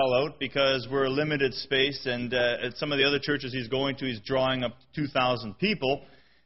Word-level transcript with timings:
out 0.00 0.40
because 0.40 0.88
we're 0.90 1.04
a 1.04 1.10
limited 1.10 1.54
space, 1.54 2.04
and 2.04 2.34
uh, 2.34 2.56
at 2.64 2.76
some 2.78 2.90
of 2.90 2.98
the 2.98 3.04
other 3.04 3.20
churches 3.22 3.52
he's 3.52 3.68
going 3.68 3.94
to, 3.94 4.06
he's 4.06 4.18
drawing 4.26 4.64
up 4.64 4.72
2,000 4.96 5.56
people. 5.58 6.02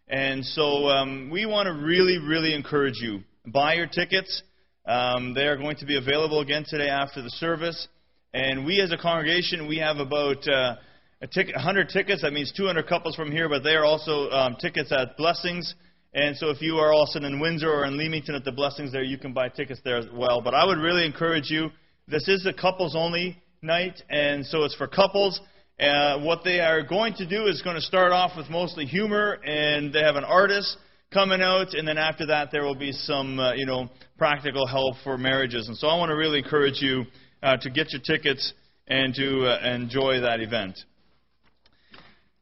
And 0.06 0.44
so 0.44 0.88
um, 0.88 1.30
we 1.30 1.46
want 1.46 1.66
to 1.66 1.72
really, 1.72 2.18
really 2.18 2.54
encourage 2.54 2.96
you. 3.00 3.20
Buy 3.46 3.74
your 3.74 3.86
tickets. 3.86 4.42
Um, 4.86 5.32
they 5.32 5.46
are 5.46 5.56
going 5.56 5.76
to 5.76 5.86
be 5.86 5.96
available 5.96 6.40
again 6.40 6.66
today 6.68 6.90
after 6.90 7.22
the 7.22 7.30
service. 7.30 7.88
And 8.34 8.66
we 8.66 8.82
as 8.82 8.92
a 8.92 8.98
congregation, 8.98 9.66
we 9.66 9.78
have 9.78 9.96
about 9.96 10.46
uh, 10.46 10.76
a 11.22 11.26
ticket, 11.26 11.54
100 11.54 11.88
tickets. 11.88 12.20
That 12.20 12.34
means 12.34 12.52
200 12.54 12.86
couples 12.86 13.16
from 13.16 13.32
here, 13.32 13.48
but 13.48 13.64
they 13.64 13.76
are 13.76 13.86
also 13.86 14.28
um, 14.28 14.56
tickets 14.60 14.92
at 14.92 15.16
Blessings. 15.16 15.74
And 16.12 16.36
so 16.36 16.50
if 16.50 16.60
you 16.60 16.76
are 16.76 16.92
also 16.92 17.18
in 17.18 17.40
Windsor 17.40 17.70
or 17.70 17.86
in 17.86 17.96
Leamington 17.96 18.34
at 18.34 18.44
the 18.44 18.52
Blessings 18.52 18.92
there, 18.92 19.02
you 19.02 19.16
can 19.16 19.32
buy 19.32 19.48
tickets 19.48 19.80
there 19.84 19.96
as 19.96 20.06
well. 20.12 20.42
But 20.42 20.52
I 20.52 20.66
would 20.66 20.78
really 20.78 21.06
encourage 21.06 21.48
you 21.48 21.70
this 22.10 22.26
is 22.26 22.46
a 22.46 22.52
couples 22.52 22.94
only 22.96 23.36
night, 23.60 24.02
and 24.08 24.44
so 24.46 24.64
it's 24.64 24.74
for 24.74 24.86
couples. 24.86 25.40
Uh, 25.78 26.18
what 26.20 26.40
they 26.42 26.58
are 26.58 26.82
going 26.82 27.12
to 27.14 27.26
do 27.26 27.46
is 27.46 27.60
going 27.62 27.76
to 27.76 27.82
start 27.82 28.12
off 28.12 28.32
with 28.36 28.48
mostly 28.48 28.86
humor, 28.86 29.38
and 29.44 29.92
they 29.92 30.00
have 30.00 30.16
an 30.16 30.24
artist 30.24 30.78
coming 31.12 31.42
out, 31.42 31.74
and 31.74 31.86
then 31.86 31.98
after 31.98 32.26
that 32.26 32.48
there 32.50 32.64
will 32.64 32.74
be 32.74 32.92
some, 32.92 33.38
uh, 33.38 33.52
you 33.52 33.66
know, 33.66 33.88
practical 34.16 34.66
help 34.66 34.96
for 35.04 35.18
marriages. 35.18 35.68
And 35.68 35.76
so 35.76 35.86
I 35.88 35.98
want 35.98 36.08
to 36.10 36.16
really 36.16 36.38
encourage 36.38 36.80
you 36.80 37.04
uh, 37.42 37.58
to 37.58 37.70
get 37.70 37.92
your 37.92 38.00
tickets 38.00 38.54
and 38.86 39.14
to 39.14 39.44
uh, 39.46 39.68
enjoy 39.68 40.20
that 40.20 40.40
event. 40.40 40.78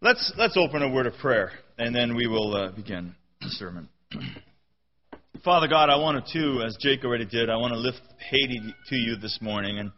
Let's 0.01 0.33
let's 0.39 0.57
open 0.57 0.83
a 0.83 0.89
word 0.89 1.07
of 1.07 1.15
prayer, 1.15 1.51
and 1.77 1.95
then 1.95 2.15
we 2.15 2.29
will 2.29 2.55
uh, 2.55 2.71
begin 2.71 3.15
the 3.41 3.49
sermon. 3.49 3.89
Father 5.45 5.67
God, 5.67 5.91
I 5.91 5.97
want 5.97 6.25
to 6.25 6.33
too, 6.33 6.63
as 6.63 6.77
Jake 6.81 7.05
already 7.05 7.25
did, 7.25 7.51
I 7.51 7.57
want 7.57 7.73
to 7.73 7.79
lift 7.79 8.01
Haiti 8.31 8.61
to 8.89 8.97
you 8.97 9.17
this 9.17 9.39
morning. 9.41 9.79
And, 9.79 9.91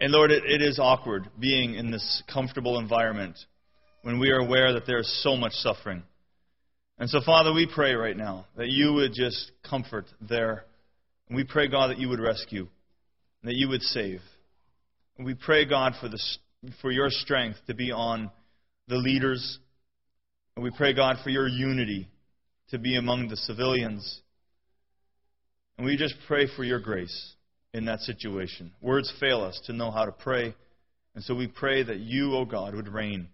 and 0.00 0.10
Lord, 0.10 0.30
it, 0.30 0.42
it 0.44 0.62
is 0.62 0.78
awkward 0.78 1.28
being 1.38 1.74
in 1.74 1.90
this 1.90 2.22
comfortable 2.32 2.78
environment 2.78 3.38
when 4.02 4.18
we 4.18 4.30
are 4.30 4.38
aware 4.38 4.72
that 4.72 4.86
there 4.86 5.00
is 5.00 5.22
so 5.22 5.36
much 5.36 5.52
suffering. 5.52 6.02
And 6.98 7.10
so, 7.10 7.20
Father, 7.24 7.52
we 7.52 7.68
pray 7.72 7.94
right 7.94 8.16
now 8.16 8.46
that 8.56 8.68
you 8.68 8.94
would 8.94 9.12
just 9.12 9.52
comfort 9.68 10.06
there. 10.20 10.64
And 11.28 11.36
we 11.36 11.44
pray, 11.44 11.68
God, 11.68 11.90
that 11.90 11.98
you 11.98 12.08
would 12.08 12.20
rescue, 12.20 12.68
that 13.44 13.54
you 13.54 13.68
would 13.68 13.82
save. 13.82 14.20
And 15.18 15.26
we 15.26 15.34
pray, 15.34 15.66
God, 15.66 15.92
for, 16.00 16.08
the, 16.08 16.18
for 16.80 16.90
your 16.90 17.10
strength 17.10 17.58
to 17.66 17.74
be 17.74 17.92
on 17.92 18.30
the 18.88 18.96
leaders. 18.96 19.58
And 20.56 20.64
we 20.64 20.70
pray, 20.70 20.94
God, 20.94 21.16
for 21.22 21.30
your 21.30 21.46
unity 21.46 22.08
to 22.70 22.78
be 22.78 22.96
among 22.96 23.28
the 23.28 23.36
civilians. 23.36 24.22
And 25.78 25.86
we 25.86 25.96
just 25.96 26.16
pray 26.26 26.48
for 26.56 26.64
your 26.64 26.80
grace 26.80 27.34
in 27.72 27.84
that 27.84 28.00
situation. 28.00 28.72
Words 28.82 29.12
fail 29.20 29.42
us 29.42 29.60
to 29.66 29.72
know 29.72 29.92
how 29.92 30.04
to 30.04 30.12
pray. 30.12 30.54
And 31.14 31.22
so 31.22 31.34
we 31.34 31.46
pray 31.46 31.84
that 31.84 32.00
you, 32.00 32.34
O 32.34 32.38
oh 32.38 32.44
God, 32.44 32.74
would 32.74 32.92
reign. 32.92 33.28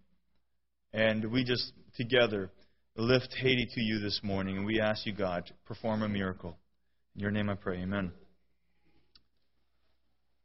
And 0.93 1.33
we 1.33 1.43
just 1.43 1.73
together 1.97 2.51
lift 2.97 3.35
Haiti 3.41 3.67
to 3.75 3.81
you 3.81 3.99
this 3.99 4.21
morning. 4.23 4.59
And 4.59 4.67
we 4.67 4.79
ask 4.79 5.07
you, 5.07 5.15
God, 5.15 5.47
to 5.47 5.53
perform 5.67 6.03
a 6.03 6.09
miracle. 6.09 6.57
In 7.17 7.23
your 7.23 7.31
name 7.31 7.49
I 7.49 7.55
pray. 7.55 7.79
Amen. 7.79 8.13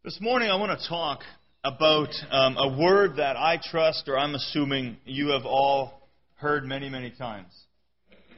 This 0.06 0.20
morning 0.22 0.50
I 0.50 0.56
want 0.56 0.80
to 0.80 0.88
talk 0.88 1.20
about 1.66 2.10
um, 2.32 2.56
a 2.56 2.78
word 2.82 3.18
that 3.18 3.36
I 3.36 3.60
trust, 3.62 4.08
or 4.08 4.18
I'm 4.18 4.34
assuming 4.36 4.98
you 5.04 5.30
have 5.30 5.46
all 5.46 6.08
heard 6.36 6.64
many, 6.64 6.90
many 6.90 7.12
times. 7.12 7.52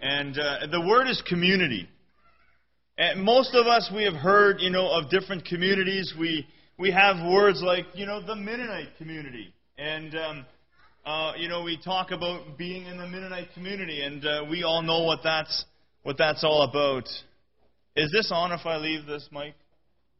And 0.02 0.38
uh, 0.40 0.66
the 0.72 0.82
word 0.82 1.08
is 1.08 1.22
community. 1.30 1.88
And 2.98 3.24
most 3.24 3.56
of 3.56 3.68
us, 3.68 3.92
we 3.96 4.04
have 4.04 4.14
heard, 4.14 4.58
you 4.60 4.70
know, 4.70 4.88
of 4.92 5.10
different 5.10 5.46
communities. 5.46 6.14
We, 6.20 6.46
we 6.78 6.92
have 6.92 7.26
words 7.26 7.62
like, 7.64 7.86
you 7.94 8.06
know, 8.06 8.26
the 8.26 8.36
Mennonite 8.36 8.98
community. 8.98 9.54
And, 9.78 10.16
um, 10.16 10.46
uh, 11.06 11.34
you 11.38 11.48
know, 11.48 11.64
we 11.64 11.78
talk 11.78 12.12
about 12.12 12.58
being 12.58 12.86
in 12.86 12.98
the 12.98 13.08
Mennonite 13.08 13.48
community, 13.54 14.04
and 14.04 14.26
uh, 14.26 14.46
we 14.50 14.64
all 14.64 14.82
know 14.82 15.04
what 15.04 15.20
that's, 15.24 15.66
what 16.04 16.18
that's 16.18 16.44
all 16.44 16.64
about. 16.64 17.08
Is 17.96 18.12
this 18.12 18.32
on 18.34 18.52
if 18.52 18.66
I 18.66 18.78
leave 18.78 19.06
this 19.06 19.28
mic? 19.32 19.56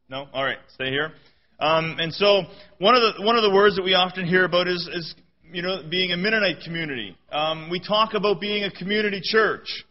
No? 0.08 0.26
All 0.32 0.44
right, 0.44 0.58
stay 0.74 0.90
here. 0.90 1.12
Um, 1.62 1.96
and 2.00 2.12
so 2.12 2.42
one 2.78 2.96
of 2.96 3.02
the 3.02 3.22
one 3.22 3.36
of 3.36 3.42
the 3.42 3.50
words 3.50 3.76
that 3.76 3.84
we 3.84 3.94
often 3.94 4.26
hear 4.26 4.44
about 4.44 4.66
is, 4.66 4.88
is 4.92 5.14
you 5.52 5.62
know 5.62 5.82
being 5.88 6.10
a 6.10 6.16
Mennonite 6.16 6.64
community. 6.64 7.16
Um, 7.30 7.70
we 7.70 7.78
talk 7.78 8.14
about 8.14 8.40
being 8.40 8.64
a 8.64 8.70
community 8.70 9.20
church. 9.22 9.84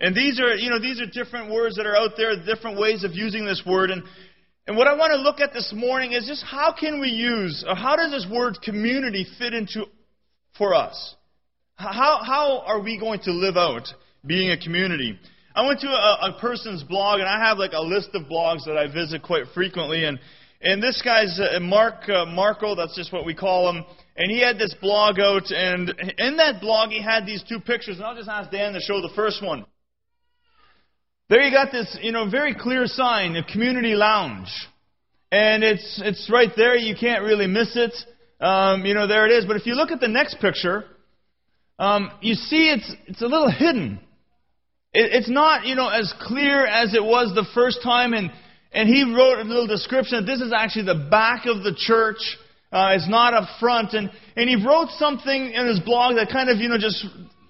And 0.00 0.14
these 0.14 0.38
are, 0.40 0.54
you 0.54 0.70
know, 0.70 0.78
these 0.78 1.00
are 1.00 1.06
different 1.06 1.50
words 1.50 1.76
that 1.76 1.86
are 1.86 1.96
out 1.96 2.12
there, 2.16 2.34
different 2.44 2.78
ways 2.78 3.02
of 3.02 3.12
using 3.12 3.46
this 3.46 3.62
word. 3.66 3.90
And, 3.90 4.02
and 4.66 4.76
what 4.76 4.86
I 4.86 4.94
want 4.94 5.12
to 5.12 5.18
look 5.18 5.40
at 5.40 5.54
this 5.54 5.72
morning 5.74 6.12
is 6.12 6.26
just 6.26 6.44
how 6.44 6.74
can 6.78 7.00
we 7.00 7.08
use, 7.08 7.64
or 7.66 7.74
how 7.74 7.96
does 7.96 8.10
this 8.10 8.26
word 8.30 8.58
community 8.62 9.26
fit 9.38 9.54
into 9.54 9.84
for 10.58 10.74
us? 10.74 11.14
How, 11.76 12.20
how 12.24 12.62
are 12.66 12.80
we 12.80 12.98
going 12.98 13.20
to 13.20 13.32
live 13.32 13.56
out 13.56 13.88
being 14.26 14.50
a 14.50 14.58
community? 14.58 15.18
I 15.54 15.66
went 15.66 15.80
to 15.80 15.88
a, 15.88 16.34
a 16.34 16.38
person's 16.38 16.82
blog, 16.82 17.20
and 17.20 17.28
I 17.28 17.42
have 17.48 17.56
like 17.56 17.72
a 17.72 17.80
list 17.80 18.10
of 18.12 18.24
blogs 18.24 18.64
that 18.66 18.76
I 18.76 18.92
visit 18.92 19.22
quite 19.22 19.44
frequently. 19.54 20.04
And, 20.04 20.18
and 20.60 20.82
this 20.82 21.00
guy's 21.02 21.40
uh, 21.40 21.58
Mark 21.60 22.08
uh, 22.08 22.74
that's 22.74 22.94
just 22.94 23.12
what 23.12 23.24
we 23.24 23.34
call 23.34 23.70
him. 23.70 23.84
And 24.16 24.30
he 24.30 24.40
had 24.42 24.58
this 24.58 24.74
blog 24.80 25.18
out, 25.18 25.50
and 25.50 25.88
in 26.18 26.36
that 26.36 26.60
blog 26.60 26.90
he 26.90 27.02
had 27.02 27.24
these 27.24 27.42
two 27.48 27.60
pictures. 27.60 27.96
And 27.96 28.04
I'll 28.04 28.16
just 28.16 28.28
ask 28.28 28.50
Dan 28.50 28.74
to 28.74 28.80
show 28.80 29.00
the 29.00 29.12
first 29.14 29.42
one. 29.42 29.64
There 31.28 31.42
you 31.42 31.50
got 31.50 31.72
this, 31.72 31.98
you 32.02 32.12
know, 32.12 32.30
very 32.30 32.54
clear 32.54 32.86
sign, 32.86 33.34
a 33.34 33.42
community 33.42 33.94
lounge. 33.94 34.48
And 35.32 35.64
it's, 35.64 36.00
it's 36.04 36.30
right 36.32 36.50
there. 36.56 36.76
You 36.76 36.94
can't 36.94 37.24
really 37.24 37.48
miss 37.48 37.76
it. 37.76 37.92
Um, 38.40 38.86
you 38.86 38.94
know, 38.94 39.08
there 39.08 39.26
it 39.26 39.32
is. 39.32 39.44
But 39.44 39.56
if 39.56 39.66
you 39.66 39.74
look 39.74 39.90
at 39.90 39.98
the 39.98 40.06
next 40.06 40.38
picture, 40.40 40.84
um, 41.80 42.12
you 42.20 42.34
see 42.34 42.70
it's, 42.70 42.94
it's 43.08 43.22
a 43.22 43.26
little 43.26 43.50
hidden. 43.50 43.98
It, 44.92 45.14
it's 45.14 45.28
not, 45.28 45.66
you 45.66 45.74
know, 45.74 45.88
as 45.88 46.14
clear 46.20 46.64
as 46.64 46.94
it 46.94 47.02
was 47.02 47.34
the 47.34 47.46
first 47.54 47.80
time. 47.82 48.12
And, 48.12 48.30
and 48.70 48.88
he 48.88 49.02
wrote 49.02 49.40
a 49.40 49.42
little 49.42 49.66
description 49.66 50.24
that 50.24 50.30
this 50.30 50.40
is 50.40 50.52
actually 50.56 50.84
the 50.84 51.08
back 51.10 51.46
of 51.46 51.64
the 51.64 51.74
church. 51.76 52.38
Uh, 52.70 52.94
it's 52.94 53.08
not 53.08 53.34
up 53.34 53.48
front. 53.58 53.94
And, 53.94 54.12
and 54.36 54.48
he 54.48 54.64
wrote 54.64 54.90
something 54.90 55.52
in 55.52 55.66
his 55.66 55.80
blog 55.80 56.14
that 56.16 56.28
kind 56.30 56.50
of, 56.50 56.58
you 56.58 56.68
know, 56.68 56.78
just 56.78 57.04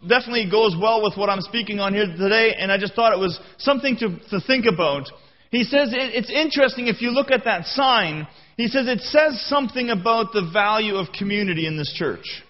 definitely 0.09 0.51
goes 0.51 0.77
well 0.81 1.03
with 1.03 1.17
what 1.17 1.29
I'm 1.29 1.41
speaking 1.41 1.81
on 1.81 1.95
here 1.95 2.07
today, 2.07 2.55
and 2.59 2.71
I 2.71 2.79
just 2.79 2.95
thought 2.95 3.13
it 3.13 3.19
was 3.19 3.39
something 3.59 3.97
to, 3.99 4.19
to 4.31 4.41
think 4.47 4.67
about. 4.67 5.05
He 5.51 5.65
says 5.65 5.93
it, 5.93 6.15
it's 6.15 6.31
interesting 6.31 6.89
if 6.89 7.01
you 7.01 7.11
look 7.11 7.31
at 7.31 7.45
that 7.45 7.67
sign, 7.67 8.27
he 8.57 8.69
says 8.69 8.89
it 8.89 9.01
says 9.01 9.41
something 9.49 9.91
about 9.91 10.33
the 10.33 10.49
value 10.53 10.97
of 10.97 11.09
community 11.13 11.67
in 11.67 11.77
this 11.77 11.93
church. 11.93 12.43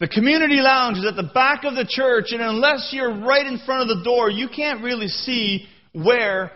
The 0.00 0.08
community 0.08 0.56
lounge 0.56 0.98
is 0.98 1.06
at 1.06 1.16
the 1.16 1.30
back 1.34 1.64
of 1.64 1.74
the 1.74 1.86
church, 1.88 2.26
and 2.32 2.42
unless 2.42 2.90
you're 2.92 3.20
right 3.20 3.46
in 3.46 3.58
front 3.64 3.88
of 3.88 3.96
the 3.96 4.04
door, 4.04 4.28
you 4.28 4.48
can't 4.48 4.82
really 4.82 5.08
see 5.08 5.66
where, 5.92 6.50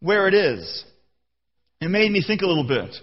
where 0.00 0.26
it 0.26 0.34
is. 0.34 0.84
It 1.80 1.88
made 1.88 2.10
me 2.10 2.22
think 2.26 2.42
a 2.42 2.46
little 2.46 2.66
bit. 2.66 2.94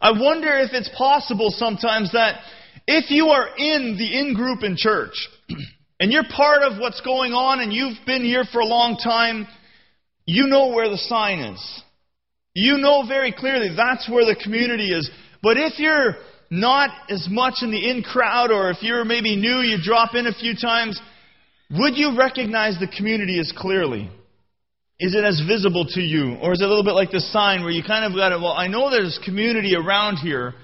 I 0.00 0.10
wonder 0.10 0.48
if 0.58 0.70
it's 0.72 0.90
possible 0.96 1.50
sometimes 1.50 2.12
that 2.12 2.40
if 2.86 3.10
you 3.10 3.28
are 3.28 3.48
in 3.56 3.96
the 3.96 4.18
in 4.18 4.34
group 4.34 4.62
in 4.62 4.76
church, 4.76 5.28
and 6.00 6.12
you're 6.12 6.24
part 6.24 6.62
of 6.62 6.78
what's 6.78 7.00
going 7.00 7.32
on 7.32 7.60
and 7.60 7.72
you've 7.72 7.98
been 8.06 8.22
here 8.22 8.44
for 8.50 8.60
a 8.60 8.66
long 8.66 8.96
time, 8.96 9.46
you 10.26 10.46
know 10.46 10.68
where 10.68 10.88
the 10.88 10.98
sign 10.98 11.40
is. 11.40 11.82
You 12.54 12.78
know 12.78 13.04
very 13.06 13.32
clearly 13.32 13.74
that's 13.76 14.08
where 14.08 14.24
the 14.24 14.36
community 14.42 14.92
is. 14.92 15.10
But 15.42 15.56
if 15.56 15.78
you're 15.78 16.16
not 16.50 16.90
as 17.10 17.26
much 17.30 17.54
in 17.62 17.70
the 17.70 17.90
in 17.90 18.02
crowd, 18.02 18.50
or 18.50 18.70
if 18.70 18.82
you're 18.82 19.04
maybe 19.04 19.36
new, 19.36 19.58
you 19.58 19.78
drop 19.82 20.14
in 20.14 20.26
a 20.26 20.32
few 20.32 20.54
times, 20.54 21.00
would 21.70 21.96
you 21.96 22.16
recognize 22.16 22.78
the 22.78 22.86
community 22.86 23.40
as 23.40 23.52
clearly? 23.56 24.10
Is 25.00 25.14
it 25.14 25.24
as 25.24 25.42
visible 25.46 25.84
to 25.90 26.00
you? 26.00 26.36
Or 26.40 26.52
is 26.52 26.60
it 26.60 26.64
a 26.64 26.68
little 26.68 26.84
bit 26.84 26.94
like 26.94 27.10
the 27.10 27.20
sign 27.20 27.62
where 27.62 27.72
you 27.72 27.82
kind 27.82 28.04
of 28.04 28.16
got 28.16 28.32
it, 28.32 28.40
well, 28.40 28.52
I 28.52 28.68
know 28.68 28.90
there's 28.90 29.18
community 29.24 29.74
around 29.74 30.16
here, 30.16 30.54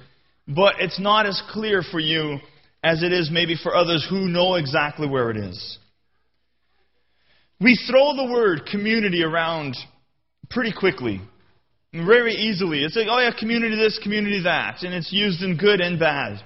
but 0.47 0.77
it's 0.79 1.01
not 1.01 1.27
as 1.27 1.43
clear 1.51 1.83
for 1.83 1.99
you 1.99 2.39
as 2.83 3.03
it 3.03 3.13
is 3.13 3.31
maybe 3.31 3.57
for 3.57 3.77
others 3.77 4.07
who 4.09 4.29
know 4.29 4.55
exactly 4.55 5.07
where 5.07 5.31
it 5.31 5.37
is. 5.37 5.79
We 7.61 7.79
throw 7.89 8.17
the 8.17 8.31
word 8.33 8.67
community 8.71 9.23
around 9.23 9.77
pretty 10.49 10.73
quickly, 10.73 11.21
very 11.93 12.35
easily. 12.35 12.83
It's 12.83 12.97
like, 12.97 13.09
oh 13.11 13.19
yeah, 13.19 13.33
community 13.39 13.77
this, 13.77 13.99
community 14.03 14.43
that, 14.45 14.83
and 14.83 14.95
it's 14.95 15.13
used 15.13 15.43
in 15.43 15.59
good 15.59 15.81
and 15.81 15.99
bad. 15.99 16.43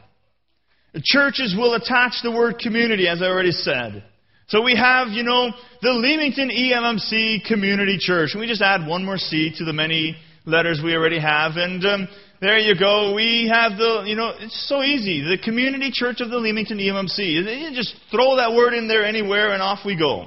Churches 1.02 1.54
will 1.56 1.74
attach 1.74 2.14
the 2.22 2.30
word 2.30 2.58
community, 2.58 3.08
as 3.08 3.20
I 3.20 3.26
already 3.26 3.50
said. 3.50 4.04
So 4.48 4.62
we 4.62 4.76
have, 4.76 5.08
you 5.08 5.22
know, 5.22 5.50
the 5.80 5.90
Leamington 5.90 6.50
EMMC 6.50 7.44
Community 7.46 7.96
Church. 7.98 8.30
And 8.32 8.40
we 8.40 8.46
just 8.46 8.62
add 8.62 8.86
one 8.86 9.04
more 9.04 9.16
C 9.16 9.52
to 9.56 9.64
the 9.64 9.72
many 9.72 10.16
letters 10.44 10.80
we 10.84 10.94
already 10.94 11.18
have. 11.18 11.52
And 11.56 11.84
um, 11.84 12.08
there 12.44 12.58
you 12.58 12.78
go. 12.78 13.14
We 13.14 13.50
have 13.52 13.78
the, 13.78 14.04
you 14.06 14.16
know, 14.16 14.32
it's 14.38 14.68
so 14.68 14.82
easy. 14.82 15.22
The 15.22 15.38
Community 15.42 15.90
Church 15.92 16.20
of 16.20 16.30
the 16.30 16.38
Leamington 16.38 16.78
EMMC. 16.78 17.18
You 17.18 17.70
just 17.74 17.94
throw 18.10 18.36
that 18.36 18.52
word 18.52 18.74
in 18.74 18.88
there 18.88 19.04
anywhere 19.04 19.52
and 19.52 19.62
off 19.62 19.80
we 19.84 19.98
go. 19.98 20.26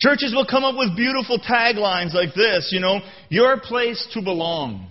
Churches 0.00 0.32
will 0.34 0.46
come 0.46 0.64
up 0.64 0.76
with 0.78 0.96
beautiful 0.96 1.38
taglines 1.38 2.14
like 2.14 2.34
this, 2.34 2.70
you 2.72 2.80
know, 2.80 3.00
your 3.28 3.60
place 3.60 4.06
to 4.14 4.22
belong. 4.22 4.86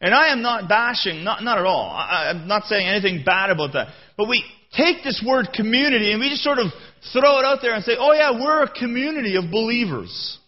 And 0.00 0.14
I 0.14 0.28
am 0.28 0.42
not 0.42 0.68
bashing, 0.68 1.24
not, 1.24 1.42
not 1.42 1.58
at 1.58 1.64
all. 1.64 1.90
I, 1.90 2.30
I'm 2.30 2.46
not 2.46 2.64
saying 2.64 2.86
anything 2.86 3.24
bad 3.24 3.50
about 3.50 3.72
that. 3.72 3.88
But 4.16 4.28
we 4.28 4.44
take 4.76 5.02
this 5.02 5.24
word 5.26 5.48
community 5.52 6.12
and 6.12 6.20
we 6.20 6.28
just 6.28 6.44
sort 6.44 6.58
of 6.58 6.66
throw 7.12 7.40
it 7.40 7.44
out 7.44 7.58
there 7.62 7.74
and 7.74 7.82
say, 7.82 7.96
oh 7.98 8.12
yeah, 8.12 8.30
we're 8.32 8.62
a 8.62 8.70
community 8.70 9.36
of 9.36 9.50
believers. 9.50 10.38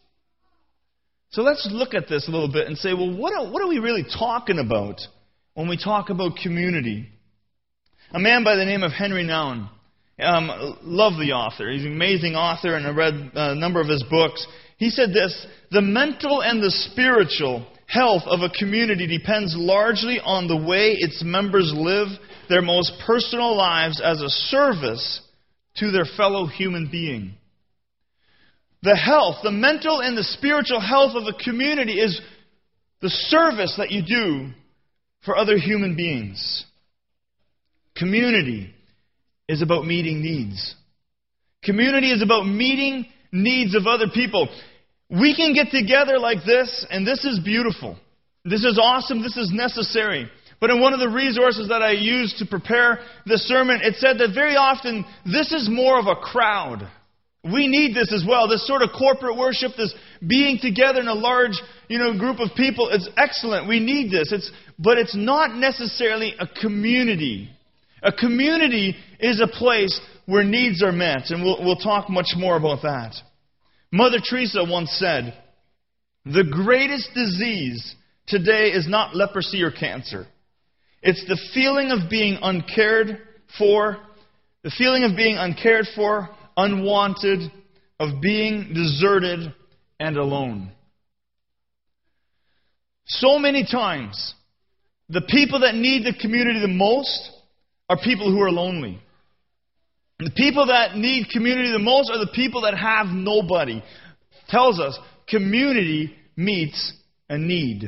So 1.33 1.43
let's 1.43 1.69
look 1.71 1.95
at 1.95 2.09
this 2.09 2.27
a 2.27 2.31
little 2.31 2.51
bit 2.51 2.67
and 2.67 2.77
say, 2.77 2.93
well, 2.93 3.17
what 3.17 3.33
are, 3.33 3.51
what 3.53 3.63
are 3.63 3.69
we 3.69 3.79
really 3.79 4.05
talking 4.05 4.59
about 4.59 5.01
when 5.55 5.69
we 5.69 5.77
talk 5.77 6.11
about 6.11 6.37
community? 6.43 7.09
A 8.13 8.19
man 8.19 8.43
by 8.43 8.57
the 8.57 8.65
name 8.65 8.83
of 8.83 8.91
Henry 8.91 9.23
Nouwen, 9.23 9.69
um, 10.21 10.49
the 11.21 11.33
author. 11.33 11.71
He's 11.71 11.85
an 11.85 11.93
amazing 11.93 12.35
author, 12.35 12.75
and 12.75 12.85
I 12.85 12.91
read 12.91 13.31
a 13.35 13.55
number 13.55 13.81
of 13.81 13.87
his 13.87 14.03
books. 14.11 14.45
He 14.79 14.91
said 14.91 15.11
this 15.11 15.47
The 15.71 15.83
mental 15.83 16.43
and 16.43 16.61
the 16.61 16.73
spiritual 16.73 17.65
health 17.87 18.23
of 18.27 18.41
a 18.41 18.51
community 18.51 19.07
depends 19.07 19.55
largely 19.57 20.19
on 20.19 20.49
the 20.49 20.57
way 20.57 20.97
its 20.99 21.23
members 21.25 21.73
live 21.73 22.09
their 22.49 22.63
most 22.63 22.93
personal 23.07 23.57
lives 23.57 24.01
as 24.05 24.21
a 24.21 24.29
service 24.29 25.21
to 25.77 25.93
their 25.93 26.07
fellow 26.17 26.47
human 26.47 26.89
being. 26.91 27.35
The 28.83 28.97
health, 28.97 29.37
the 29.43 29.51
mental 29.51 30.01
and 30.01 30.17
the 30.17 30.25
spiritual 30.25 30.81
health 30.81 31.15
of 31.15 31.25
a 31.27 31.45
community 31.45 32.01
is 32.01 32.21
the 33.03 33.11
service 33.11 33.75
that 33.77 33.91
you 33.91 34.03
do 34.03 34.51
for 35.25 35.37
other 35.37 35.59
human 35.59 35.97
beings. 35.97 36.65
Community 37.97 38.73
is 39.49 39.63
about 39.63 39.85
meeting 39.85 40.23
needs. 40.23 40.75
Community 41.63 42.11
is 42.11 42.23
about 42.23 42.45
meeting 42.45 43.07
needs 43.33 43.75
of 43.75 43.87
other 43.87 44.07
people. 44.13 44.49
We 45.11 45.35
can 45.35 45.53
get 45.53 45.71
together 45.71 46.19
like 46.19 46.39
this, 46.47 46.87
and 46.91 47.07
this 47.07 47.25
is 47.25 47.41
beautiful. 47.45 47.99
This 48.45 48.65
is 48.65 48.79
awesome. 48.81 49.23
This 49.23 49.37
is 49.37 49.51
necessary. 49.53 50.31
But 50.61 50.71
in 50.71 50.81
one 50.81 50.95
of 50.95 51.01
the 51.01 51.09
resources 51.09 51.69
that 51.69 51.83
I 51.83 51.93
used 51.93 52.39
to 52.39 52.47
prepare 52.47 53.01
this 53.27 53.43
sermon, 53.43 53.81
it 53.83 53.97
said 53.97 54.19
that 54.19 54.35
very 54.35 54.57
often 54.57 55.05
this 55.25 55.53
is 55.53 55.69
more 55.71 55.99
of 55.99 56.07
a 56.07 56.17
crowd. 56.17 56.89
We 57.43 57.69
need 57.69 57.95
this 57.95 58.13
as 58.13 58.25
well. 58.27 58.49
This 58.49 58.67
sort 58.67 58.83
of 58.83 58.91
corporate 58.97 59.37
worship, 59.37 59.73
this 59.77 59.95
being 60.27 60.59
together 60.61 61.01
in 61.01 61.09
a 61.09 61.15
large, 61.15 61.59
you 61.89 61.99
know, 61.99 62.19
group 62.19 62.39
of 62.39 62.51
people, 62.55 62.91
it's 62.91 63.09
excellent. 63.17 63.67
We 63.67 63.81
need 63.81 64.11
this. 64.11 64.31
It's, 64.31 64.51
but 64.79 64.99
it's 64.99 65.17
not 65.17 65.55
necessarily 65.55 66.35
a 66.39 66.47
community. 66.47 67.51
A 68.03 68.13
community 68.13 68.95
is 69.19 69.41
a 69.41 69.47
place 69.47 69.99
where 70.27 70.45
needs 70.45 70.83
are 70.83 70.93
met, 70.93 71.31
and 71.31 71.43
we'll, 71.43 71.65
we'll 71.65 71.77
talk 71.77 72.11
much 72.11 72.33
more 72.37 72.57
about 72.57 72.83
that. 72.83 73.15
Mother 73.91 74.19
Teresa 74.23 74.65
once 74.69 74.91
said, 74.93 75.35
The 76.27 76.45
greatest 76.45 77.11
disease 77.15 77.95
today 78.27 78.69
is 78.69 78.87
not 78.87 79.17
leprosy 79.17 79.63
or 79.63 79.71
cancer. 79.71 80.27
It's 81.03 81.25
the 81.27 81.41
feeling 81.55 81.91
of 81.91 82.11
being 82.11 82.39
uncared 82.43 83.19
for, 83.59 83.97
the 84.63 84.71
feeling 84.71 85.05
of 85.05 85.17
being 85.17 85.37
uncared 85.37 85.87
for, 85.97 86.29
unwanted, 86.65 87.51
of 87.99 88.21
being 88.21 88.73
deserted 88.75 89.53
and 89.99 90.17
alone. 90.17 90.73
So 93.07 93.39
many 93.39 93.67
times, 93.71 94.35
the 95.09 95.21
people 95.21 95.61
that 95.61 95.75
need 95.75 96.05
the 96.05 96.19
community 96.19 96.61
the 96.61 96.69
most 96.69 97.31
are 97.89 97.99
people 97.99 98.31
who 98.33 98.41
are 98.41 98.51
lonely. 98.51 99.01
The 100.21 100.31
people 100.37 100.67
that 100.67 100.97
need 100.97 101.29
community 101.31 101.73
the 101.73 101.79
most 101.79 102.11
are 102.11 102.19
the 102.19 102.31
people 102.35 102.63
that 102.63 102.77
have 102.77 103.07
nobody. 103.07 103.83
Tells 104.49 104.79
us 104.79 104.99
community 105.29 106.15
meets 106.37 106.93
a 107.29 107.37
need. 107.37 107.85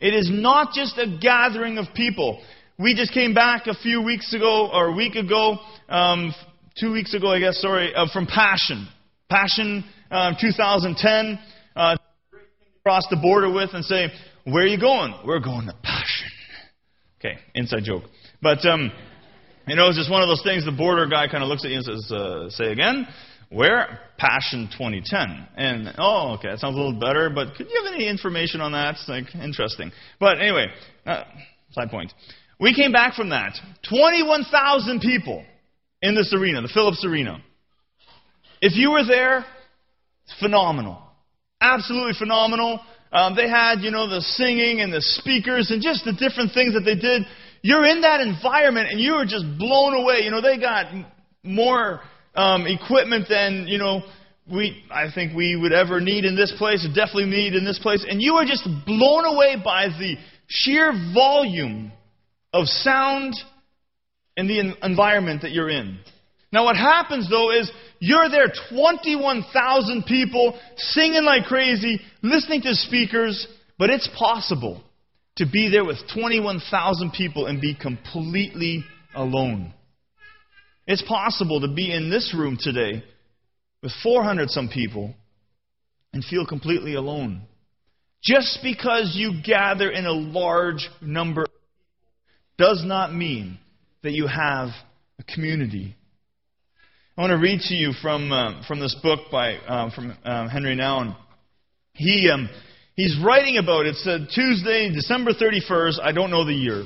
It 0.00 0.14
is 0.14 0.28
not 0.30 0.74
just 0.74 0.98
a 0.98 1.18
gathering 1.20 1.78
of 1.78 1.86
people. 1.94 2.42
We 2.78 2.94
just 2.94 3.12
came 3.12 3.34
back 3.34 3.66
a 3.66 3.74
few 3.74 4.02
weeks 4.02 4.32
ago, 4.34 4.70
or 4.72 4.88
a 4.88 4.94
week 4.94 5.14
ago, 5.14 5.58
um, 5.88 6.34
two 6.78 6.92
weeks 6.92 7.14
ago, 7.14 7.32
I 7.32 7.40
guess, 7.40 7.60
sorry, 7.60 7.94
uh, 7.94 8.06
from 8.12 8.26
Passion. 8.26 8.88
Passion 9.28 9.84
um, 10.10 10.36
2010. 10.40 11.38
Uh, 11.76 11.96
cross 12.82 13.04
the 13.10 13.16
border 13.16 13.52
with 13.52 13.70
and 13.72 13.84
say, 13.84 14.08
Where 14.44 14.64
are 14.64 14.66
you 14.66 14.80
going? 14.80 15.14
We're 15.24 15.40
going 15.40 15.66
to 15.66 15.74
Passion. 15.82 16.28
Okay, 17.18 17.38
inside 17.54 17.84
joke. 17.84 18.04
But, 18.40 18.64
um, 18.66 18.90
you 19.66 19.76
know, 19.76 19.88
it's 19.88 19.98
just 19.98 20.10
one 20.10 20.22
of 20.22 20.28
those 20.28 20.42
things 20.42 20.64
the 20.64 20.72
border 20.72 21.06
guy 21.06 21.28
kind 21.28 21.42
of 21.42 21.48
looks 21.48 21.64
at 21.64 21.70
you 21.70 21.76
and 21.76 21.84
says, 21.84 22.12
uh, 22.12 22.50
Say 22.50 22.72
again. 22.72 23.06
Where? 23.50 23.98
Passion 24.16 24.68
2010. 24.72 25.48
And, 25.56 25.94
oh, 25.98 26.34
okay, 26.34 26.50
that 26.50 26.60
sounds 26.60 26.76
a 26.76 26.78
little 26.78 26.98
better, 26.98 27.30
but 27.30 27.54
could 27.56 27.68
you 27.68 27.82
have 27.82 27.92
any 27.92 28.08
information 28.08 28.60
on 28.60 28.72
that? 28.72 28.94
It's 28.94 29.08
like, 29.08 29.34
interesting. 29.34 29.90
But 30.20 30.40
anyway, 30.40 30.66
uh, 31.04 31.24
side 31.72 31.90
point. 31.90 32.12
We 32.60 32.74
came 32.74 32.92
back 32.92 33.14
from 33.14 33.30
that. 33.30 33.58
21,000 33.88 35.00
people 35.00 35.44
in 36.02 36.14
this 36.14 36.34
arena, 36.34 36.62
the 36.62 36.70
Phillips 36.72 37.04
Arena. 37.04 37.42
If 38.60 38.76
you 38.76 38.92
were 38.92 39.04
there, 39.04 39.44
it's 40.24 40.38
phenomenal. 40.40 41.02
Absolutely 41.60 42.14
phenomenal. 42.18 42.80
Um, 43.12 43.34
they 43.34 43.48
had, 43.48 43.80
you 43.80 43.90
know, 43.90 44.08
the 44.08 44.20
singing 44.20 44.80
and 44.80 44.92
the 44.92 45.00
speakers 45.00 45.70
and 45.70 45.82
just 45.82 46.04
the 46.04 46.12
different 46.12 46.52
things 46.52 46.74
that 46.74 46.82
they 46.84 46.94
did. 46.94 47.22
You're 47.62 47.84
in 47.84 48.02
that 48.02 48.20
environment 48.20 48.88
and 48.90 49.00
you 49.00 49.14
are 49.14 49.24
just 49.24 49.44
blown 49.58 49.94
away. 49.94 50.20
You 50.22 50.30
know, 50.30 50.40
they 50.40 50.58
got 50.58 50.86
more 51.42 52.00
um, 52.34 52.66
equipment 52.66 53.26
than 53.28 53.66
you 53.66 53.78
know 53.78 54.02
we 54.50 54.82
I 54.90 55.06
think 55.14 55.34
we 55.34 55.56
would 55.56 55.72
ever 55.72 56.00
need 56.00 56.24
in 56.24 56.36
this 56.36 56.52
place, 56.56 56.86
definitely 56.94 57.26
need 57.26 57.54
in 57.54 57.64
this 57.64 57.78
place, 57.78 58.04
and 58.08 58.20
you 58.20 58.34
are 58.34 58.44
just 58.44 58.66
blown 58.86 59.24
away 59.24 59.56
by 59.62 59.88
the 59.88 60.16
sheer 60.48 60.92
volume 61.14 61.92
of 62.52 62.66
sound 62.66 63.34
and 64.40 64.48
the 64.48 64.74
environment 64.82 65.42
that 65.42 65.52
you're 65.52 65.68
in. 65.68 65.98
Now, 66.50 66.64
what 66.64 66.74
happens 66.74 67.28
though 67.28 67.52
is 67.52 67.70
you're 67.98 68.30
there, 68.30 68.46
21,000 68.72 70.04
people 70.06 70.58
singing 70.76 71.24
like 71.24 71.44
crazy, 71.44 72.00
listening 72.22 72.62
to 72.62 72.74
speakers, 72.74 73.46
but 73.78 73.90
it's 73.90 74.08
possible 74.18 74.82
to 75.36 75.46
be 75.46 75.68
there 75.68 75.84
with 75.84 75.98
21,000 76.14 77.12
people 77.12 77.44
and 77.46 77.60
be 77.60 77.74
completely 77.74 78.82
alone. 79.14 79.74
It's 80.86 81.02
possible 81.02 81.60
to 81.60 81.68
be 81.68 81.92
in 81.92 82.08
this 82.08 82.34
room 82.36 82.56
today 82.58 83.04
with 83.82 83.92
400 84.02 84.48
some 84.48 84.70
people 84.70 85.14
and 86.14 86.24
feel 86.24 86.46
completely 86.46 86.94
alone. 86.94 87.42
Just 88.24 88.60
because 88.62 89.12
you 89.14 89.42
gather 89.44 89.90
in 89.90 90.06
a 90.06 90.12
large 90.12 90.88
number 91.02 91.46
does 92.56 92.82
not 92.84 93.14
mean 93.14 93.58
that 94.02 94.12
you 94.12 94.26
have 94.26 94.68
a 95.18 95.22
community. 95.34 95.96
I 97.16 97.20
want 97.20 97.32
to 97.32 97.38
read 97.38 97.60
to 97.62 97.74
you 97.74 97.92
from, 98.00 98.32
uh, 98.32 98.62
from 98.66 98.80
this 98.80 98.96
book 99.02 99.30
by 99.30 99.56
uh, 99.56 99.90
from 99.94 100.16
um, 100.24 100.48
Henry 100.48 100.74
Nouwen. 100.74 101.14
He, 101.92 102.30
um, 102.32 102.48
he's 102.94 103.18
writing 103.22 103.58
about 103.58 103.84
it. 103.84 103.90
It's 103.90 104.06
uh, 104.06 104.18
Tuesday, 104.34 104.90
December 104.94 105.32
31st. 105.32 106.00
I 106.02 106.12
don't 106.12 106.30
know 106.30 106.46
the 106.46 106.54
year. 106.54 106.84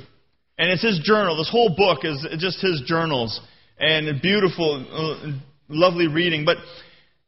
And 0.59 0.71
it's 0.71 0.83
his 0.83 1.01
journal. 1.05 1.37
This 1.37 1.51
whole 1.51 1.75
book 1.77 2.05
is 2.05 2.27
just 2.39 2.61
his 2.61 2.83
journals 2.87 3.41
and 3.79 4.21
beautiful, 4.21 4.85
uh, 4.91 5.33
lovely 5.69 6.09
reading. 6.09 6.45
But 6.45 6.57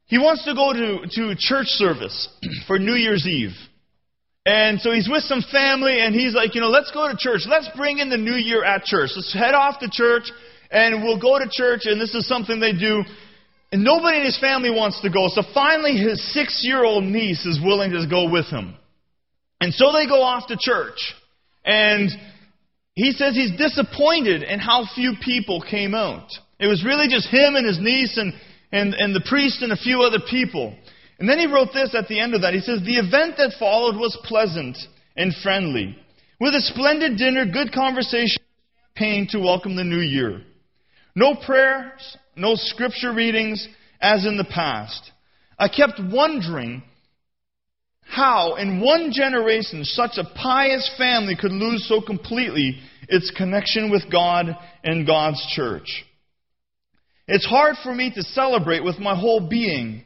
he 0.07 0.19
wants 0.19 0.45
to 0.45 0.55
go 0.55 0.73
to, 0.73 1.07
to 1.09 1.37
church 1.39 1.67
service 1.67 2.29
for 2.67 2.79
New 2.79 2.95
Year's 2.95 3.27
Eve. 3.27 3.55
And 4.47 4.81
so 4.81 4.93
he's 4.93 5.09
with 5.09 5.25
some 5.25 5.43
family, 5.51 5.99
and 6.01 6.15
he's 6.15 6.33
like, 6.33 6.55
you 6.55 6.61
know, 6.61 6.69
let's 6.69 6.93
go 6.93 7.09
to 7.09 7.17
church. 7.19 7.41
Let's 7.49 7.69
bring 7.77 7.99
in 7.99 8.11
the 8.11 8.17
new 8.17 8.37
year 8.37 8.63
at 8.63 8.85
church. 8.85 9.11
Let's 9.17 9.35
head 9.35 9.55
off 9.55 9.81
to 9.81 9.91
church, 9.91 10.31
and 10.71 11.03
we'll 11.03 11.21
go 11.21 11.37
to 11.41 11.49
church, 11.51 11.81
and 11.85 12.01
this 12.01 12.15
is 12.15 12.29
something 12.29 12.61
they 12.61 12.73
do. 12.73 13.03
And 13.73 13.83
nobody 13.83 14.19
in 14.19 14.25
his 14.25 14.39
family 14.39 14.71
wants 14.71 15.01
to 15.03 15.11
go. 15.11 15.27
So 15.35 15.43
finally, 15.53 15.97
his 15.97 16.23
six 16.33 16.63
year 16.63 16.85
old 16.85 17.03
niece 17.03 17.45
is 17.45 17.59
willing 17.61 17.91
to 17.91 18.07
go 18.09 18.31
with 18.31 18.47
him. 18.47 18.77
And 19.61 19.75
so 19.75 19.93
they 19.93 20.07
go 20.07 20.23
off 20.23 20.47
to 20.47 20.57
church. 20.57 21.15
And 21.65 22.09
he 22.95 23.11
says 23.11 23.35
he's 23.35 23.59
disappointed 23.59 24.45
in 24.45 24.61
how 24.61 24.87
few 24.95 25.15
people 25.21 25.61
came 25.61 25.93
out. 25.93 26.29
It 26.61 26.69
was 26.69 26.85
really 26.85 27.09
just 27.09 27.29
him 27.29 27.57
and 27.57 27.67
his 27.67 27.81
niece 27.81 28.17
and, 28.17 28.33
and, 28.71 28.95
and 28.95 29.13
the 29.13 29.25
priest 29.29 29.63
and 29.63 29.73
a 29.73 29.77
few 29.77 30.03
other 30.03 30.21
people. 30.31 30.77
And 31.19 31.29
then 31.29 31.39
he 31.39 31.47
wrote 31.47 31.73
this 31.73 31.95
at 31.95 32.09
the 32.09 32.21
end 32.21 32.35
of 32.35 32.43
that. 32.43 32.55
He 32.55 32.61
says, 32.61 32.81
The 32.81 32.99
event 32.99 33.37
that 33.39 33.57
followed 33.59 33.97
was 33.97 34.19
pleasant 34.25 34.77
and 35.17 35.35
friendly, 35.43 35.97
with 36.41 36.55
a 36.55 36.61
splendid 36.61 37.17
dinner, 37.17 37.47
good 37.47 37.73
conversation, 37.73 38.43
champagne 38.97 39.27
to 39.31 39.39
welcome 39.39 39.77
the 39.77 39.85
new 39.85 40.01
year. 40.01 40.43
No 41.15 41.35
prayers, 41.35 42.17
no 42.37 42.55
scripture 42.55 43.13
readings 43.13 43.67
as 44.01 44.27
in 44.27 44.37
the 44.37 44.45
past. 44.45 45.11
I 45.59 45.69
kept 45.69 45.99
wondering 46.13 46.83
how, 48.03 48.57
in 48.57 48.81
one 48.81 49.11
generation, 49.13 49.85
such 49.85 50.19
a 50.19 50.29
pious 50.37 50.91
family 50.99 51.35
could 51.35 51.53
lose 51.53 51.89
so 51.89 52.01
completely 52.01 52.79
its 53.09 53.33
connection 53.37 53.91
with 53.91 54.11
God 54.11 54.57
and 54.85 55.07
God's 55.07 55.45
church. 55.55 56.05
It's 57.27 57.47
hard 57.47 57.77
for 57.83 57.93
me 57.93 58.13
to 58.15 58.23
celebrate 58.23 58.85
with 58.85 58.99
my 58.99 59.19
whole 59.19 59.49
being 59.49 60.05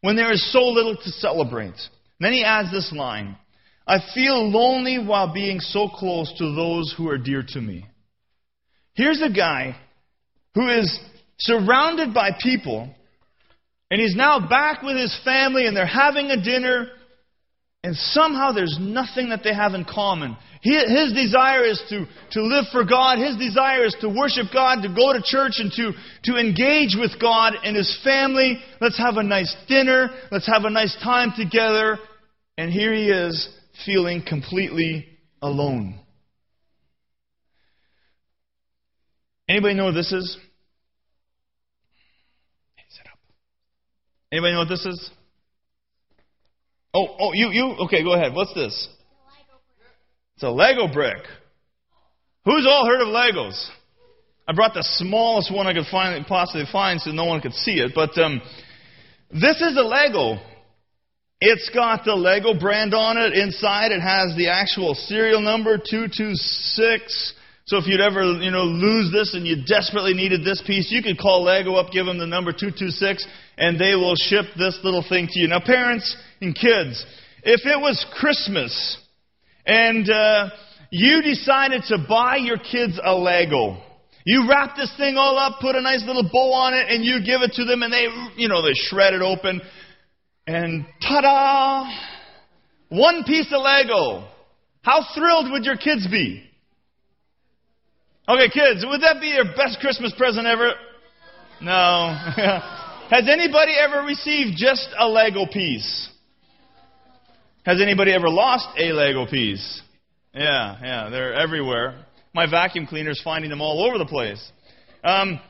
when 0.00 0.16
there 0.16 0.32
is 0.32 0.52
so 0.52 0.64
little 0.64 0.96
to 0.96 1.10
celebrate. 1.10 1.76
then 2.20 2.32
he 2.32 2.44
adds 2.44 2.70
this 2.70 2.92
line 2.92 3.36
I 3.88 4.00
feel 4.14 4.50
lonely 4.50 4.98
while 4.98 5.32
being 5.32 5.60
so 5.60 5.88
close 5.88 6.30
to 6.36 6.54
those 6.54 6.94
who 6.96 7.08
are 7.08 7.16
dear 7.16 7.42
to 7.48 7.60
me. 7.60 7.86
Here's 8.92 9.22
a 9.22 9.30
guy 9.32 9.76
who 10.54 10.68
is 10.68 11.00
surrounded 11.38 12.12
by 12.12 12.32
people, 12.38 12.94
and 13.90 13.98
he's 13.98 14.14
now 14.14 14.46
back 14.46 14.82
with 14.82 14.98
his 14.98 15.18
family, 15.24 15.66
and 15.66 15.74
they're 15.74 15.86
having 15.86 16.26
a 16.26 16.42
dinner, 16.42 16.88
and 17.88 17.96
somehow 17.96 18.52
there's 18.52 18.76
nothing 18.78 19.30
that 19.30 19.40
they 19.42 19.54
have 19.54 19.72
in 19.72 19.82
common. 19.82 20.36
His 20.60 21.14
desire 21.14 21.64
is 21.64 21.82
to, 21.88 22.04
to 22.32 22.42
live 22.42 22.66
for 22.70 22.84
God. 22.84 23.16
His 23.16 23.34
desire 23.38 23.86
is 23.86 23.96
to 24.02 24.10
worship 24.10 24.48
God, 24.52 24.82
to 24.82 24.90
go 24.90 25.14
to 25.14 25.22
church, 25.24 25.54
and 25.56 25.72
to, 25.72 25.92
to 26.24 26.36
engage 26.36 26.96
with 27.00 27.18
God 27.18 27.54
and 27.64 27.74
His 27.74 27.98
family. 28.04 28.58
Let's 28.78 28.98
have 28.98 29.16
a 29.16 29.22
nice 29.22 29.56
dinner. 29.68 30.10
Let's 30.30 30.46
have 30.48 30.64
a 30.64 30.70
nice 30.70 30.94
time 31.02 31.32
together. 31.34 31.96
And 32.58 32.70
here 32.70 32.92
he 32.92 33.08
is, 33.08 33.48
feeling 33.86 34.22
completely 34.22 35.06
alone. 35.40 35.98
Anybody 39.48 39.72
know 39.72 39.86
what 39.86 39.94
this 39.94 40.12
is? 40.12 40.36
Anybody 44.30 44.52
know 44.52 44.58
what 44.58 44.68
this 44.68 44.84
is? 44.84 45.10
Oh, 46.94 47.06
oh, 47.20 47.32
you, 47.32 47.50
you? 47.50 47.76
Okay, 47.84 48.02
go 48.02 48.14
ahead. 48.14 48.34
What's 48.34 48.54
this? 48.54 48.88
It's 50.34 50.42
a 50.42 50.50
Lego 50.50 50.92
brick. 50.92 51.18
Who's 52.44 52.66
all 52.66 52.86
heard 52.86 53.00
of 53.02 53.08
Legos? 53.08 53.68
I 54.46 54.54
brought 54.54 54.72
the 54.72 54.82
smallest 54.82 55.52
one 55.52 55.66
I 55.66 55.74
could 55.74 55.86
find, 55.90 56.24
possibly 56.26 56.64
find 56.72 57.00
so 57.00 57.10
no 57.10 57.26
one 57.26 57.42
could 57.42 57.52
see 57.52 57.80
it. 57.80 57.92
But 57.94 58.16
um, 58.16 58.40
this 59.30 59.60
is 59.60 59.76
a 59.76 59.82
Lego. 59.82 60.40
It's 61.40 61.70
got 61.74 62.04
the 62.04 62.14
Lego 62.14 62.58
brand 62.58 62.94
on 62.94 63.18
it. 63.18 63.34
Inside 63.34 63.92
it 63.92 64.00
has 64.00 64.34
the 64.36 64.48
actual 64.48 64.94
serial 64.94 65.42
number 65.42 65.76
226. 65.76 67.34
So 67.66 67.76
if 67.76 67.86
you'd 67.86 68.00
ever, 68.00 68.40
you 68.40 68.50
know, 68.50 68.64
lose 68.64 69.12
this 69.12 69.34
and 69.34 69.46
you 69.46 69.56
desperately 69.66 70.14
needed 70.14 70.42
this 70.42 70.62
piece, 70.66 70.90
you 70.90 71.02
could 71.02 71.18
call 71.18 71.44
Lego 71.44 71.74
up, 71.74 71.92
give 71.92 72.06
them 72.06 72.16
the 72.16 72.26
number 72.26 72.50
226, 72.50 73.26
and 73.58 73.78
they 73.78 73.94
will 73.94 74.16
ship 74.16 74.46
this 74.56 74.78
little 74.82 75.04
thing 75.06 75.28
to 75.30 75.38
you. 75.38 75.48
Now, 75.48 75.60
parents 75.60 76.16
and 76.40 76.54
kids, 76.54 77.04
if 77.42 77.60
it 77.64 77.80
was 77.80 78.04
Christmas 78.14 78.98
and 79.68 80.10
uh, 80.10 80.48
you 80.90 81.22
decided 81.22 81.82
to 81.88 81.98
buy 82.08 82.36
your 82.36 82.58
kids 82.58 82.98
a 83.02 83.14
Lego. 83.14 83.76
You 84.24 84.48
wrap 84.48 84.76
this 84.76 84.92
thing 84.96 85.16
all 85.16 85.38
up, 85.38 85.60
put 85.60 85.76
a 85.76 85.80
nice 85.80 86.02
little 86.06 86.28
bow 86.30 86.52
on 86.52 86.74
it, 86.74 86.86
and 86.88 87.04
you 87.04 87.22
give 87.24 87.42
it 87.42 87.52
to 87.54 87.64
them, 87.64 87.82
and 87.82 87.92
they, 87.92 88.08
you 88.36 88.48
know, 88.48 88.62
they 88.62 88.72
shred 88.74 89.14
it 89.14 89.22
open, 89.22 89.60
and 90.46 90.86
ta-da! 91.02 91.88
One 92.88 93.24
piece 93.24 93.52
of 93.52 93.60
Lego. 93.62 94.26
How 94.82 95.04
thrilled 95.14 95.50
would 95.50 95.64
your 95.64 95.76
kids 95.76 96.06
be? 96.08 96.42
Okay, 98.26 98.48
kids, 98.48 98.84
would 98.86 99.02
that 99.02 99.20
be 99.20 99.28
your 99.28 99.44
best 99.56 99.78
Christmas 99.80 100.14
present 100.16 100.46
ever? 100.46 100.72
No. 101.60 101.72
Has 103.10 103.28
anybody 103.30 103.72
ever 103.72 104.06
received 104.06 104.56
just 104.56 104.88
a 104.98 105.06
Lego 105.08 105.46
piece? 105.46 106.08
Has 107.64 107.80
anybody 107.82 108.12
ever 108.12 108.28
lost 108.28 108.68
a 108.78 108.92
Lego 108.92 109.26
piece? 109.26 109.82
Yeah, 110.34 110.76
yeah, 110.82 111.08
they're 111.10 111.34
everywhere. 111.34 112.04
My 112.34 112.48
vacuum 112.48 112.86
cleaner's 112.86 113.20
finding 113.22 113.50
them 113.50 113.60
all 113.60 113.84
over 113.84 113.98
the 113.98 114.06
place. 114.06 114.52
Um, 115.02 115.40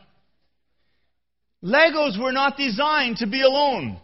Legos 1.63 2.21
were 2.21 2.33
not 2.33 2.57
designed 2.57 3.19
to 3.19 3.27
be 3.27 3.43
alone. 3.43 4.01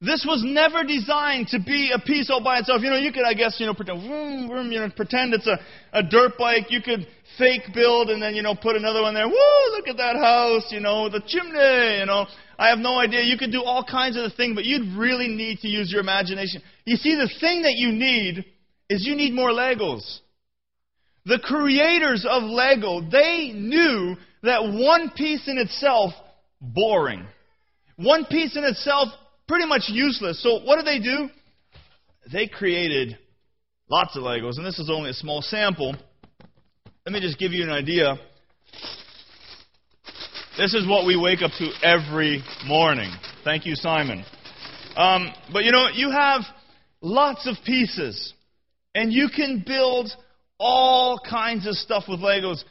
This 0.00 0.24
was 0.26 0.42
never 0.44 0.84
designed 0.84 1.48
to 1.48 1.58
be 1.58 1.90
a 1.94 1.98
piece 1.98 2.28
all 2.28 2.42
by 2.42 2.58
itself. 2.58 2.82
You 2.82 2.90
know, 2.90 2.96
you 2.96 3.10
could, 3.10 3.24
I 3.24 3.32
guess, 3.32 3.56
you 3.58 3.66
know, 3.66 3.74
pretend, 3.74 4.06
vroom, 4.06 4.48
vroom, 4.48 4.70
you 4.70 4.80
know, 4.80 4.90
pretend 4.94 5.32
it's 5.32 5.46
a, 5.46 5.58
a 5.92 6.02
dirt 6.02 6.36
bike. 6.36 6.66
You 6.68 6.82
could 6.82 7.06
fake 7.38 7.62
build 7.72 8.10
and 8.10 8.22
then, 8.22 8.34
you 8.34 8.42
know, 8.42 8.54
put 8.54 8.76
another 8.76 9.02
one 9.02 9.14
there. 9.14 9.26
Woo, 9.26 9.70
look 9.70 9.88
at 9.88 9.96
that 9.96 10.16
house, 10.16 10.70
you 10.70 10.80
know, 10.80 11.08
the 11.08 11.22
chimney, 11.26 12.00
you 12.00 12.06
know. 12.06 12.26
I 12.58 12.68
have 12.68 12.78
no 12.78 12.98
idea. 12.98 13.22
You 13.22 13.38
could 13.38 13.52
do 13.52 13.62
all 13.62 13.84
kinds 13.84 14.16
of 14.16 14.32
things, 14.34 14.54
but 14.54 14.64
you'd 14.64 14.96
really 14.96 15.28
need 15.28 15.58
to 15.60 15.68
use 15.68 15.90
your 15.90 16.00
imagination. 16.00 16.62
You 16.84 16.96
see, 16.96 17.14
the 17.14 17.30
thing 17.40 17.62
that 17.62 17.74
you 17.74 17.92
need 17.92 18.44
is 18.88 19.06
you 19.06 19.16
need 19.16 19.32
more 19.32 19.50
Legos. 19.50 20.20
The 21.24 21.38
creators 21.38 22.26
of 22.28 22.42
Lego, 22.42 23.00
they 23.00 23.52
knew 23.54 24.16
that 24.42 24.62
one 24.62 25.10
piece 25.16 25.48
in 25.48 25.58
itself, 25.58 26.12
boring. 26.60 27.26
One 27.96 28.26
piece 28.26 28.56
in 28.56 28.64
itself, 28.64 29.08
pretty 29.48 29.66
much 29.66 29.84
useless. 29.88 30.42
So 30.42 30.60
what 30.64 30.76
did 30.76 30.86
they 30.86 30.98
do? 30.98 31.30
They 32.30 32.46
created 32.46 33.18
lots 33.88 34.16
of 34.16 34.22
Legos, 34.22 34.56
and 34.56 34.66
this 34.66 34.78
is 34.78 34.90
only 34.90 35.10
a 35.10 35.14
small 35.14 35.42
sample. 35.42 35.94
Let 37.06 37.12
me 37.12 37.20
just 37.20 37.38
give 37.38 37.52
you 37.52 37.64
an 37.64 37.70
idea. 37.70 38.16
This 40.56 40.72
is 40.72 40.86
what 40.86 41.04
we 41.04 41.16
wake 41.16 41.42
up 41.42 41.50
to 41.58 41.70
every 41.82 42.40
morning. 42.64 43.10
Thank 43.42 43.66
you, 43.66 43.74
Simon. 43.74 44.24
Um, 44.96 45.32
but 45.52 45.64
you 45.64 45.72
know, 45.72 45.88
you 45.92 46.12
have 46.12 46.42
lots 47.00 47.48
of 47.48 47.56
pieces, 47.66 48.32
and 48.94 49.12
you 49.12 49.28
can 49.34 49.64
build 49.66 50.12
all 50.60 51.18
kinds 51.28 51.66
of 51.66 51.74
stuff 51.74 52.04
with 52.08 52.20
Legos. 52.20 52.62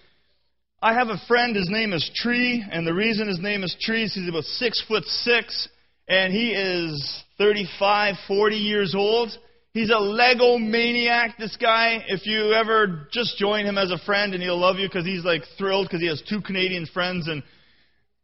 I 0.81 0.93
have 0.93 1.09
a 1.09 1.17
friend, 1.27 1.57
his 1.57 1.69
name 1.69 1.91
is 1.91 2.09
Tree, 2.15 2.63
and 2.71 2.87
the 2.87 2.93
reason 2.93 3.27
his 3.27 3.41
name 3.41 3.65
is 3.65 3.75
Tree 3.81 4.03
is 4.03 4.13
he's 4.13 4.29
about 4.29 4.45
six 4.45 4.81
foot 4.87 5.03
six, 5.03 5.67
and 6.07 6.31
he 6.31 6.51
is 6.53 7.23
35, 7.37 8.15
40 8.29 8.55
years 8.55 8.95
old. 8.95 9.37
He's 9.73 9.89
a 9.89 9.99
Lego 9.99 10.57
maniac, 10.57 11.37
this 11.37 11.57
guy. 11.57 12.01
If 12.07 12.25
you 12.25 12.53
ever 12.53 13.09
just 13.11 13.37
join 13.37 13.65
him 13.65 13.77
as 13.77 13.91
a 13.91 13.97
friend, 13.97 14.33
and 14.33 14.41
he'll 14.41 14.57
love 14.57 14.77
you 14.77 14.87
because 14.87 15.05
he's 15.05 15.25
like 15.25 15.41
thrilled 15.57 15.87
because 15.87 15.99
he 15.99 16.07
has 16.07 16.23
two 16.29 16.39
Canadian 16.39 16.85
friends, 16.85 17.27
and 17.27 17.43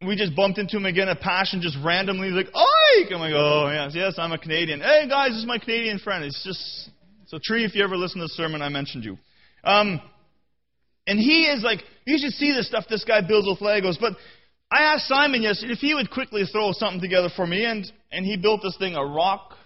we 0.06 0.16
just 0.16 0.34
bumped 0.34 0.58
into 0.58 0.78
him 0.78 0.86
again 0.86 1.10
at 1.10 1.20
Passion 1.20 1.62
just 1.62 1.78
randomly. 1.84 2.30
Like, 2.30 2.48
Ike! 2.48 3.08
I'm 3.14 3.20
like, 3.20 3.34
oh, 3.36 3.70
yes, 3.74 3.92
yes, 3.94 4.14
I'm 4.18 4.32
a 4.32 4.38
Canadian. 4.38 4.80
Hey, 4.80 5.08
guys, 5.10 5.32
this 5.32 5.40
is 5.40 5.46
my 5.46 5.58
Canadian 5.58 6.00
friend. 6.00 6.24
It's 6.24 6.42
just, 6.44 6.90
so 7.28 7.38
Tree, 7.44 7.66
if 7.66 7.76
you 7.76 7.84
ever 7.84 7.98
listen 7.98 8.20
to 8.20 8.26
the 8.26 8.30
sermon, 8.30 8.62
I 8.62 8.70
mentioned 8.70 9.04
you. 9.04 9.18
Um, 9.66 10.02
and 11.06 11.20
he 11.20 11.48
is 11.48 11.64
like, 11.64 11.80
you 12.06 12.18
should 12.18 12.32
see 12.32 12.54
the 12.56 12.64
stuff 12.64 12.86
this 12.90 13.04
guy 13.04 13.20
builds 13.20 13.48
with 13.48 13.60
Legos. 13.60 14.00
But 14.00 14.14
I 14.72 14.84
asked 14.84 15.08
Simon 15.08 15.42
yesterday 15.42 15.74
if 15.74 15.80
he 15.80 15.94
would 15.94 16.10
quickly 16.12 16.46
throw 16.50 16.72
something 16.72 17.02
together 17.02 17.30
for 17.36 17.46
me, 17.46 17.66
and, 17.66 17.86
and 18.10 18.26
he 18.26 18.38
built 18.38 18.62
this 18.64 18.78
thing, 18.78 18.96
a 18.96 19.04
rock, 19.04 19.58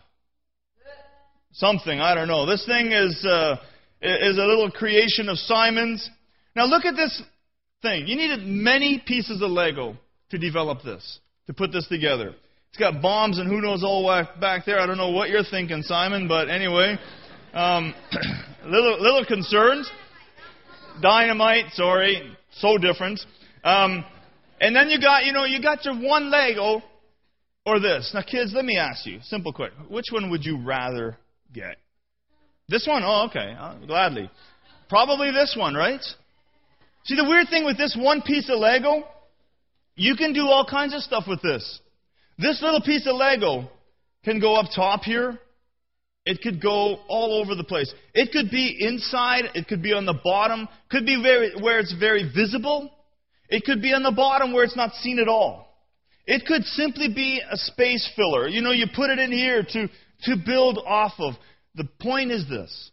something, 1.51 1.99
I 1.99 2.15
don't 2.15 2.27
know. 2.27 2.47
This 2.47 2.65
thing 2.65 2.91
is, 2.91 3.23
uh, 3.23 3.57
is 4.01 4.37
a 4.39 4.45
little 4.45 4.71
creation 4.71 5.29
of 5.29 5.37
Simon's. 5.37 6.09
Now 6.55 6.65
look 6.65 6.85
at 6.85 6.95
this 6.95 7.21
thing. 7.83 8.07
You 8.07 8.15
needed 8.15 8.47
many 8.47 9.03
pieces 9.05 9.39
of 9.39 9.51
Lego 9.51 9.97
to 10.33 10.39
develop 10.39 10.81
this, 10.81 11.19
to 11.45 11.53
put 11.53 11.71
this 11.71 11.87
together. 11.87 12.33
It's 12.69 12.79
got 12.79 13.03
bombs 13.03 13.37
and 13.37 13.47
who 13.47 13.61
knows 13.61 13.83
all 13.83 14.03
back 14.41 14.65
there. 14.65 14.79
I 14.79 14.87
don't 14.87 14.97
know 14.97 15.11
what 15.11 15.29
you're 15.29 15.43
thinking, 15.43 15.83
Simon, 15.83 16.27
but 16.27 16.49
anyway, 16.49 16.97
um, 17.53 17.93
little 18.65 18.99
little. 18.99 19.83
Dynamite, 21.01 21.71
sorry, 21.73 22.35
so 22.53 22.79
different. 22.79 23.19
Um, 23.63 24.03
and 24.59 24.75
then 24.75 24.89
you 24.89 24.99
got, 24.99 25.25
you 25.25 25.33
know, 25.33 25.45
you 25.45 25.61
got 25.61 25.85
your 25.85 25.95
one 25.95 26.31
Lego 26.31 26.81
or 27.65 27.79
this. 27.79 28.11
Now, 28.13 28.23
kids, 28.23 28.53
let 28.55 28.65
me 28.65 28.77
ask 28.77 29.05
you, 29.05 29.19
simple, 29.23 29.53
quick. 29.53 29.71
Which 29.87 30.07
one 30.11 30.31
would 30.31 30.43
you 30.43 30.59
rather 30.63 31.17
get? 31.53 31.77
This 32.69 32.87
one? 32.87 33.03
Oh, 33.03 33.27
okay, 33.29 33.55
uh, 33.57 33.75
gladly. 33.85 34.31
Probably 34.89 35.31
this 35.31 35.55
one, 35.57 35.75
right? 35.75 36.01
See, 37.05 37.15
the 37.15 37.25
weird 37.25 37.49
thing 37.49 37.65
with 37.65 37.77
this 37.77 37.95
one 37.99 38.21
piece 38.21 38.49
of 38.49 38.57
Lego 38.59 39.03
you 39.95 40.15
can 40.15 40.33
do 40.33 40.47
all 40.47 40.65
kinds 40.65 40.93
of 40.93 41.01
stuff 41.01 41.25
with 41.27 41.41
this. 41.41 41.79
This 42.37 42.61
little 42.61 42.81
piece 42.81 43.07
of 43.07 43.15
Lego 43.15 43.69
can 44.25 44.39
go 44.39 44.55
up 44.55 44.67
top 44.75 45.03
here. 45.03 45.37
It 46.25 46.41
could 46.41 46.61
go 46.61 46.99
all 47.07 47.41
over 47.41 47.53
the 47.53 47.65
place. 47.65 47.93
It 48.13 48.31
could 48.31 48.49
be 48.49 48.77
inside. 48.79 49.45
It 49.55 49.67
could 49.67 49.83
be 49.83 49.93
on 49.93 50.05
the 50.05 50.17
bottom. 50.23 50.67
Could 50.89 51.05
be 51.05 51.21
very, 51.21 51.51
where 51.61 51.79
it's 51.79 51.93
very 51.93 52.31
visible. 52.33 52.89
It 53.49 53.65
could 53.65 53.81
be 53.81 53.93
on 53.93 54.03
the 54.03 54.11
bottom 54.11 54.53
where 54.53 54.63
it's 54.63 54.77
not 54.77 54.93
seen 54.95 55.19
at 55.19 55.27
all. 55.27 55.67
It 56.25 56.45
could 56.45 56.63
simply 56.63 57.13
be 57.13 57.41
a 57.51 57.57
space 57.57 58.09
filler. 58.15 58.47
You 58.47 58.61
know, 58.61 58.71
you 58.71 58.85
put 58.95 59.09
it 59.09 59.19
in 59.19 59.31
here 59.31 59.63
to, 59.63 59.87
to 60.23 60.35
build 60.45 60.79
off 60.85 61.13
of. 61.19 61.33
The 61.75 61.87
point 61.99 62.31
is 62.31 62.47
this 62.47 62.91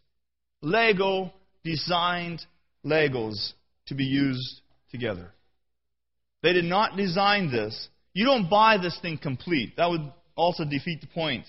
Lego 0.61 1.33
designed 1.63 2.45
Legos 2.85 3.53
to 3.87 3.95
be 3.95 4.05
used 4.05 4.61
together. 4.91 5.33
They 6.43 6.53
did 6.53 6.65
not 6.65 6.97
design 6.97 7.51
this. 7.51 7.89
You 8.13 8.25
don't 8.25 8.49
buy 8.49 8.79
this 8.79 8.99
thing 9.01 9.19
complete. 9.19 9.77
That 9.77 9.91
would 9.91 10.13
also 10.37 10.65
defeat 10.65 11.01
the 11.01 11.07
point. 11.07 11.45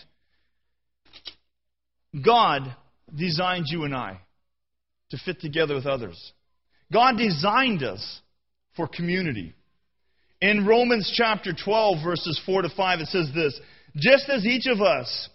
God 2.23 2.75
designed 3.13 3.65
you 3.69 3.83
and 3.83 3.95
I 3.95 4.19
to 5.11 5.17
fit 5.17 5.39
together 5.39 5.75
with 5.75 5.85
others. 5.85 6.33
God 6.91 7.17
designed 7.17 7.83
us 7.83 8.21
for 8.75 8.87
community. 8.87 9.53
In 10.41 10.65
Romans 10.65 11.11
chapter 11.15 11.53
12, 11.53 12.03
verses 12.03 12.41
4 12.45 12.63
to 12.63 12.69
5, 12.69 12.99
it 12.99 13.07
says 13.07 13.29
this 13.33 13.59
Just 13.95 14.27
as 14.29 14.45
each 14.45 14.65
of 14.67 14.81
us 14.81 15.29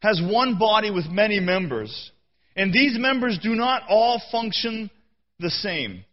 has 0.00 0.22
one 0.22 0.58
body 0.58 0.90
with 0.90 1.06
many 1.06 1.40
members, 1.40 2.12
and 2.56 2.72
these 2.72 2.96
members 2.98 3.38
do 3.42 3.54
not 3.54 3.82
all 3.88 4.22
function 4.30 4.90
the 5.38 5.50
same, 5.50 6.04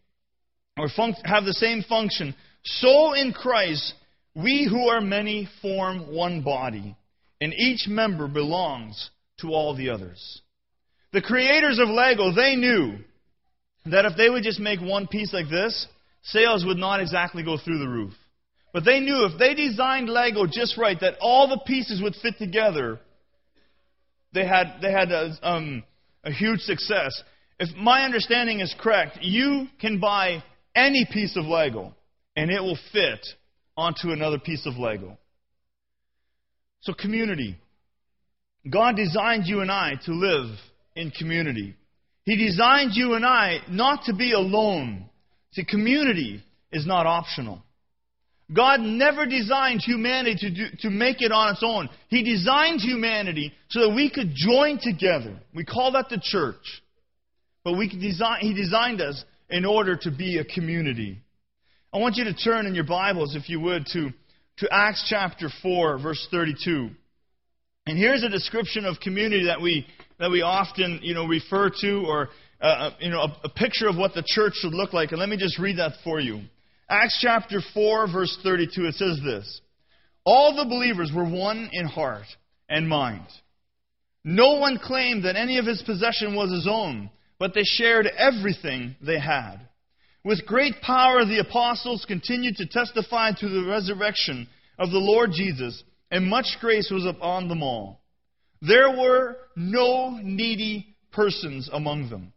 or 0.77 0.87
have 1.23 1.45
the 1.45 1.53
same 1.53 1.83
function, 1.83 2.35
so 2.63 3.13
in 3.13 3.33
Christ, 3.33 3.93
we 4.35 4.67
who 4.69 4.89
are 4.89 5.01
many 5.01 5.47
form 5.61 6.13
one 6.13 6.41
body, 6.41 6.95
and 7.41 7.53
each 7.53 7.87
member 7.87 8.27
belongs 8.27 9.09
to 9.41 9.49
all 9.49 9.75
the 9.75 9.89
others. 9.89 10.41
The 11.13 11.21
creators 11.21 11.79
of 11.79 11.89
Lego, 11.89 12.33
they 12.33 12.55
knew 12.55 12.97
that 13.85 14.05
if 14.05 14.15
they 14.17 14.29
would 14.29 14.43
just 14.43 14.59
make 14.59 14.79
one 14.81 15.07
piece 15.07 15.33
like 15.33 15.49
this, 15.49 15.87
sales 16.21 16.65
would 16.65 16.77
not 16.77 16.99
exactly 16.99 17.43
go 17.43 17.57
through 17.57 17.79
the 17.79 17.87
roof. 17.87 18.13
But 18.73 18.85
they 18.85 18.99
knew 18.99 19.25
if 19.25 19.39
they 19.39 19.55
designed 19.55 20.09
Lego 20.09 20.45
just 20.45 20.77
right, 20.77 20.99
that 20.99 21.15
all 21.21 21.47
the 21.47 21.61
pieces 21.65 22.01
would 22.01 22.15
fit 22.15 22.37
together, 22.37 22.99
they 24.33 24.45
had, 24.45 24.79
they 24.81 24.91
had 24.91 25.11
a, 25.11 25.31
um, 25.41 25.83
a 26.23 26.31
huge 26.31 26.59
success. 26.59 27.23
If 27.59 27.75
my 27.75 28.03
understanding 28.03 28.59
is 28.59 28.75
correct, 28.79 29.19
you 29.21 29.67
can 29.81 29.99
buy 29.99 30.43
any 30.75 31.07
piece 31.11 31.35
of 31.35 31.45
Lego 31.45 31.95
and 32.39 32.49
it 32.49 32.61
will 32.61 32.77
fit 32.93 33.25
onto 33.75 34.11
another 34.11 34.39
piece 34.39 34.65
of 34.65 34.77
Lego. 34.77 35.17
So, 36.81 36.93
community. 36.93 37.57
God 38.69 38.95
designed 38.95 39.45
you 39.45 39.59
and 39.59 39.69
I 39.69 39.95
to 40.05 40.13
live 40.13 40.55
in 40.95 41.11
community. 41.11 41.75
He 42.23 42.37
designed 42.37 42.91
you 42.93 43.15
and 43.15 43.25
I 43.25 43.59
not 43.69 44.05
to 44.05 44.13
be 44.13 44.31
alone. 44.31 45.09
See, 45.51 45.65
community 45.65 46.41
is 46.71 46.87
not 46.87 47.05
optional. 47.05 47.61
God 48.53 48.79
never 48.79 49.25
designed 49.25 49.81
humanity 49.81 50.35
to, 50.39 50.49
do, 50.49 50.65
to 50.79 50.89
make 50.89 51.21
it 51.21 51.33
on 51.33 51.51
its 51.51 51.63
own. 51.63 51.89
He 52.07 52.23
designed 52.23 52.79
humanity 52.79 53.51
so 53.69 53.81
that 53.81 53.95
we 53.95 54.09
could 54.09 54.31
join 54.33 54.79
together. 54.81 55.37
We 55.53 55.65
call 55.65 55.91
that 55.91 56.07
the 56.07 56.21
church. 56.21 56.81
But 57.65 57.73
we 57.73 57.89
design, 57.89 58.39
He 58.39 58.53
designed 58.53 59.01
us 59.01 59.25
in 59.49 59.65
order 59.65 59.97
to 59.97 60.11
be 60.11 60.37
a 60.37 60.45
community. 60.45 61.21
I 61.91 61.97
want 61.97 62.17
you 62.17 62.25
to 62.25 62.35
turn 62.35 62.67
in 62.67 62.75
your 62.75 62.83
Bibles, 62.83 63.35
if 63.35 63.49
you 63.49 63.59
would, 63.61 63.87
to, 63.93 64.11
to 64.57 64.69
Acts 64.71 65.07
chapter 65.09 65.49
4, 65.63 65.97
verse 65.97 66.27
32. 66.29 66.91
And 67.87 67.97
here's 67.97 68.21
a 68.21 68.29
description 68.29 68.85
of 68.85 68.99
community 68.99 69.45
that 69.45 69.59
we, 69.59 69.87
that 70.19 70.29
we 70.29 70.43
often 70.43 70.99
you 71.01 71.15
know, 71.15 71.25
refer 71.25 71.71
to, 71.81 72.05
or 72.05 72.29
uh, 72.61 72.65
uh 72.65 72.91
you 72.99 73.09
know, 73.09 73.21
a, 73.21 73.35
a 73.45 73.49
picture 73.49 73.87
of 73.87 73.97
what 73.97 74.13
the 74.13 74.23
church 74.23 74.53
should 74.57 74.75
look 74.75 74.93
like. 74.93 75.11
And 75.11 75.19
let 75.19 75.29
me 75.29 75.37
just 75.37 75.57
read 75.57 75.79
that 75.79 75.93
for 76.03 76.19
you. 76.19 76.41
Acts 76.87 77.17
chapter 77.23 77.59
4, 77.73 78.11
verse 78.11 78.37
32, 78.43 78.85
it 78.85 78.93
says 78.93 79.19
this 79.25 79.59
All 80.23 80.55
the 80.55 80.69
believers 80.69 81.11
were 81.11 81.27
one 81.27 81.71
in 81.73 81.87
heart 81.87 82.27
and 82.69 82.87
mind. 82.87 83.25
No 84.23 84.59
one 84.59 84.77
claimed 84.77 85.25
that 85.25 85.35
any 85.35 85.57
of 85.57 85.65
his 85.65 85.81
possession 85.81 86.35
was 86.35 86.51
his 86.51 86.67
own, 86.69 87.09
but 87.39 87.55
they 87.55 87.63
shared 87.63 88.05
everything 88.05 88.95
they 89.01 89.17
had. 89.17 89.68
With 90.23 90.45
great 90.45 90.81
power, 90.81 91.23
the 91.23 91.39
apostles 91.39 92.05
continued 92.05 92.57
to 92.57 92.65
testify 92.65 93.31
to 93.33 93.49
the 93.49 93.65
resurrection 93.65 94.47
of 94.77 94.91
the 94.91 94.97
Lord 94.97 95.31
Jesus, 95.31 95.83
and 96.11 96.29
much 96.29 96.57
grace 96.59 96.89
was 96.91 97.05
upon 97.05 97.47
them 97.47 97.63
all. 97.63 98.01
There 98.61 98.89
were 98.89 99.37
no 99.55 100.19
needy 100.21 100.95
persons 101.11 101.69
among 101.71 102.09
them. 102.09 102.33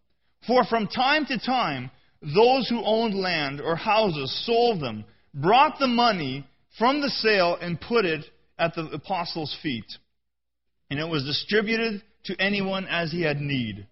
For 0.46 0.64
from 0.64 0.86
time 0.86 1.26
to 1.26 1.38
time, 1.38 1.90
those 2.20 2.68
who 2.68 2.84
owned 2.84 3.14
land 3.14 3.60
or 3.60 3.74
houses 3.74 4.44
sold 4.46 4.80
them, 4.80 5.04
brought 5.34 5.78
the 5.78 5.88
money 5.88 6.46
from 6.78 7.00
the 7.00 7.10
sale, 7.10 7.58
and 7.60 7.80
put 7.80 8.04
it 8.04 8.24
at 8.58 8.74
the 8.74 8.82
apostles' 8.92 9.56
feet. 9.62 9.84
And 10.90 11.00
it 11.00 11.08
was 11.08 11.24
distributed 11.24 12.02
to 12.24 12.40
anyone 12.40 12.86
as 12.86 13.10
he 13.10 13.22
had 13.22 13.40
need. 13.40 13.86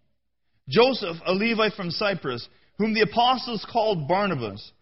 Joseph, 0.69 1.17
a 1.27 1.33
Levite 1.35 1.75
from 1.75 1.91
Cyprus, 1.91 2.49
whom 2.81 2.95
the 2.95 3.03
apostles 3.03 3.67
called 3.71 4.09
Barnabas, 4.09 4.73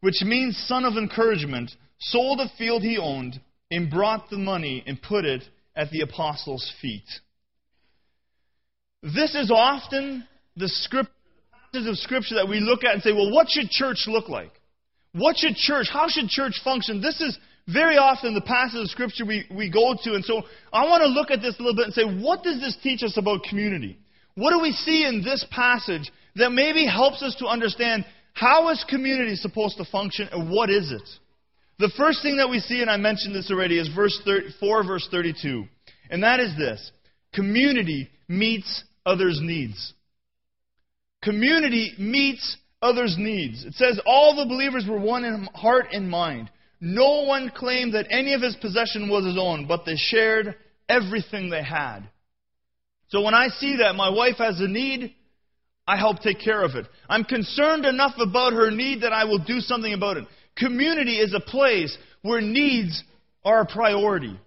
which 0.00 0.22
means 0.22 0.56
son 0.66 0.86
of 0.86 0.94
encouragement, 0.94 1.70
sold 2.00 2.40
a 2.40 2.48
field 2.56 2.82
he 2.82 2.96
owned 2.96 3.38
and 3.70 3.90
brought 3.90 4.30
the 4.30 4.38
money 4.38 4.82
and 4.86 5.00
put 5.02 5.26
it 5.26 5.42
at 5.76 5.90
the 5.90 6.00
apostles' 6.00 6.72
feet. 6.80 7.04
This 9.02 9.34
is 9.34 9.50
often 9.54 10.26
the 10.56 10.70
script 10.70 11.10
passages 11.70 11.86
of 11.86 11.98
Scripture 11.98 12.36
that 12.36 12.48
we 12.48 12.60
look 12.60 12.82
at 12.82 12.94
and 12.94 13.02
say, 13.02 13.12
well, 13.12 13.30
what 13.30 13.50
should 13.50 13.68
church 13.68 14.04
look 14.06 14.30
like? 14.30 14.52
What 15.12 15.36
should 15.36 15.54
church, 15.54 15.88
how 15.92 16.08
should 16.08 16.28
church 16.28 16.62
function? 16.64 17.02
This 17.02 17.20
is 17.20 17.38
very 17.68 17.98
often 17.98 18.32
the 18.32 18.40
passage 18.40 18.80
of 18.80 18.88
Scripture 18.88 19.26
we, 19.26 19.44
we 19.54 19.70
go 19.70 19.94
to. 20.02 20.14
And 20.14 20.24
so 20.24 20.44
I 20.72 20.84
want 20.84 21.02
to 21.02 21.08
look 21.08 21.30
at 21.30 21.42
this 21.42 21.56
a 21.58 21.62
little 21.62 21.76
bit 21.76 21.84
and 21.84 21.94
say, 21.94 22.04
what 22.04 22.42
does 22.42 22.58
this 22.58 22.78
teach 22.82 23.02
us 23.02 23.18
about 23.18 23.42
community? 23.42 23.98
What 24.34 24.52
do 24.52 24.60
we 24.60 24.72
see 24.72 25.04
in 25.04 25.22
this 25.22 25.44
passage 25.50 26.10
that 26.36 26.50
maybe 26.50 26.86
helps 26.86 27.22
us 27.22 27.34
to 27.36 27.46
understand 27.46 28.04
how 28.32 28.68
is 28.70 28.84
community 28.88 29.36
supposed 29.36 29.76
to 29.76 29.84
function 29.84 30.28
and 30.32 30.50
what 30.50 30.70
is 30.70 30.90
it? 30.90 31.08
The 31.78 31.92
first 31.96 32.22
thing 32.22 32.36
that 32.36 32.50
we 32.50 32.60
see, 32.60 32.82
and 32.82 32.90
I 32.90 32.96
mentioned 32.96 33.34
this 33.34 33.50
already, 33.50 33.78
is 33.78 33.88
verse 33.88 34.20
30, 34.24 34.54
4, 34.60 34.84
verse 34.84 35.08
32. 35.10 35.64
And 36.10 36.22
that 36.22 36.40
is 36.40 36.56
this 36.56 36.92
community 37.32 38.08
meets 38.28 38.84
others' 39.04 39.40
needs. 39.42 39.92
Community 41.22 41.92
meets 41.98 42.56
others' 42.82 43.16
needs. 43.18 43.64
It 43.64 43.74
says 43.74 44.00
all 44.06 44.36
the 44.36 44.48
believers 44.48 44.86
were 44.88 44.98
one 44.98 45.24
in 45.24 45.48
heart 45.54 45.86
and 45.92 46.08
mind. 46.08 46.50
No 46.80 47.22
one 47.22 47.50
claimed 47.54 47.94
that 47.94 48.06
any 48.10 48.34
of 48.34 48.42
his 48.42 48.56
possession 48.56 49.08
was 49.08 49.24
his 49.24 49.38
own, 49.38 49.66
but 49.66 49.84
they 49.86 49.96
shared 49.96 50.54
everything 50.88 51.48
they 51.48 51.62
had. 51.62 52.00
So 53.08 53.22
when 53.22 53.34
I 53.34 53.48
see 53.48 53.78
that 53.78 53.94
my 53.94 54.10
wife 54.10 54.36
has 54.38 54.60
a 54.60 54.68
need, 54.68 55.14
I 55.86 55.96
help 55.96 56.20
take 56.20 56.40
care 56.40 56.62
of 56.62 56.74
it. 56.76 56.86
I'm 57.08 57.24
concerned 57.24 57.84
enough 57.84 58.14
about 58.18 58.54
her 58.54 58.70
need 58.70 59.02
that 59.02 59.12
I 59.12 59.24
will 59.24 59.38
do 59.38 59.60
something 59.60 59.92
about 59.92 60.16
it. 60.16 60.24
Community 60.56 61.18
is 61.18 61.34
a 61.34 61.40
place 61.40 61.96
where 62.22 62.40
needs 62.40 63.02
are 63.44 63.60
a 63.60 63.66
priority. 63.66 64.38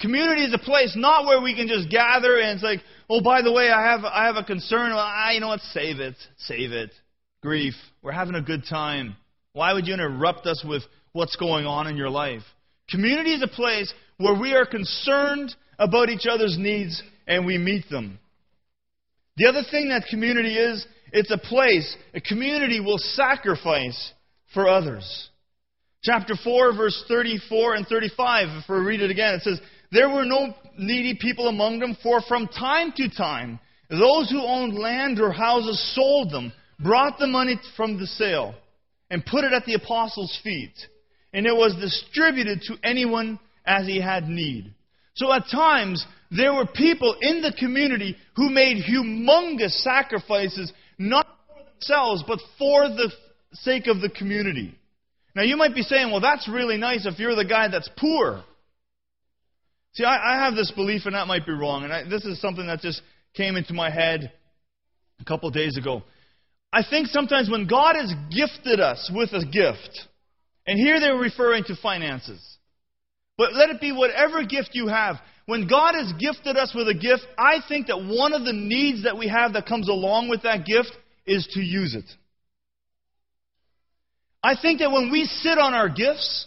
Community 0.00 0.44
is 0.44 0.54
a 0.54 0.58
place 0.58 0.94
not 0.96 1.26
where 1.26 1.40
we 1.40 1.54
can 1.54 1.68
just 1.68 1.90
gather 1.90 2.38
and 2.38 2.52
it's 2.52 2.62
like, 2.62 2.80
oh, 3.08 3.20
by 3.20 3.42
the 3.42 3.52
way, 3.52 3.70
I 3.70 3.92
have, 3.92 4.04
I 4.04 4.26
have 4.26 4.36
a 4.36 4.44
concern. 4.44 4.90
Well, 4.90 4.98
I, 4.98 5.32
you 5.34 5.40
know 5.40 5.48
what? 5.48 5.60
Save 5.60 6.00
it. 6.00 6.16
Save 6.38 6.72
it. 6.72 6.90
Grief. 7.42 7.74
We're 8.02 8.12
having 8.12 8.34
a 8.34 8.42
good 8.42 8.64
time. 8.68 9.16
Why 9.52 9.74
would 9.74 9.86
you 9.86 9.94
interrupt 9.94 10.46
us 10.46 10.64
with 10.66 10.82
what's 11.12 11.36
going 11.36 11.66
on 11.66 11.86
in 11.86 11.96
your 11.96 12.08
life? 12.08 12.42
Community 12.90 13.34
is 13.34 13.42
a 13.42 13.48
place 13.48 13.92
where 14.16 14.38
we 14.38 14.54
are 14.54 14.66
concerned 14.66 15.54
about 15.78 16.08
each 16.08 16.26
other's 16.28 16.56
needs 16.58 17.02
and 17.26 17.44
we 17.46 17.58
meet 17.58 17.88
them. 17.90 18.18
The 19.36 19.48
other 19.48 19.62
thing 19.70 19.88
that 19.88 20.04
community 20.10 20.56
is, 20.56 20.86
it's 21.12 21.30
a 21.30 21.38
place, 21.38 21.96
a 22.14 22.20
community 22.20 22.80
will 22.80 22.98
sacrifice 22.98 24.12
for 24.52 24.68
others. 24.68 25.28
Chapter 26.02 26.34
4, 26.42 26.74
verse 26.74 27.04
34 27.08 27.74
and 27.76 27.86
35, 27.86 28.48
if 28.48 28.68
we 28.68 28.76
read 28.76 29.00
it 29.00 29.10
again, 29.10 29.34
it 29.34 29.42
says, 29.42 29.60
there 29.90 30.08
were 30.08 30.24
no 30.24 30.54
needy 30.78 31.18
people 31.20 31.48
among 31.48 31.78
them, 31.78 31.96
for 32.02 32.20
from 32.22 32.48
time 32.48 32.92
to 32.96 33.08
time, 33.08 33.60
those 33.88 34.30
who 34.30 34.42
owned 34.42 34.74
land 34.74 35.20
or 35.20 35.32
houses 35.32 35.94
sold 35.94 36.30
them, 36.30 36.52
brought 36.80 37.18
the 37.18 37.26
money 37.26 37.60
from 37.76 38.00
the 38.00 38.06
sale, 38.06 38.54
and 39.10 39.24
put 39.24 39.44
it 39.44 39.52
at 39.52 39.64
the 39.66 39.74
apostles' 39.74 40.38
feet. 40.42 40.74
And 41.34 41.46
it 41.46 41.54
was 41.54 41.76
distributed 41.80 42.62
to 42.62 42.76
anyone 42.82 43.38
as 43.64 43.86
he 43.86 44.00
had 44.00 44.28
need. 44.28 44.74
So 45.14 45.32
at 45.32 45.44
times, 45.52 46.04
there 46.34 46.54
were 46.54 46.66
people 46.66 47.16
in 47.20 47.42
the 47.42 47.52
community 47.58 48.16
who 48.36 48.48
made 48.48 48.82
humongous 48.82 49.82
sacrifices, 49.82 50.72
not 50.98 51.26
for 51.46 51.62
themselves, 51.70 52.24
but 52.26 52.38
for 52.58 52.88
the 52.88 53.12
sake 53.52 53.86
of 53.86 54.00
the 54.00 54.08
community. 54.08 54.74
Now 55.34 55.42
you 55.42 55.56
might 55.56 55.74
be 55.74 55.82
saying, 55.82 56.10
well, 56.10 56.20
that's 56.20 56.48
really 56.48 56.78
nice 56.78 57.06
if 57.06 57.18
you're 57.18 57.34
the 57.34 57.44
guy 57.44 57.68
that's 57.68 57.90
poor. 57.98 58.42
See, 59.92 60.04
I, 60.04 60.34
I 60.34 60.44
have 60.44 60.54
this 60.54 60.70
belief, 60.70 61.02
and 61.04 61.14
that 61.14 61.26
might 61.26 61.44
be 61.44 61.52
wrong, 61.52 61.84
and 61.84 61.92
I, 61.92 62.08
this 62.08 62.24
is 62.24 62.40
something 62.40 62.66
that 62.66 62.80
just 62.80 63.02
came 63.34 63.56
into 63.56 63.74
my 63.74 63.90
head 63.90 64.32
a 65.20 65.24
couple 65.24 65.48
of 65.48 65.54
days 65.54 65.76
ago. 65.76 66.02
I 66.72 66.82
think 66.88 67.08
sometimes 67.08 67.50
when 67.50 67.66
God 67.66 67.96
has 67.96 68.12
gifted 68.34 68.80
us 68.80 69.10
with 69.14 69.30
a 69.34 69.44
gift, 69.44 70.08
and 70.66 70.78
here 70.78 70.98
they're 70.98 71.16
referring 71.16 71.64
to 71.64 71.76
finances, 71.76 72.40
but 73.36 73.52
let 73.54 73.68
it 73.68 73.80
be 73.82 73.92
whatever 73.92 74.44
gift 74.44 74.70
you 74.72 74.88
have. 74.88 75.16
When 75.46 75.66
God 75.66 75.94
has 75.94 76.12
gifted 76.18 76.56
us 76.56 76.72
with 76.74 76.88
a 76.88 76.94
gift, 76.94 77.26
I 77.36 77.58
think 77.68 77.88
that 77.88 77.98
one 77.98 78.32
of 78.32 78.44
the 78.44 78.52
needs 78.52 79.04
that 79.04 79.18
we 79.18 79.28
have 79.28 79.54
that 79.54 79.66
comes 79.66 79.88
along 79.88 80.28
with 80.28 80.42
that 80.42 80.64
gift 80.64 80.92
is 81.26 81.46
to 81.52 81.60
use 81.60 81.94
it. 81.94 82.04
I 84.42 84.56
think 84.60 84.80
that 84.80 84.90
when 84.90 85.10
we 85.10 85.24
sit 85.24 85.58
on 85.58 85.74
our 85.74 85.88
gifts, 85.88 86.46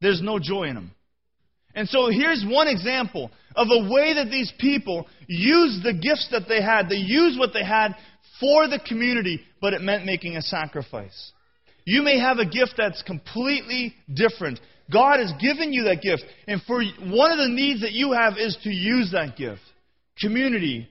there's 0.00 0.22
no 0.22 0.38
joy 0.38 0.64
in 0.64 0.74
them. 0.74 0.90
And 1.74 1.88
so 1.88 2.10
here's 2.10 2.44
one 2.46 2.68
example 2.68 3.30
of 3.56 3.68
a 3.70 3.90
way 3.90 4.14
that 4.14 4.30
these 4.30 4.52
people 4.58 5.06
used 5.26 5.82
the 5.82 5.94
gifts 5.94 6.28
that 6.32 6.48
they 6.48 6.60
had. 6.60 6.88
They 6.88 6.96
used 6.96 7.38
what 7.38 7.52
they 7.52 7.64
had 7.64 7.94
for 8.40 8.68
the 8.68 8.80
community, 8.86 9.40
but 9.60 9.72
it 9.72 9.80
meant 9.80 10.04
making 10.04 10.36
a 10.36 10.42
sacrifice. 10.42 11.32
You 11.84 12.02
may 12.02 12.18
have 12.18 12.38
a 12.38 12.46
gift 12.46 12.74
that's 12.76 13.02
completely 13.02 13.94
different, 14.12 14.60
God 14.92 15.18
has 15.18 15.32
given 15.40 15.72
you 15.72 15.84
that 15.84 16.02
gift. 16.02 16.22
And 16.46 16.60
for 16.62 16.82
one 17.00 17.32
of 17.32 17.38
the 17.38 17.48
needs 17.48 17.80
that 17.82 17.92
you 17.92 18.12
have 18.12 18.34
is 18.38 18.56
to 18.64 18.70
use 18.70 19.12
that 19.12 19.36
gift. 19.36 19.62
Community 20.20 20.88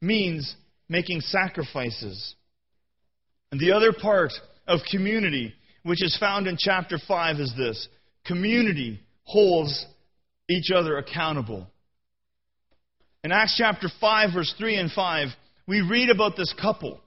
means 0.00 0.54
making 0.88 1.20
sacrifices. 1.20 2.34
And 3.50 3.60
the 3.60 3.72
other 3.72 3.92
part 3.92 4.32
of 4.66 4.80
community, 4.90 5.54
which 5.82 6.02
is 6.02 6.16
found 6.18 6.46
in 6.46 6.56
chapter 6.58 6.98
5, 7.06 7.40
is 7.40 7.54
this 7.56 7.88
community 8.26 9.00
holds 9.24 9.86
each 10.48 10.70
other 10.70 10.98
accountable. 10.98 11.66
In 13.24 13.32
Acts 13.32 13.56
chapter 13.56 13.88
5, 14.00 14.30
verse 14.34 14.54
3 14.58 14.76
and 14.76 14.92
5, 14.92 15.28
we 15.66 15.80
read 15.80 16.10
about 16.10 16.36
this 16.36 16.54
couple. 16.60 17.00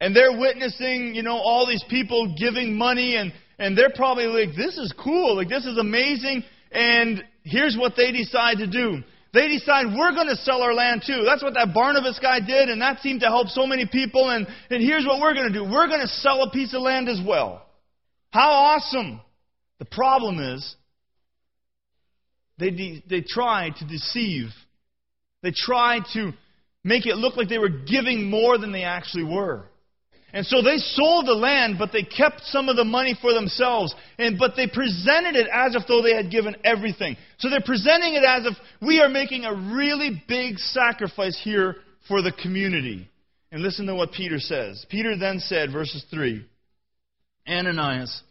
And 0.00 0.16
they're 0.16 0.38
witnessing, 0.38 1.14
you 1.14 1.22
know, 1.22 1.36
all 1.36 1.66
these 1.66 1.84
people 1.90 2.34
giving 2.38 2.76
money, 2.76 3.16
and, 3.16 3.32
and 3.60 3.76
they're 3.76 3.92
probably 3.94 4.26
like, 4.26 4.56
this 4.56 4.78
is 4.78 4.92
cool, 4.98 5.36
like, 5.36 5.48
this 5.48 5.66
is 5.66 5.78
amazing. 5.78 6.42
And 6.72 7.22
here's 7.44 7.76
what 7.78 7.92
they 7.96 8.10
decide 8.10 8.58
to 8.58 8.66
do 8.66 9.02
they 9.32 9.46
decide 9.46 9.86
we're 9.96 10.12
going 10.12 10.26
to 10.26 10.36
sell 10.36 10.62
our 10.62 10.74
land 10.74 11.04
too. 11.06 11.22
That's 11.24 11.42
what 11.42 11.54
that 11.54 11.72
Barnabas 11.72 12.18
guy 12.20 12.40
did, 12.40 12.68
and 12.68 12.82
that 12.82 13.00
seemed 13.00 13.20
to 13.20 13.26
help 13.26 13.46
so 13.48 13.64
many 13.64 13.86
people. 13.86 14.28
And, 14.30 14.46
and 14.70 14.82
here's 14.82 15.06
what 15.06 15.20
we're 15.20 15.34
going 15.34 15.52
to 15.52 15.58
do 15.58 15.62
we're 15.62 15.86
going 15.86 16.00
to 16.00 16.08
sell 16.08 16.42
a 16.42 16.50
piece 16.50 16.74
of 16.74 16.82
land 16.82 17.08
as 17.08 17.20
well. 17.24 17.64
How 18.30 18.50
awesome! 18.50 19.20
The 19.78 19.84
problem 19.84 20.40
is, 20.40 20.74
they, 22.58 22.70
de- 22.70 23.04
they 23.08 23.20
try 23.26 23.70
to 23.78 23.86
deceive. 23.86 24.48
They 25.42 25.52
try 25.54 26.00
to 26.14 26.32
make 26.84 27.06
it 27.06 27.16
look 27.16 27.36
like 27.36 27.48
they 27.48 27.58
were 27.58 27.68
giving 27.68 28.28
more 28.28 28.58
than 28.58 28.72
they 28.72 28.84
actually 28.84 29.24
were. 29.24 29.64
And 30.32 30.46
so 30.46 30.62
they 30.62 30.76
sold 30.78 31.26
the 31.26 31.34
land, 31.34 31.76
but 31.78 31.92
they 31.92 32.02
kept 32.02 32.42
some 32.44 32.68
of 32.68 32.76
the 32.76 32.84
money 32.84 33.16
for 33.20 33.32
themselves. 33.32 33.94
And, 34.18 34.38
but 34.38 34.52
they 34.56 34.66
presented 34.66 35.34
it 35.36 35.48
as 35.52 35.74
if 35.74 35.82
though 35.88 36.02
they 36.02 36.14
had 36.14 36.30
given 36.30 36.56
everything. 36.64 37.16
So 37.38 37.50
they're 37.50 37.60
presenting 37.64 38.14
it 38.14 38.24
as 38.24 38.46
if 38.46 38.56
we 38.80 39.00
are 39.00 39.08
making 39.08 39.44
a 39.44 39.54
really 39.54 40.22
big 40.28 40.58
sacrifice 40.58 41.40
here 41.42 41.76
for 42.06 42.22
the 42.22 42.32
community. 42.32 43.08
And 43.52 43.62
listen 43.62 43.86
to 43.86 43.94
what 43.94 44.12
Peter 44.12 44.38
says. 44.38 44.86
Peter 44.88 45.16
then 45.18 45.40
said, 45.40 45.72
verses 45.72 46.04
3 46.10 46.44
Ananias, 47.48 48.22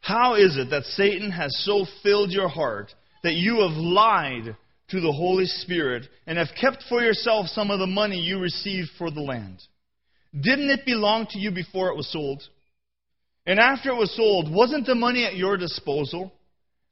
how 0.00 0.34
is 0.34 0.56
it 0.56 0.70
that 0.70 0.84
Satan 0.84 1.30
has 1.30 1.54
so 1.64 1.84
filled 2.02 2.30
your 2.30 2.48
heart 2.48 2.94
that 3.22 3.34
you 3.34 3.60
have 3.60 3.76
lied 3.76 4.56
to 4.88 5.00
the 5.00 5.12
Holy 5.12 5.44
Spirit 5.44 6.04
and 6.26 6.38
have 6.38 6.48
kept 6.58 6.84
for 6.88 7.02
yourself 7.02 7.46
some 7.48 7.70
of 7.70 7.78
the 7.78 7.86
money 7.86 8.18
you 8.18 8.38
received 8.38 8.88
for 8.96 9.10
the 9.10 9.20
land? 9.20 9.60
Didn't 10.38 10.70
it 10.70 10.86
belong 10.86 11.26
to 11.30 11.38
you 11.38 11.50
before 11.50 11.90
it 11.90 11.96
was 11.96 12.10
sold? 12.10 12.42
And 13.46 13.58
after 13.58 13.90
it 13.90 13.96
was 13.96 14.14
sold, 14.14 14.52
wasn't 14.52 14.86
the 14.86 14.94
money 14.94 15.24
at 15.24 15.36
your 15.36 15.56
disposal? 15.56 16.32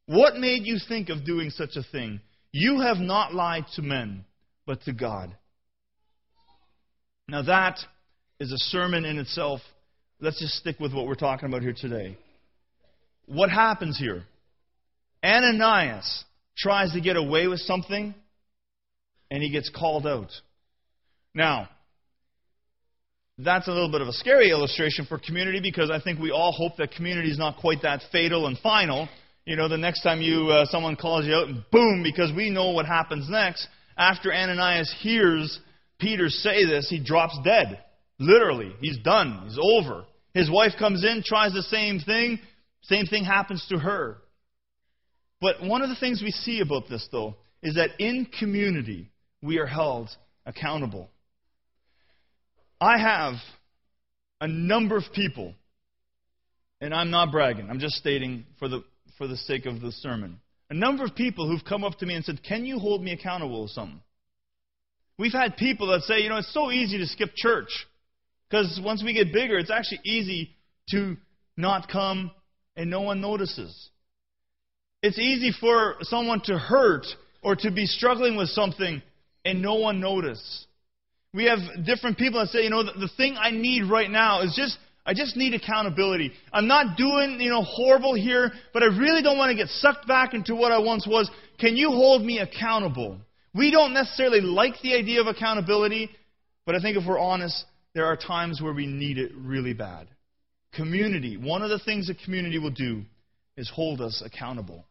What 0.06 0.36
made 0.36 0.64
you 0.64 0.78
think 0.88 1.08
of 1.08 1.24
doing 1.24 1.50
such 1.50 1.76
a 1.76 1.82
thing? 1.82 2.20
You 2.50 2.80
have 2.80 2.96
not 2.96 3.34
lied 3.34 3.66
to 3.74 3.82
men, 3.82 4.24
but 4.66 4.82
to 4.82 4.92
God. 4.92 5.36
Now, 7.28 7.42
that 7.42 7.78
is 8.40 8.50
a 8.50 8.58
sermon 8.58 9.04
in 9.04 9.18
itself. 9.18 9.60
Let's 10.20 10.40
just 10.40 10.54
stick 10.54 10.80
with 10.80 10.94
what 10.94 11.06
we're 11.06 11.14
talking 11.14 11.48
about 11.48 11.62
here 11.62 11.74
today. 11.78 12.16
What 13.26 13.50
happens 13.50 13.98
here? 13.98 14.24
Ananias 15.22 16.24
tries 16.56 16.92
to 16.92 17.00
get 17.00 17.16
away 17.16 17.46
with 17.46 17.60
something, 17.60 18.14
and 19.30 19.42
he 19.42 19.50
gets 19.50 19.68
called 19.68 20.06
out. 20.06 20.30
Now, 21.34 21.68
that's 23.38 23.68
a 23.68 23.70
little 23.70 23.90
bit 23.90 24.00
of 24.00 24.08
a 24.08 24.12
scary 24.12 24.50
illustration 24.50 25.06
for 25.06 25.18
community 25.18 25.60
because 25.60 25.90
I 25.90 26.00
think 26.00 26.18
we 26.18 26.32
all 26.32 26.52
hope 26.52 26.76
that 26.78 26.90
community 26.90 27.30
is 27.30 27.38
not 27.38 27.56
quite 27.58 27.82
that 27.82 28.02
fatal 28.10 28.46
and 28.46 28.58
final. 28.58 29.08
You 29.44 29.56
know, 29.56 29.68
the 29.68 29.78
next 29.78 30.02
time 30.02 30.20
you 30.20 30.48
uh, 30.48 30.66
someone 30.66 30.96
calls 30.96 31.24
you 31.24 31.34
out 31.34 31.48
and 31.48 31.62
boom, 31.70 32.02
because 32.02 32.32
we 32.34 32.50
know 32.50 32.70
what 32.70 32.86
happens 32.86 33.28
next. 33.30 33.66
After 33.96 34.32
Ananias 34.32 34.94
hears 35.00 35.58
Peter 35.98 36.28
say 36.28 36.64
this, 36.66 36.88
he 36.90 37.02
drops 37.02 37.38
dead. 37.44 37.82
Literally, 38.18 38.72
he's 38.80 38.98
done. 38.98 39.42
He's 39.44 39.58
over. 39.60 40.04
His 40.34 40.50
wife 40.50 40.72
comes 40.78 41.04
in, 41.04 41.22
tries 41.24 41.52
the 41.52 41.62
same 41.62 42.00
thing. 42.00 42.40
Same 42.82 43.06
thing 43.06 43.24
happens 43.24 43.64
to 43.70 43.78
her. 43.78 44.18
But 45.40 45.62
one 45.62 45.82
of 45.82 45.88
the 45.88 45.96
things 45.96 46.22
we 46.22 46.32
see 46.32 46.60
about 46.60 46.88
this, 46.88 47.08
though, 47.12 47.36
is 47.62 47.76
that 47.76 47.90
in 47.98 48.26
community, 48.38 49.10
we 49.42 49.58
are 49.58 49.66
held 49.66 50.10
accountable. 50.44 51.10
I 52.80 52.98
have 52.98 53.34
a 54.40 54.46
number 54.46 54.96
of 54.96 55.04
people, 55.12 55.54
and 56.80 56.94
I'm 56.94 57.10
not 57.10 57.32
bragging, 57.32 57.68
I'm 57.68 57.80
just 57.80 57.96
stating 57.96 58.44
for 58.58 58.68
the, 58.68 58.84
for 59.16 59.26
the 59.26 59.36
sake 59.36 59.66
of 59.66 59.80
the 59.80 59.92
sermon. 59.92 60.40
A 60.70 60.74
number 60.74 61.04
of 61.04 61.14
people 61.14 61.48
who've 61.48 61.64
come 61.64 61.82
up 61.82 61.98
to 61.98 62.06
me 62.06 62.14
and 62.14 62.24
said, 62.24 62.42
Can 62.42 62.64
you 62.64 62.78
hold 62.78 63.02
me 63.02 63.12
accountable 63.12 63.62
with 63.62 63.70
something? 63.72 64.00
We've 65.18 65.32
had 65.32 65.56
people 65.56 65.88
that 65.88 66.02
say, 66.02 66.20
You 66.20 66.28
know, 66.28 66.36
it's 66.36 66.52
so 66.52 66.70
easy 66.70 66.98
to 66.98 67.06
skip 67.06 67.30
church. 67.34 67.86
Because 68.48 68.80
once 68.82 69.02
we 69.02 69.12
get 69.12 69.32
bigger, 69.32 69.58
it's 69.58 69.70
actually 69.70 70.00
easy 70.04 70.50
to 70.90 71.16
not 71.56 71.88
come 71.88 72.30
and 72.76 72.90
no 72.90 73.02
one 73.02 73.20
notices. 73.20 73.90
It's 75.02 75.18
easy 75.18 75.52
for 75.58 75.96
someone 76.02 76.40
to 76.44 76.58
hurt 76.58 77.06
or 77.42 77.56
to 77.56 77.70
be 77.70 77.86
struggling 77.86 78.36
with 78.36 78.48
something 78.48 79.02
and 79.44 79.62
no 79.62 79.74
one 79.74 80.00
notices. 80.00 80.66
We 81.34 81.44
have 81.44 81.58
different 81.84 82.18
people 82.18 82.40
that 82.40 82.48
say, 82.48 82.62
you 82.62 82.70
know, 82.70 82.82
the, 82.84 82.92
the 82.92 83.10
thing 83.16 83.36
I 83.38 83.50
need 83.50 83.84
right 83.84 84.10
now 84.10 84.42
is 84.42 84.54
just 84.56 84.78
I 85.08 85.14
just 85.14 85.36
need 85.36 85.54
accountability. 85.54 86.32
I'm 86.52 86.68
not 86.68 86.98
doing, 86.98 87.40
you 87.40 87.48
know, 87.48 87.62
horrible 87.62 88.14
here, 88.14 88.52
but 88.74 88.82
I 88.82 88.86
really 88.86 89.22
don't 89.22 89.38
want 89.38 89.50
to 89.50 89.56
get 89.56 89.68
sucked 89.68 90.06
back 90.06 90.34
into 90.34 90.54
what 90.54 90.70
I 90.70 90.78
once 90.80 91.06
was. 91.06 91.30
Can 91.58 91.76
you 91.76 91.88
hold 91.88 92.22
me 92.22 92.40
accountable? 92.40 93.18
We 93.54 93.70
don't 93.70 93.94
necessarily 93.94 94.42
like 94.42 94.74
the 94.82 94.94
idea 94.94 95.22
of 95.22 95.26
accountability, 95.26 96.10
but 96.66 96.74
I 96.74 96.80
think 96.80 96.98
if 96.98 97.06
we're 97.06 97.18
honest, 97.18 97.64
there 97.94 98.04
are 98.04 98.18
times 98.18 98.60
where 98.60 98.74
we 98.74 98.86
need 98.86 99.16
it 99.16 99.32
really 99.34 99.72
bad. 99.72 100.08
Community, 100.74 101.38
one 101.38 101.62
of 101.62 101.70
the 101.70 101.78
things 101.78 102.08
that 102.08 102.18
community 102.22 102.58
will 102.58 102.68
do 102.68 103.02
is 103.56 103.70
hold 103.74 104.02
us 104.02 104.22
accountable. 104.24 104.84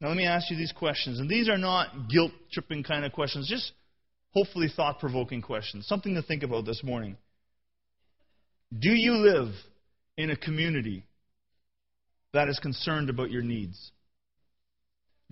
Now, 0.00 0.08
let 0.08 0.16
me 0.16 0.24
ask 0.24 0.50
you 0.50 0.56
these 0.56 0.72
questions. 0.72 1.20
And 1.20 1.28
these 1.28 1.50
are 1.50 1.58
not 1.58 2.08
guilt 2.08 2.32
tripping 2.50 2.82
kind 2.82 3.04
of 3.04 3.12
questions, 3.12 3.46
just 3.50 3.72
hopefully 4.32 4.68
thought 4.74 4.98
provoking 4.98 5.42
questions. 5.42 5.86
Something 5.86 6.14
to 6.14 6.22
think 6.22 6.42
about 6.42 6.64
this 6.64 6.82
morning. 6.82 7.16
Do 8.76 8.90
you 8.90 9.14
live 9.14 9.52
in 10.16 10.30
a 10.30 10.36
community 10.36 11.04
that 12.32 12.48
is 12.48 12.58
concerned 12.60 13.10
about 13.10 13.30
your 13.30 13.42
needs? 13.42 13.90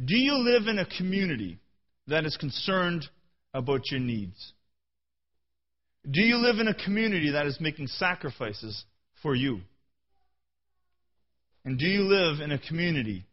Do 0.05 0.17
you 0.17 0.35
live 0.35 0.67
in 0.67 0.79
a 0.79 0.87
community 0.87 1.59
that 2.07 2.25
is 2.25 2.37
concerned 2.37 3.07
about 3.55 3.83
your 3.91 4.01
needs? 4.01 4.53
Do 6.11 6.23
you 6.23 6.37
live 6.37 6.59
in 6.59 6.69
a 6.69 6.75
community 6.75 7.33
that 7.33 7.47
is 7.47 7.59
making 7.61 7.89
sacrifices 7.89 8.85
for 9.23 9.35
you? 9.35 9.61
And 11.65 11.79
do 11.79 11.87
you 11.87 12.03
live 12.03 12.41
in 12.41 12.53
a 12.53 12.59
community 12.59 13.25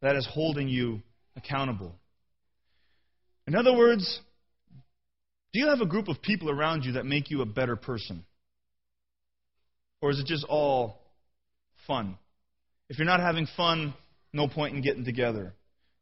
that 0.00 0.16
is 0.16 0.26
holding 0.30 0.68
you 0.68 1.02
accountable? 1.36 1.92
In 3.46 3.54
other 3.54 3.76
words, 3.76 4.20
do 5.52 5.60
you 5.60 5.68
have 5.68 5.80
a 5.80 5.86
group 5.86 6.08
of 6.08 6.22
people 6.22 6.50
around 6.50 6.84
you 6.84 6.92
that 6.92 7.06
make 7.06 7.30
you 7.30 7.42
a 7.42 7.46
better 7.46 7.76
person? 7.76 8.24
Or 10.00 10.10
is 10.10 10.18
it 10.18 10.26
just 10.26 10.44
all 10.48 10.98
fun? 11.86 12.16
If 12.88 12.98
you're 12.98 13.06
not 13.06 13.20
having 13.20 13.46
fun, 13.56 13.94
no 14.32 14.48
point 14.48 14.74
in 14.74 14.82
getting 14.82 15.04
together. 15.04 15.52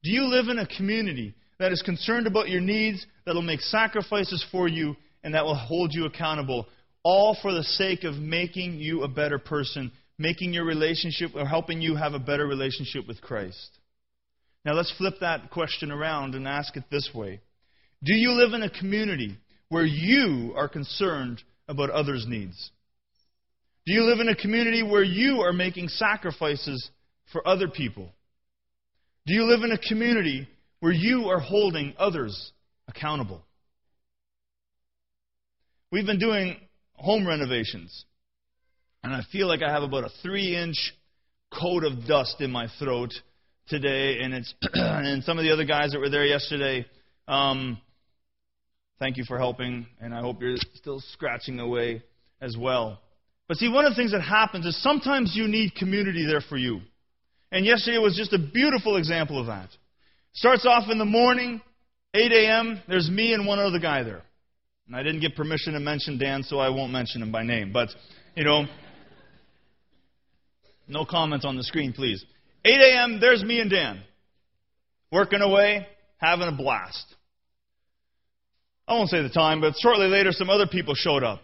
Do 0.02 0.10
you 0.10 0.24
live 0.24 0.48
in 0.48 0.58
a 0.58 0.66
community 0.66 1.34
that 1.58 1.72
is 1.72 1.82
concerned 1.82 2.26
about 2.26 2.48
your 2.48 2.60
needs, 2.60 3.04
that 3.26 3.34
will 3.34 3.42
make 3.42 3.60
sacrifices 3.60 4.44
for 4.50 4.66
you, 4.68 4.96
and 5.22 5.34
that 5.34 5.44
will 5.44 5.54
hold 5.54 5.92
you 5.92 6.06
accountable, 6.06 6.66
all 7.02 7.36
for 7.42 7.52
the 7.52 7.64
sake 7.64 8.04
of 8.04 8.14
making 8.14 8.74
you 8.74 9.02
a 9.02 9.08
better 9.08 9.38
person, 9.38 9.92
making 10.18 10.54
your 10.54 10.64
relationship 10.64 11.32
or 11.34 11.46
helping 11.46 11.82
you 11.82 11.96
have 11.96 12.14
a 12.14 12.18
better 12.18 12.46
relationship 12.46 13.06
with 13.06 13.20
Christ? 13.20 13.78
Now 14.64 14.72
let's 14.72 14.92
flip 14.96 15.14
that 15.20 15.50
question 15.50 15.90
around 15.90 16.34
and 16.34 16.46
ask 16.46 16.76
it 16.76 16.84
this 16.90 17.10
way 17.14 17.40
do 18.02 18.14
you 18.14 18.32
live 18.32 18.54
in 18.54 18.62
a 18.62 18.70
community 18.70 19.36
where 19.68 19.84
you 19.84 20.54
are 20.56 20.68
concerned 20.68 21.42
about 21.68 21.90
others' 21.90 22.24
needs? 22.26 22.70
Do 23.86 23.92
you 23.92 24.04
live 24.04 24.20
in 24.20 24.28
a 24.28 24.36
community 24.36 24.82
where 24.82 25.02
you 25.02 25.40
are 25.40 25.52
making 25.52 25.88
sacrifices 25.88 26.90
for 27.32 27.46
other 27.46 27.68
people? 27.68 28.10
Do 29.26 29.34
you 29.34 29.44
live 29.44 29.62
in 29.62 29.72
a 29.72 29.78
community 29.78 30.48
where 30.80 30.92
you 30.92 31.28
are 31.28 31.40
holding 31.40 31.94
others 31.98 32.52
accountable? 32.88 33.42
We've 35.92 36.06
been 36.06 36.18
doing 36.18 36.56
home 36.94 37.26
renovations, 37.26 38.04
and 39.02 39.12
I 39.12 39.22
feel 39.32 39.46
like 39.46 39.62
I 39.62 39.70
have 39.70 39.82
about 39.82 40.04
a 40.04 40.10
three 40.22 40.56
inch 40.56 40.76
coat 41.52 41.84
of 41.84 42.06
dust 42.06 42.36
in 42.40 42.50
my 42.50 42.68
throat 42.78 43.10
today, 43.68 44.20
and 44.20 44.32
it's 44.32 44.54
and 44.72 45.22
some 45.24 45.38
of 45.38 45.44
the 45.44 45.52
other 45.52 45.64
guys 45.64 45.92
that 45.92 45.98
were 45.98 46.10
there 46.10 46.24
yesterday. 46.24 46.86
Um, 47.28 47.78
Thank 49.00 49.16
you 49.16 49.24
for 49.24 49.38
helping, 49.38 49.86
and 49.98 50.14
I 50.14 50.20
hope 50.20 50.42
you're 50.42 50.58
still 50.74 51.00
scratching 51.14 51.58
away 51.58 52.02
as 52.42 52.54
well. 52.54 53.00
But 53.48 53.56
see, 53.56 53.66
one 53.66 53.86
of 53.86 53.92
the 53.92 53.96
things 53.96 54.12
that 54.12 54.20
happens 54.20 54.66
is 54.66 54.80
sometimes 54.82 55.32
you 55.34 55.48
need 55.48 55.74
community 55.74 56.26
there 56.26 56.42
for 56.42 56.58
you. 56.58 56.82
And 57.50 57.64
yesterday 57.64 57.96
was 57.96 58.14
just 58.14 58.34
a 58.34 58.38
beautiful 58.38 58.98
example 58.98 59.40
of 59.40 59.46
that. 59.46 59.70
Starts 60.34 60.66
off 60.66 60.90
in 60.90 60.98
the 60.98 61.06
morning, 61.06 61.62
8 62.12 62.30
a.m., 62.30 62.82
there's 62.88 63.08
me 63.08 63.32
and 63.32 63.46
one 63.46 63.58
other 63.58 63.78
guy 63.78 64.02
there. 64.02 64.20
And 64.86 64.94
I 64.94 65.02
didn't 65.02 65.20
get 65.20 65.34
permission 65.34 65.72
to 65.72 65.80
mention 65.80 66.18
Dan, 66.18 66.42
so 66.42 66.58
I 66.58 66.68
won't 66.68 66.92
mention 66.92 67.22
him 67.22 67.32
by 67.32 67.42
name. 67.42 67.72
But, 67.72 67.88
you 68.36 68.44
know, 68.44 68.66
no 70.86 71.06
comments 71.06 71.46
on 71.46 71.56
the 71.56 71.64
screen, 71.64 71.94
please. 71.94 72.22
8 72.66 72.72
a.m., 72.78 73.18
there's 73.18 73.42
me 73.42 73.60
and 73.60 73.70
Dan. 73.70 74.02
Working 75.10 75.40
away, 75.40 75.86
having 76.18 76.48
a 76.48 76.52
blast. 76.52 77.06
I 78.90 78.94
won't 78.94 79.09
say 79.09 79.22
the 79.22 79.29
time, 79.29 79.61
but 79.61 79.74
shortly 79.79 80.09
later, 80.09 80.33
some 80.33 80.50
other 80.50 80.66
people 80.66 80.96
showed 80.96 81.22
up. 81.22 81.42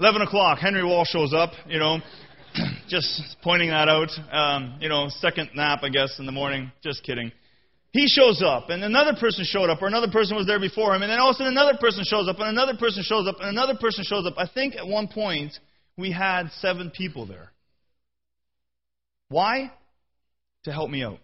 11 0.00 0.22
o'clock, 0.22 0.58
Henry 0.58 0.82
Wall 0.82 1.04
shows 1.04 1.32
up, 1.32 1.52
you 1.68 1.78
know, 1.78 1.98
just 2.88 3.36
pointing 3.40 3.70
that 3.70 3.88
out. 3.88 4.10
Um, 4.32 4.78
you 4.80 4.88
know, 4.88 5.06
second 5.08 5.50
nap, 5.54 5.84
I 5.84 5.90
guess, 5.90 6.18
in 6.18 6.26
the 6.26 6.32
morning. 6.32 6.72
Just 6.82 7.04
kidding. 7.04 7.30
He 7.92 8.08
shows 8.08 8.42
up, 8.44 8.68
and 8.68 8.82
another 8.82 9.14
person 9.14 9.44
showed 9.44 9.70
up, 9.70 9.80
or 9.80 9.86
another 9.86 10.10
person 10.10 10.36
was 10.36 10.48
there 10.48 10.58
before 10.58 10.92
him, 10.92 11.02
and 11.02 11.10
then 11.10 11.20
all 11.20 11.30
of 11.30 11.34
a 11.34 11.38
sudden 11.38 11.52
another 11.52 11.78
person 11.78 12.02
shows 12.04 12.28
up, 12.28 12.40
and 12.40 12.48
another 12.48 12.76
person 12.76 13.04
shows 13.04 13.28
up, 13.28 13.36
and 13.38 13.48
another 13.48 13.76
person 13.76 14.02
shows 14.04 14.26
up. 14.26 14.34
I 14.36 14.48
think 14.52 14.74
at 14.74 14.88
one 14.88 15.06
point 15.06 15.52
we 15.96 16.10
had 16.10 16.50
seven 16.58 16.90
people 16.90 17.26
there. 17.26 17.52
Why? 19.28 19.70
To 20.64 20.72
help 20.72 20.90
me 20.90 21.04
out. 21.04 21.20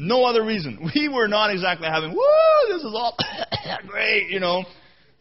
No 0.00 0.24
other 0.24 0.42
reason. 0.42 0.90
We 0.94 1.08
were 1.08 1.28
not 1.28 1.50
exactly 1.50 1.86
having, 1.86 2.12
woo, 2.12 2.68
this 2.68 2.82
is 2.82 2.94
all 2.94 3.16
great, 3.86 4.30
you 4.30 4.40
know. 4.40 4.64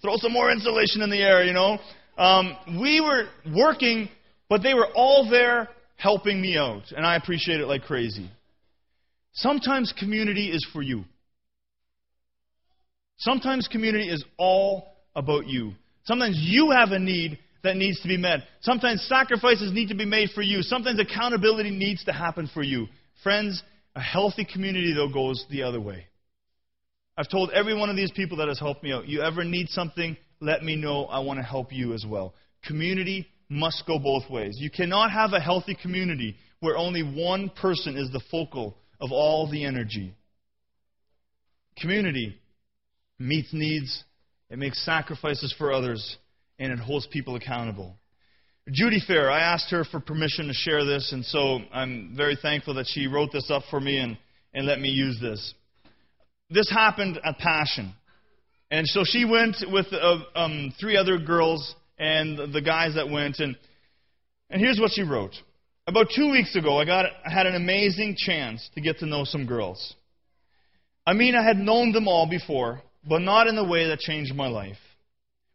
Throw 0.01 0.15
some 0.15 0.31
more 0.31 0.49
insulation 0.49 1.01
in 1.01 1.09
the 1.09 1.21
air, 1.21 1.43
you 1.43 1.51
know. 1.51 1.77
Um, 2.17 2.55
we 2.81 3.01
were 3.01 3.27
working, 3.53 4.07
but 4.47 4.63
they 4.63 4.73
were 4.73 4.87
all 4.95 5.29
there 5.29 5.67
helping 5.97 6.41
me 6.41 6.57
out, 6.57 6.83
and 6.95 7.05
I 7.05 7.17
appreciate 7.17 7.59
it 7.59 7.67
like 7.67 7.83
crazy. 7.83 8.31
Sometimes 9.33 9.93
community 9.99 10.49
is 10.49 10.65
for 10.71 10.81
you. 10.81 11.03
Sometimes 13.17 13.67
community 13.67 14.09
is 14.09 14.23
all 14.37 14.87
about 15.13 15.45
you. 15.45 15.73
Sometimes 16.05 16.37
you 16.39 16.71
have 16.71 16.91
a 16.91 16.99
need 16.99 17.37
that 17.63 17.75
needs 17.75 17.99
to 18.01 18.07
be 18.07 18.15
met. 18.15 18.39
Sometimes 18.61 19.05
sacrifices 19.09 19.73
need 19.73 19.89
to 19.89 19.95
be 19.95 20.05
made 20.05 20.29
for 20.29 20.41
you. 20.41 20.61
Sometimes 20.61 21.01
accountability 21.01 21.69
needs 21.69 22.05
to 22.05 22.13
happen 22.13 22.49
for 22.53 22.63
you. 22.63 22.87
Friends, 23.23 23.61
a 23.99 24.01
healthy 24.01 24.45
community, 24.45 24.93
though, 24.93 25.09
goes 25.09 25.45
the 25.51 25.63
other 25.63 25.81
way. 25.81 26.05
I've 27.17 27.29
told 27.29 27.51
every 27.51 27.77
one 27.77 27.89
of 27.89 27.97
these 27.97 28.11
people 28.11 28.37
that 28.37 28.47
has 28.47 28.57
helped 28.57 28.81
me 28.81 28.93
out 28.93 29.09
you 29.09 29.21
ever 29.21 29.43
need 29.43 29.67
something, 29.69 30.15
let 30.39 30.63
me 30.63 30.77
know. 30.77 31.03
I 31.03 31.19
want 31.19 31.37
to 31.39 31.43
help 31.43 31.73
you 31.73 31.93
as 31.93 32.05
well. 32.07 32.33
Community 32.65 33.27
must 33.49 33.83
go 33.85 33.99
both 33.99 34.29
ways. 34.29 34.55
You 34.57 34.69
cannot 34.69 35.11
have 35.11 35.33
a 35.33 35.39
healthy 35.41 35.75
community 35.81 36.37
where 36.61 36.77
only 36.77 37.03
one 37.03 37.49
person 37.49 37.97
is 37.97 38.09
the 38.11 38.21
focal 38.31 38.77
of 39.01 39.11
all 39.11 39.51
the 39.51 39.65
energy. 39.65 40.13
Community 41.77 42.39
meets 43.17 43.49
needs, 43.51 44.05
it 44.49 44.57
makes 44.57 44.83
sacrifices 44.85 45.53
for 45.57 45.73
others, 45.73 46.17
and 46.57 46.71
it 46.71 46.79
holds 46.79 47.05
people 47.07 47.35
accountable. 47.35 47.97
Judy 48.71 48.99
Fair, 49.05 49.31
I 49.31 49.41
asked 49.41 49.71
her 49.71 49.83
for 49.83 49.99
permission 49.99 50.47
to 50.47 50.53
share 50.53 50.85
this, 50.85 51.11
and 51.11 51.25
so 51.25 51.59
I'm 51.73 52.13
very 52.15 52.37
thankful 52.39 52.75
that 52.75 52.85
she 52.87 53.07
wrote 53.07 53.31
this 53.31 53.49
up 53.49 53.63
for 53.71 53.79
me 53.79 53.97
and, 53.97 54.17
and 54.53 54.67
let 54.67 54.79
me 54.79 54.89
use 54.89 55.19
this. 55.19 55.53
This 56.51 56.69
happened 56.69 57.19
at 57.23 57.37
Passion. 57.39 57.93
And 58.69 58.87
so 58.87 59.03
she 59.03 59.25
went 59.25 59.57
with 59.71 59.87
uh, 59.91 60.19
um, 60.35 60.73
three 60.79 60.97
other 60.97 61.17
girls 61.17 61.73
and 61.97 62.53
the 62.53 62.61
guys 62.61 62.93
that 62.95 63.09
went, 63.09 63.39
and, 63.39 63.55
and 64.51 64.61
here's 64.61 64.79
what 64.79 64.91
she 64.91 65.01
wrote. 65.01 65.33
About 65.87 66.07
two 66.15 66.29
weeks 66.29 66.55
ago, 66.55 66.77
I, 66.77 66.85
got, 66.85 67.05
I 67.25 67.31
had 67.31 67.47
an 67.47 67.55
amazing 67.55 68.15
chance 68.17 68.69
to 68.75 68.81
get 68.81 68.99
to 68.99 69.07
know 69.07 69.23
some 69.23 69.47
girls. 69.47 69.95
I 71.07 71.13
mean, 71.13 71.33
I 71.33 71.43
had 71.43 71.57
known 71.57 71.91
them 71.91 72.07
all 72.07 72.29
before, 72.29 72.83
but 73.07 73.19
not 73.19 73.47
in 73.47 73.55
the 73.55 73.63
way 73.63 73.87
that 73.87 73.99
changed 73.99 74.35
my 74.35 74.47
life. 74.47 74.77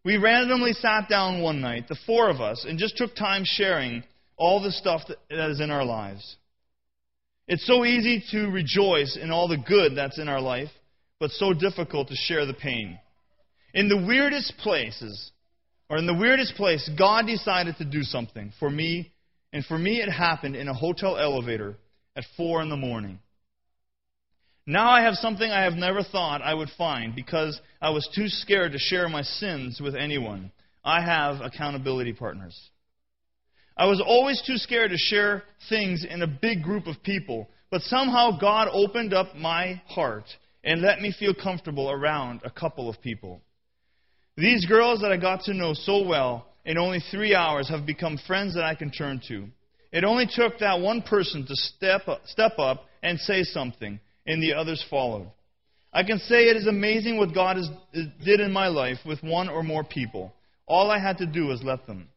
We 0.05 0.17
randomly 0.17 0.73
sat 0.73 1.09
down 1.09 1.41
one 1.41 1.61
night, 1.61 1.89
the 1.89 1.97
four 2.07 2.29
of 2.29 2.41
us, 2.41 2.65
and 2.69 2.79
just 2.79 2.97
took 2.97 3.15
time 3.15 3.43
sharing 3.45 4.05
all 4.37 4.63
the 4.63 4.73
stuff 4.73 5.03
that 5.09 5.51
is 5.51 5.61
in 5.61 5.71
our 5.71 5.85
lives. 5.85 6.37
It's 7.47 7.67
so 7.67 7.85
easy 7.85 8.23
to 8.33 8.51
rejoice 8.51 9.17
in 9.21 9.31
all 9.31 9.49
the 9.49 9.57
good 9.57 9.97
that's 9.97 10.19
in 10.19 10.29
our 10.29 10.41
life, 10.41 10.71
but 11.21 11.31
so 11.31 11.53
difficult 11.53 12.09
to 12.09 12.17
share 12.17 12.47
the 12.47 12.55
pain. 12.55 12.99
In 13.73 13.89
the 13.89 14.05
weirdest 14.07 14.55
places, 14.59 15.31
or 15.89 15.97
in 15.97 16.07
the 16.07 16.15
weirdest 16.15 16.55
place, 16.55 16.89
God 16.99 17.27
decided 17.27 17.77
to 17.79 17.85
do 17.85 18.03
something 18.03 18.53
for 18.59 18.71
me 18.71 19.11
and 19.55 19.65
for 19.65 19.79
me, 19.79 20.03
it 20.03 20.11
happened 20.11 20.57
in 20.57 20.67
a 20.67 20.75
hotel 20.75 21.17
elevator 21.17 21.77
at 22.17 22.25
4 22.37 22.63
in 22.63 22.71
the 22.71 22.77
morning. 22.77 23.21
Now 24.67 24.91
I 24.91 25.03
have 25.03 25.15
something 25.15 25.51
I 25.51 25.65
have 25.65 25.75
never 25.75 26.03
thought 26.03 26.41
I 26.41 26.55
would 26.55 26.71
find 26.79 27.15
because 27.15 27.61
I 27.83 27.91
was 27.91 28.09
too 28.15 28.29
scared 28.29 28.73
to 28.73 28.79
share 28.79 29.09
my 29.11 29.21
sins 29.23 29.79
with 29.81 29.95
anyone. 29.95 30.53
I 30.83 31.03
have 31.03 31.43
accountability 31.43 32.15
partners. 32.15 32.59
I 33.77 33.87
was 33.87 34.01
always 34.01 34.41
too 34.47 34.57
scared 34.57 34.91
to 34.93 34.97
share 34.97 35.43
things 35.69 36.05
in 36.09 36.23
a 36.23 36.27
big 36.27 36.63
group 36.63 36.87
of 36.87 37.03
people, 37.03 37.49
but 37.71 37.83
somehow 37.83 38.39
God 38.39 38.69
opened 38.73 39.13
up 39.13 39.35
my 39.37 39.83
heart 39.87 40.25
and 40.63 40.81
let 40.81 41.01
me 41.01 41.13
feel 41.13 41.35
comfortable 41.35 41.91
around 41.91 42.41
a 42.45 42.51
couple 42.51 42.89
of 42.89 43.03
people. 43.03 43.43
These 44.37 44.65
girls 44.65 45.01
that 45.01 45.13
I 45.13 45.19
got 45.19 45.43
to 45.45 45.55
know 45.55 45.75
so 45.75 46.07
well 46.07 46.47
in 46.65 46.79
only 46.79 47.01
three 47.11 47.35
hours 47.35 47.69
have 47.69 47.85
become 47.85 48.19
friends 48.27 48.55
that 48.55 48.65
I 48.65 48.75
can 48.75 48.91
turn 48.91 49.21
to. 49.29 49.47
It 49.93 50.05
only 50.05 50.27
took 50.27 50.59
that 50.59 50.81
one 50.81 51.03
person 51.03 51.47
to 51.47 51.55
step 51.55 52.09
up, 52.09 52.23
step 52.27 52.59
up 52.59 52.87
and 53.03 53.21
say 53.21 53.43
something, 53.43 54.01
and 54.27 54.43
the 54.43 54.55
others 54.55 54.85
followed. 54.89 55.31
I 55.93 56.03
can 56.03 56.19
say 56.19 56.49
it 56.49 56.57
is 56.57 56.67
amazing 56.67 57.19
what 57.19 57.35
God 57.35 57.57
did 57.93 58.41
in 58.41 58.53
my 58.53 58.69
life 58.69 58.99
with 59.07 59.23
one 59.23 59.49
or 59.49 59.63
more 59.63 59.85
people. 59.85 60.33
All 60.67 60.91
I 60.91 60.99
had 60.99 61.19
to 61.19 61.27
do 61.27 61.47
was 61.47 61.63
let 61.63 61.87
them. 61.87 62.09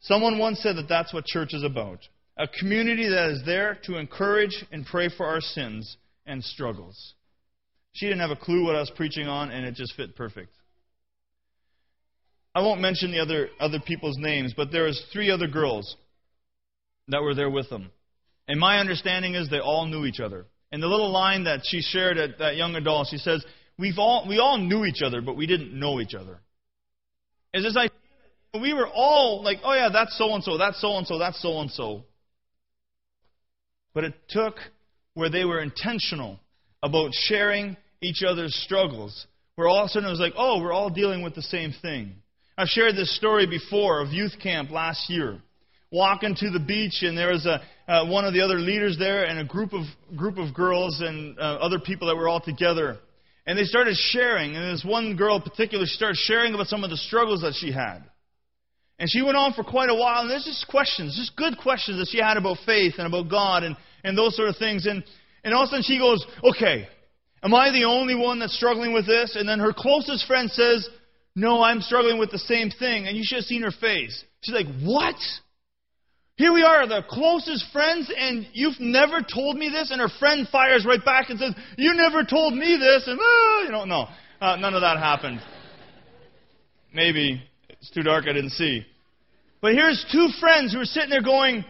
Someone 0.00 0.38
once 0.38 0.60
said 0.60 0.76
that 0.76 0.88
that's 0.88 1.12
what 1.12 1.26
church 1.26 1.52
is 1.52 1.62
about 1.62 2.00
a 2.40 2.48
community 2.58 3.06
that 3.06 3.30
is 3.30 3.42
there 3.44 3.78
to 3.84 3.98
encourage 3.98 4.64
and 4.72 4.86
pray 4.86 5.10
for 5.14 5.26
our 5.26 5.42
sins 5.42 5.98
and 6.24 6.42
struggles. 6.42 7.14
She 7.92 8.06
didn't 8.06 8.20
have 8.20 8.30
a 8.30 8.36
clue 8.36 8.64
what 8.64 8.76
I 8.76 8.80
was 8.80 8.90
preaching 8.96 9.26
on, 9.26 9.50
and 9.50 9.66
it 9.66 9.74
just 9.74 9.94
fit 9.94 10.16
perfect. 10.16 10.50
I 12.54 12.62
won't 12.62 12.80
mention 12.80 13.10
the 13.10 13.20
other, 13.20 13.48
other 13.60 13.78
people's 13.84 14.16
names, 14.18 14.54
but 14.56 14.72
there 14.72 14.84
was 14.84 15.04
three 15.12 15.30
other 15.30 15.48
girls 15.48 15.96
that 17.08 17.22
were 17.22 17.34
there 17.34 17.50
with 17.50 17.68
them. 17.68 17.90
And 18.48 18.58
my 18.58 18.78
understanding 18.78 19.34
is 19.34 19.50
they 19.50 19.60
all 19.60 19.86
knew 19.86 20.06
each 20.06 20.20
other. 20.20 20.46
And 20.72 20.82
the 20.82 20.86
little 20.86 21.10
line 21.10 21.44
that 21.44 21.60
she 21.64 21.80
shared 21.80 22.18
at 22.18 22.38
that 22.38 22.56
young 22.56 22.76
adult, 22.76 23.08
she 23.08 23.18
says, 23.18 23.44
We've 23.78 23.98
all, 23.98 24.26
we 24.28 24.38
all 24.38 24.58
knew 24.58 24.84
each 24.84 25.02
other, 25.02 25.20
but 25.20 25.36
we 25.36 25.46
didn't 25.46 25.78
know 25.78 26.00
each 26.00 26.14
other. 26.14 26.38
Is 27.52 27.64
this 27.64 27.74
like 27.74 27.92
we 28.58 28.74
were 28.74 28.88
all 28.88 29.42
like, 29.42 29.58
oh 29.62 29.74
yeah, 29.74 29.88
that's 29.92 30.16
so 30.18 30.34
and 30.34 30.42
so, 30.42 30.58
that's 30.58 30.80
so 30.80 30.96
and 30.96 31.06
so, 31.06 31.18
that's 31.18 31.40
so 31.40 31.60
and 31.60 31.70
so. 31.70 32.02
But 33.94 34.04
it 34.04 34.14
took 34.28 34.56
where 35.14 35.30
they 35.30 35.44
were 35.44 35.60
intentional 35.60 36.38
about 36.82 37.12
sharing 37.12 37.76
each 38.00 38.22
other's 38.26 38.54
struggles, 38.54 39.26
where 39.56 39.68
all 39.68 39.80
of 39.80 39.86
a 39.86 39.88
sudden 39.88 40.08
it 40.08 40.12
was 40.12 40.20
like, 40.20 40.34
oh, 40.36 40.60
we're 40.60 40.72
all 40.72 40.90
dealing 40.90 41.22
with 41.22 41.34
the 41.34 41.42
same 41.42 41.72
thing. 41.82 42.14
I've 42.56 42.68
shared 42.68 42.96
this 42.96 43.14
story 43.16 43.46
before 43.46 44.00
of 44.00 44.10
youth 44.10 44.34
camp 44.42 44.70
last 44.70 45.10
year. 45.10 45.40
Walking 45.92 46.36
to 46.36 46.50
the 46.50 46.60
beach, 46.60 47.02
and 47.02 47.18
there 47.18 47.32
was 47.32 47.46
a, 47.46 47.60
uh, 47.90 48.06
one 48.06 48.24
of 48.24 48.32
the 48.32 48.42
other 48.42 48.58
leaders 48.58 48.96
there, 48.98 49.24
and 49.24 49.38
a 49.38 49.44
group 49.44 49.72
of 49.72 49.82
group 50.16 50.38
of 50.38 50.54
girls 50.54 51.00
and 51.00 51.38
uh, 51.38 51.42
other 51.42 51.80
people 51.80 52.08
that 52.08 52.16
were 52.16 52.28
all 52.28 52.40
together. 52.40 52.98
And 53.46 53.58
they 53.58 53.64
started 53.64 53.96
sharing, 53.96 54.54
and 54.54 54.72
this 54.72 54.84
one 54.84 55.16
girl 55.16 55.36
in 55.36 55.42
particular 55.42 55.86
started 55.86 56.16
sharing 56.16 56.54
about 56.54 56.68
some 56.68 56.84
of 56.84 56.90
the 56.90 56.96
struggles 56.96 57.40
that 57.40 57.54
she 57.54 57.72
had. 57.72 58.04
And 58.98 59.10
she 59.10 59.22
went 59.22 59.36
on 59.36 59.54
for 59.54 59.64
quite 59.64 59.88
a 59.88 59.94
while, 59.94 60.22
and 60.22 60.30
there's 60.30 60.44
just 60.44 60.68
questions, 60.68 61.16
just 61.16 61.34
good 61.34 61.58
questions 61.58 61.98
that 61.98 62.08
she 62.08 62.22
had 62.22 62.36
about 62.36 62.58
faith 62.66 62.94
and 62.98 63.06
about 63.06 63.30
God 63.30 63.64
and, 63.64 63.76
and 64.04 64.16
those 64.16 64.36
sort 64.36 64.48
of 64.48 64.56
things. 64.58 64.86
And, 64.86 65.02
and 65.42 65.54
all 65.54 65.62
of 65.62 65.68
a 65.68 65.70
sudden 65.70 65.82
she 65.82 65.98
goes, 65.98 66.24
Okay, 66.44 66.86
am 67.42 67.54
I 67.54 67.72
the 67.72 67.84
only 67.84 68.14
one 68.14 68.38
that's 68.38 68.54
struggling 68.54 68.92
with 68.92 69.06
this? 69.06 69.34
And 69.34 69.48
then 69.48 69.58
her 69.58 69.72
closest 69.74 70.26
friend 70.26 70.50
says, 70.50 70.88
no, 71.34 71.62
I'm 71.62 71.80
struggling 71.80 72.18
with 72.18 72.30
the 72.30 72.38
same 72.38 72.70
thing. 72.70 73.06
And 73.06 73.16
you 73.16 73.22
should 73.24 73.36
have 73.36 73.44
seen 73.44 73.62
her 73.62 73.70
face. 73.70 74.24
She's 74.42 74.54
like, 74.54 74.66
What? 74.82 75.16
Here 76.40 76.54
we 76.54 76.62
are, 76.62 76.88
the 76.88 77.02
closest 77.06 77.66
friends, 77.70 78.10
and 78.16 78.46
you've 78.54 78.80
never 78.80 79.20
told 79.20 79.58
me 79.58 79.68
this? 79.68 79.90
And 79.90 80.00
her 80.00 80.08
friend 80.18 80.48
fires 80.50 80.86
right 80.86 81.04
back 81.04 81.28
and 81.28 81.38
says, 81.38 81.52
You 81.76 81.92
never 81.92 82.24
told 82.24 82.54
me 82.54 82.78
this. 82.80 83.06
And, 83.06 83.20
ah, 83.22 83.62
you 83.64 83.70
know, 83.70 83.84
no, 83.84 84.08
uh, 84.40 84.56
none 84.56 84.72
of 84.72 84.80
that 84.80 84.96
happened. 84.96 85.42
Maybe 86.94 87.42
it's 87.68 87.90
too 87.90 88.00
dark, 88.02 88.24
I 88.26 88.32
didn't 88.32 88.52
see. 88.52 88.86
But 89.60 89.74
here's 89.74 90.02
two 90.10 90.30
friends 90.40 90.72
who 90.72 90.80
are 90.80 90.86
sitting 90.86 91.10
there 91.10 91.20
going, 91.20 91.62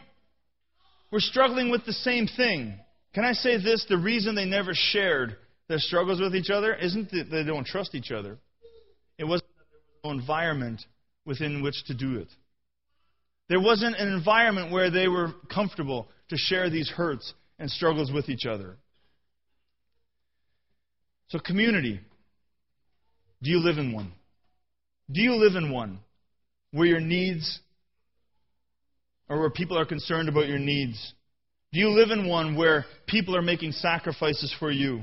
We're 1.10 1.18
struggling 1.18 1.72
with 1.72 1.84
the 1.84 1.92
same 1.92 2.28
thing. 2.28 2.78
Can 3.12 3.24
I 3.24 3.32
say 3.32 3.56
this? 3.56 3.86
The 3.88 3.98
reason 3.98 4.36
they 4.36 4.44
never 4.44 4.70
shared 4.72 5.36
their 5.66 5.80
struggles 5.80 6.20
with 6.20 6.36
each 6.36 6.50
other 6.50 6.76
isn't 6.76 7.10
that 7.10 7.28
they 7.28 7.42
don't 7.42 7.66
trust 7.66 7.96
each 7.96 8.12
other. 8.12 8.38
It 9.18 9.24
wasn't 9.24 9.50
that 9.58 9.64
there 9.72 9.80
was 9.80 10.04
no 10.04 10.20
environment 10.20 10.80
within 11.26 11.60
which 11.60 11.82
to 11.86 11.94
do 11.94 12.18
it. 12.18 12.28
There 13.50 13.60
wasn't 13.60 13.96
an 13.96 14.12
environment 14.12 14.70
where 14.70 14.92
they 14.92 15.08
were 15.08 15.32
comfortable 15.52 16.08
to 16.28 16.36
share 16.36 16.70
these 16.70 16.88
hurts 16.88 17.34
and 17.58 17.68
struggles 17.68 18.12
with 18.12 18.28
each 18.28 18.46
other. 18.46 18.76
So, 21.30 21.40
community. 21.40 22.00
Do 23.42 23.50
you 23.50 23.58
live 23.58 23.76
in 23.76 23.92
one? 23.92 24.12
Do 25.10 25.20
you 25.20 25.34
live 25.34 25.56
in 25.56 25.72
one 25.72 25.98
where 26.70 26.86
your 26.86 27.00
needs, 27.00 27.58
or 29.28 29.40
where 29.40 29.50
people 29.50 29.76
are 29.76 29.84
concerned 29.84 30.28
about 30.28 30.46
your 30.46 30.60
needs? 30.60 31.12
Do 31.72 31.80
you 31.80 31.88
live 31.88 32.10
in 32.10 32.28
one 32.28 32.56
where 32.56 32.86
people 33.08 33.36
are 33.36 33.42
making 33.42 33.72
sacrifices 33.72 34.54
for 34.60 34.70
you? 34.70 35.00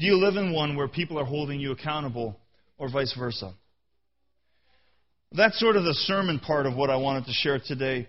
Do 0.00 0.06
you 0.06 0.16
live 0.16 0.34
in 0.34 0.52
one 0.52 0.74
where 0.74 0.88
people 0.88 1.16
are 1.16 1.24
holding 1.24 1.60
you 1.60 1.70
accountable, 1.70 2.40
or 2.76 2.90
vice 2.90 3.14
versa? 3.16 3.54
That's 5.32 5.58
sort 5.60 5.76
of 5.76 5.84
the 5.84 5.94
sermon 5.94 6.38
part 6.38 6.66
of 6.66 6.74
what 6.74 6.88
I 6.88 6.96
wanted 6.96 7.26
to 7.26 7.32
share 7.32 7.58
today. 7.58 8.08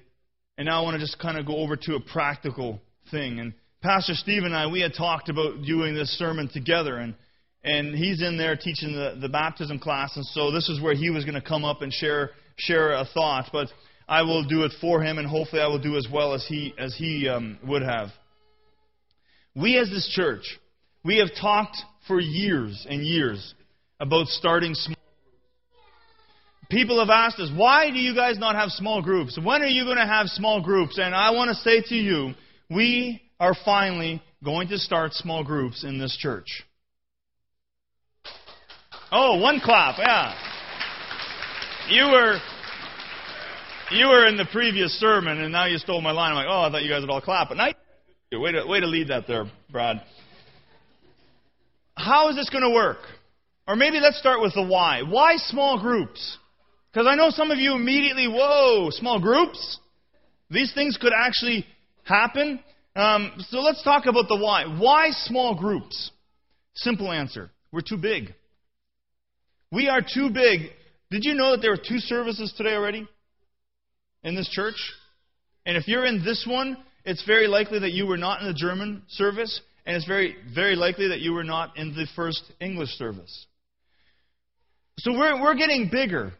And 0.57 0.67
now 0.67 0.81
I 0.81 0.83
want 0.83 0.95
to 0.95 0.99
just 0.99 1.19
kind 1.19 1.37
of 1.37 1.45
go 1.45 1.57
over 1.57 1.75
to 1.75 1.95
a 1.95 1.99
practical 1.99 2.79
thing. 3.11 3.39
And 3.39 3.53
Pastor 3.81 4.13
Steve 4.13 4.43
and 4.43 4.55
I, 4.55 4.67
we 4.67 4.81
had 4.81 4.93
talked 4.93 5.29
about 5.29 5.63
doing 5.63 5.93
this 5.93 6.09
sermon 6.17 6.49
together. 6.51 6.97
And, 6.97 7.15
and 7.63 7.93
he's 7.93 8.21
in 8.21 8.37
there 8.37 8.55
teaching 8.55 8.93
the, 8.93 9.17
the 9.19 9.29
baptism 9.29 9.79
class. 9.79 10.15
And 10.15 10.25
so 10.25 10.51
this 10.51 10.69
is 10.69 10.81
where 10.81 10.95
he 10.95 11.09
was 11.09 11.25
going 11.25 11.35
to 11.35 11.41
come 11.41 11.65
up 11.65 11.81
and 11.81 11.91
share, 11.91 12.31
share 12.57 12.93
a 12.93 13.05
thought. 13.05 13.49
But 13.51 13.67
I 14.07 14.23
will 14.23 14.43
do 14.43 14.63
it 14.63 14.71
for 14.81 15.03
him, 15.03 15.17
and 15.17 15.27
hopefully 15.27 15.61
I 15.61 15.67
will 15.67 15.79
do 15.79 15.95
as 15.95 16.07
well 16.11 16.33
as 16.33 16.45
he, 16.47 16.73
as 16.79 16.95
he 16.95 17.29
um, 17.29 17.59
would 17.63 17.83
have. 17.83 18.09
We 19.55 19.77
as 19.77 19.89
this 19.89 20.09
church, 20.15 20.59
we 21.03 21.17
have 21.17 21.29
talked 21.39 21.77
for 22.07 22.19
years 22.19 22.87
and 22.89 23.05
years 23.05 23.53
about 23.99 24.27
starting 24.27 24.73
small 24.73 24.95
People 26.69 26.99
have 26.99 27.09
asked 27.09 27.39
us, 27.39 27.49
why 27.55 27.89
do 27.89 27.97
you 27.97 28.13
guys 28.13 28.37
not 28.37 28.55
have 28.55 28.69
small 28.69 29.01
groups? 29.01 29.39
When 29.41 29.63
are 29.63 29.67
you 29.67 29.85
going 29.85 29.97
to 29.97 30.05
have 30.05 30.27
small 30.27 30.61
groups? 30.61 30.99
And 30.99 31.15
I 31.15 31.31
want 31.31 31.49
to 31.49 31.55
say 31.55 31.81
to 31.87 31.95
you, 31.95 32.33
we 32.69 33.21
are 33.39 33.55
finally 33.65 34.21
going 34.43 34.67
to 34.67 34.77
start 34.77 35.13
small 35.13 35.43
groups 35.43 35.83
in 35.83 35.97
this 35.97 36.15
church. 36.15 36.63
Oh, 39.11 39.39
one 39.39 39.59
clap, 39.59 39.97
yeah. 39.97 40.35
You 41.89 42.03
were 42.11 42.39
you 43.91 44.07
were 44.07 44.27
in 44.27 44.37
the 44.37 44.45
previous 44.51 44.91
sermon, 44.99 45.39
and 45.39 45.51
now 45.51 45.65
you 45.65 45.79
stole 45.79 46.01
my 46.01 46.11
line. 46.11 46.31
I'm 46.31 46.35
like, 46.35 46.45
oh, 46.47 46.61
I 46.61 46.71
thought 46.71 46.83
you 46.83 46.89
guys 46.89 47.01
would 47.01 47.09
all 47.09 47.21
clap. 47.21 47.49
But 47.49 47.57
now, 47.57 47.71
way 48.31 48.51
to 48.51 48.65
way 48.67 48.79
to 48.79 48.85
lead 48.85 49.07
that 49.07 49.25
there, 49.27 49.45
Brad. 49.71 50.03
How 51.95 52.29
is 52.29 52.35
this 52.35 52.51
going 52.51 52.63
to 52.63 52.69
work? 52.69 52.99
Or 53.67 53.75
maybe 53.75 53.99
let's 53.99 54.19
start 54.19 54.41
with 54.41 54.53
the 54.53 54.61
why. 54.61 55.01
Why 55.01 55.37
small 55.37 55.79
groups? 55.81 56.37
Because 56.91 57.07
I 57.07 57.15
know 57.15 57.29
some 57.29 57.51
of 57.51 57.59
you 57.59 57.75
immediately, 57.75 58.27
whoa, 58.27 58.89
small 58.91 59.19
groups? 59.19 59.79
These 60.49 60.73
things 60.73 60.97
could 60.99 61.13
actually 61.15 61.65
happen. 62.03 62.59
Um, 62.95 63.31
so 63.49 63.59
let's 63.59 63.83
talk 63.83 64.05
about 64.07 64.27
the 64.27 64.37
why. 64.37 64.65
Why 64.65 65.11
small 65.11 65.55
groups? 65.55 66.11
Simple 66.73 67.11
answer. 67.11 67.51
We're 67.71 67.81
too 67.81 67.97
big. 67.97 68.33
We 69.71 69.87
are 69.87 70.01
too 70.01 70.29
big. 70.31 70.71
Did 71.11 71.23
you 71.23 71.35
know 71.35 71.51
that 71.51 71.61
there 71.61 71.71
were 71.71 71.77
two 71.77 71.99
services 71.99 72.53
today 72.57 72.73
already 72.73 73.07
in 74.23 74.35
this 74.35 74.49
church? 74.49 74.93
And 75.65 75.77
if 75.77 75.87
you're 75.87 76.05
in 76.05 76.23
this 76.23 76.45
one, 76.49 76.77
it's 77.05 77.23
very 77.25 77.47
likely 77.47 77.79
that 77.79 77.91
you 77.91 78.07
were 78.07 78.17
not 78.17 78.41
in 78.41 78.47
the 78.47 78.53
German 78.53 79.03
service, 79.07 79.61
and 79.85 79.95
it's 79.95 80.05
very, 80.05 80.35
very 80.53 80.75
likely 80.75 81.09
that 81.09 81.19
you 81.19 81.33
were 81.33 81.43
not 81.43 81.77
in 81.77 81.93
the 81.93 82.07
first 82.15 82.43
English 82.59 82.89
service. 82.97 83.45
So 84.97 85.11
we're, 85.11 85.39
we're 85.41 85.55
getting 85.55 85.89
bigger. 85.91 86.33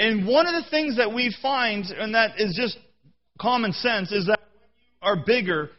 And 0.00 0.26
one 0.26 0.46
of 0.46 0.54
the 0.54 0.70
things 0.70 0.96
that 0.96 1.12
we 1.12 1.36
find, 1.42 1.84
and 1.84 2.14
that 2.14 2.40
is 2.40 2.56
just 2.56 2.78
common 3.38 3.74
sense, 3.74 4.10
is 4.12 4.28
that 4.28 4.40
when 4.40 4.70
you 4.72 5.20
are 5.20 5.24
bigger, 5.26 5.70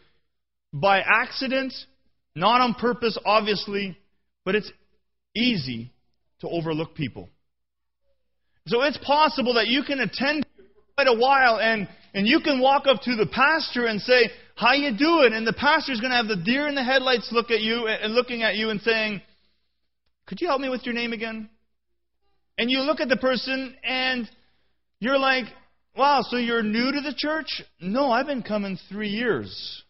by 0.72 1.00
accident, 1.00 1.74
not 2.36 2.62
on 2.62 2.76
purpose, 2.76 3.18
obviously, 3.26 3.98
but 4.46 4.54
it's 4.54 4.72
easy 5.36 5.92
to 6.42 6.48
overlook 6.48 6.94
people. 6.94 7.30
So 8.68 8.84
it's 8.84 9.00
possible 9.00 9.56
that 9.56 9.70
you 9.70 9.82
can 9.82 10.00
attend 10.00 10.46
for 10.56 10.64
quite 10.94 11.08
a 11.08 11.20
while 11.20 11.60
and, 11.60 11.90
and 12.14 12.28
you 12.28 12.42
can 12.42 12.62
walk 12.62 12.86
up 12.86 13.02
to 13.02 13.16
the 13.16 13.26
pastor 13.26 13.88
and 13.88 14.00
say, 14.00 14.30
How 14.54 14.74
you 14.74 14.96
doing? 14.96 15.34
And 15.34 15.48
the 15.48 15.54
pastor's 15.54 16.00
to 16.00 16.10
have 16.10 16.28
the 16.28 16.36
deer 16.36 16.68
in 16.68 16.76
the 16.76 16.84
headlights 16.84 17.30
look 17.32 17.50
at 17.50 17.62
you 17.62 17.88
and 17.88 18.14
looking 18.14 18.44
at 18.44 18.54
you 18.54 18.70
and 18.70 18.82
saying, 18.82 19.24
Could 20.28 20.42
you 20.42 20.48
help 20.48 20.62
me 20.62 20.70
with 20.70 20.86
your 20.86 20.94
name 20.94 21.12
again? 21.12 21.50
And 22.58 22.70
you 22.70 22.80
look 22.82 23.00
at 23.00 23.10
the 23.10 23.18
person 23.18 23.76
and 23.84 24.30
you're 25.00 25.18
like, 25.18 25.46
wow, 25.96 26.22
so 26.22 26.38
you're 26.38 26.64
new 26.64 26.92
to 26.92 27.02
the 27.02 27.14
church? 27.18 27.62
No, 27.80 28.12
I've 28.12 28.28
been 28.28 28.44
coming 28.44 28.78
three 28.90 29.10
years. 29.10 29.84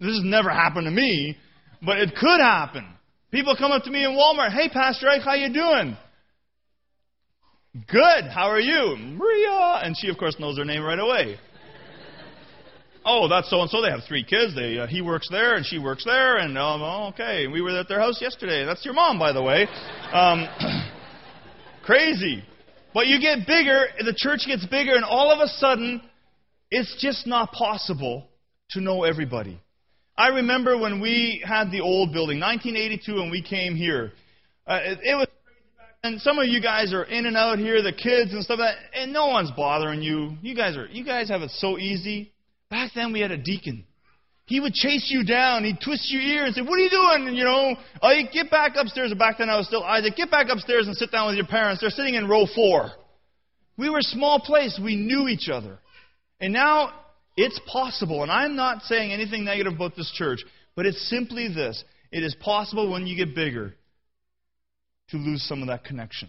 This 0.00 0.10
has 0.10 0.24
never 0.24 0.50
happened 0.50 0.86
to 0.86 0.90
me, 0.90 1.36
but 1.80 1.98
it 1.98 2.14
could 2.16 2.40
happen. 2.40 2.84
People 3.30 3.56
come 3.56 3.72
up 3.72 3.84
to 3.84 3.90
me 3.90 4.04
in 4.04 4.10
Walmart, 4.10 4.52
hey, 4.52 4.68
Pastor 4.68 5.08
Ike, 5.08 5.22
how 5.22 5.34
you 5.34 5.52
doing? 5.52 5.96
Good. 7.88 8.24
How 8.30 8.50
are 8.50 8.60
you? 8.60 8.96
Maria. 8.98 9.80
And 9.82 9.96
she, 9.96 10.08
of 10.08 10.18
course, 10.18 10.36
knows 10.38 10.58
her 10.58 10.64
name 10.64 10.82
right 10.82 10.98
away. 10.98 11.38
oh, 13.04 13.28
that's 13.28 13.48
so 13.48 13.62
and 13.62 13.70
so. 13.70 13.80
They 13.80 13.90
have 13.90 14.02
three 14.06 14.24
kids. 14.24 14.54
They, 14.54 14.78
uh, 14.78 14.86
he 14.86 15.00
works 15.00 15.28
there 15.30 15.54
and 15.54 15.64
she 15.64 15.78
works 15.78 16.04
there. 16.04 16.36
And 16.36 16.58
um, 16.58 16.82
oh, 16.82 17.08
okay, 17.14 17.46
we 17.46 17.62
were 17.62 17.70
at 17.78 17.88
their 17.88 18.00
house 18.00 18.20
yesterday. 18.20 18.66
That's 18.66 18.84
your 18.84 18.92
mom, 18.92 19.18
by 19.18 19.32
the 19.32 19.42
way. 19.42 19.66
Um, 20.12 20.46
Crazy. 21.82 22.42
But 22.94 23.06
you 23.06 23.20
get 23.20 23.46
bigger, 23.46 23.86
the 23.98 24.14
church 24.16 24.42
gets 24.46 24.66
bigger, 24.66 24.94
and 24.94 25.04
all 25.04 25.30
of 25.32 25.40
a 25.40 25.48
sudden, 25.48 26.02
it's 26.70 26.94
just 27.00 27.26
not 27.26 27.52
possible 27.52 28.28
to 28.70 28.80
know 28.80 29.04
everybody. 29.04 29.60
I 30.16 30.28
remember 30.28 30.78
when 30.78 31.00
we 31.00 31.42
had 31.44 31.70
the 31.70 31.80
old 31.80 32.12
building, 32.12 32.38
1982, 32.38 33.20
and 33.20 33.30
we 33.30 33.42
came 33.42 33.74
here. 33.74 34.12
Uh, 34.66 34.78
it, 34.82 34.98
it 35.02 35.14
was 35.16 35.26
and 36.04 36.20
some 36.20 36.40
of 36.40 36.48
you 36.48 36.60
guys 36.60 36.92
are 36.92 37.04
in 37.04 37.26
and 37.26 37.36
out 37.36 37.60
here, 37.60 37.80
the 37.80 37.92
kids 37.92 38.32
and 38.32 38.42
stuff 38.42 38.58
like 38.58 38.74
that, 38.74 39.00
and 39.00 39.12
no 39.12 39.28
one's 39.28 39.52
bothering 39.52 40.02
you. 40.02 40.36
You 40.42 40.56
guys 40.56 40.76
are 40.76 40.86
you 40.86 41.04
guys 41.04 41.28
have 41.28 41.42
it 41.42 41.50
so 41.52 41.78
easy. 41.78 42.32
Back 42.70 42.90
then 42.92 43.12
we 43.12 43.20
had 43.20 43.30
a 43.30 43.36
deacon. 43.36 43.84
He 44.52 44.60
would 44.60 44.74
chase 44.74 45.06
you 45.08 45.24
down. 45.24 45.64
He'd 45.64 45.80
twist 45.80 46.12
your 46.12 46.20
ear 46.20 46.44
and 46.44 46.54
say, 46.54 46.60
What 46.60 46.78
are 46.78 46.82
you 46.82 46.90
doing? 46.90 47.26
And, 47.26 47.34
you 47.34 47.44
know, 47.44 47.74
oh, 48.02 48.22
get 48.34 48.50
back 48.50 48.72
upstairs. 48.76 49.10
back 49.14 49.38
then 49.38 49.48
I 49.48 49.56
was 49.56 49.66
still 49.66 49.82
Isaac. 49.82 50.14
Get 50.14 50.30
back 50.30 50.48
upstairs 50.50 50.86
and 50.86 50.94
sit 50.94 51.10
down 51.10 51.28
with 51.28 51.36
your 51.36 51.46
parents. 51.46 51.80
They're 51.80 51.88
sitting 51.88 52.16
in 52.16 52.28
row 52.28 52.44
four. 52.54 52.90
We 53.78 53.88
were 53.88 54.00
a 54.00 54.02
small 54.02 54.40
place. 54.40 54.78
We 54.78 54.94
knew 54.94 55.26
each 55.26 55.48
other. 55.48 55.78
And 56.38 56.52
now 56.52 56.92
it's 57.34 57.58
possible, 57.66 58.22
and 58.22 58.30
I'm 58.30 58.54
not 58.54 58.82
saying 58.82 59.10
anything 59.10 59.46
negative 59.46 59.72
about 59.72 59.96
this 59.96 60.12
church, 60.14 60.40
but 60.76 60.84
it's 60.84 61.08
simply 61.08 61.48
this 61.48 61.82
it 62.10 62.22
is 62.22 62.34
possible 62.34 62.92
when 62.92 63.06
you 63.06 63.16
get 63.16 63.34
bigger 63.34 63.74
to 65.12 65.16
lose 65.16 65.42
some 65.48 65.62
of 65.62 65.68
that 65.68 65.82
connection. 65.82 66.28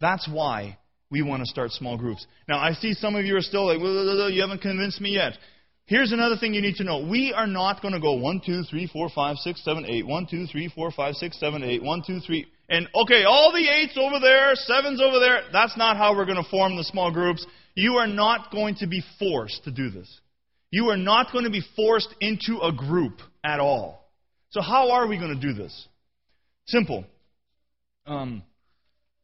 That's 0.00 0.28
why 0.28 0.78
we 1.12 1.22
want 1.22 1.44
to 1.44 1.46
start 1.46 1.70
small 1.70 1.96
groups. 1.96 2.26
Now, 2.48 2.58
I 2.58 2.72
see 2.72 2.92
some 2.92 3.14
of 3.14 3.24
you 3.24 3.36
are 3.36 3.40
still 3.40 3.66
like, 3.66 3.80
well, 3.80 4.28
you 4.28 4.40
haven't 4.40 4.62
convinced 4.62 5.00
me 5.00 5.10
yet. 5.10 5.34
Here's 5.86 6.12
another 6.12 6.36
thing 6.36 6.54
you 6.54 6.62
need 6.62 6.76
to 6.76 6.84
know. 6.84 7.06
We 7.06 7.34
are 7.34 7.46
not 7.46 7.82
going 7.82 7.92
to 7.92 8.00
go 8.00 8.14
1, 8.14 8.40
2, 8.44 8.62
3, 8.62 8.86
4, 8.90 9.08
5, 9.14 9.36
6, 9.36 9.64
7, 9.64 9.84
8. 9.86 10.06
1, 10.06 10.26
2, 10.30 10.46
3, 10.46 10.72
4, 10.74 10.90
5, 10.90 11.14
6, 11.14 11.40
7, 11.40 11.62
8. 11.62 11.82
1, 11.82 12.02
2, 12.06 12.20
3. 12.20 12.46
And, 12.70 12.88
okay, 12.94 13.24
all 13.24 13.52
the 13.52 13.58
8s 13.58 13.98
over 13.98 14.18
there, 14.18 14.54
7s 14.54 15.00
over 15.00 15.20
there. 15.20 15.42
That's 15.52 15.76
not 15.76 15.98
how 15.98 16.16
we're 16.16 16.24
going 16.24 16.42
to 16.42 16.50
form 16.50 16.76
the 16.76 16.84
small 16.84 17.12
groups. 17.12 17.46
You 17.74 17.96
are 17.96 18.06
not 18.06 18.50
going 18.50 18.76
to 18.76 18.86
be 18.86 19.02
forced 19.18 19.64
to 19.64 19.70
do 19.70 19.90
this. 19.90 20.08
You 20.70 20.88
are 20.88 20.96
not 20.96 21.30
going 21.32 21.44
to 21.44 21.50
be 21.50 21.62
forced 21.76 22.14
into 22.20 22.60
a 22.60 22.72
group 22.72 23.18
at 23.44 23.60
all. 23.60 24.10
So, 24.50 24.62
how 24.62 24.92
are 24.92 25.06
we 25.06 25.18
going 25.18 25.38
to 25.38 25.40
do 25.40 25.52
this? 25.52 25.88
Simple. 26.66 27.04
Um, 28.06 28.42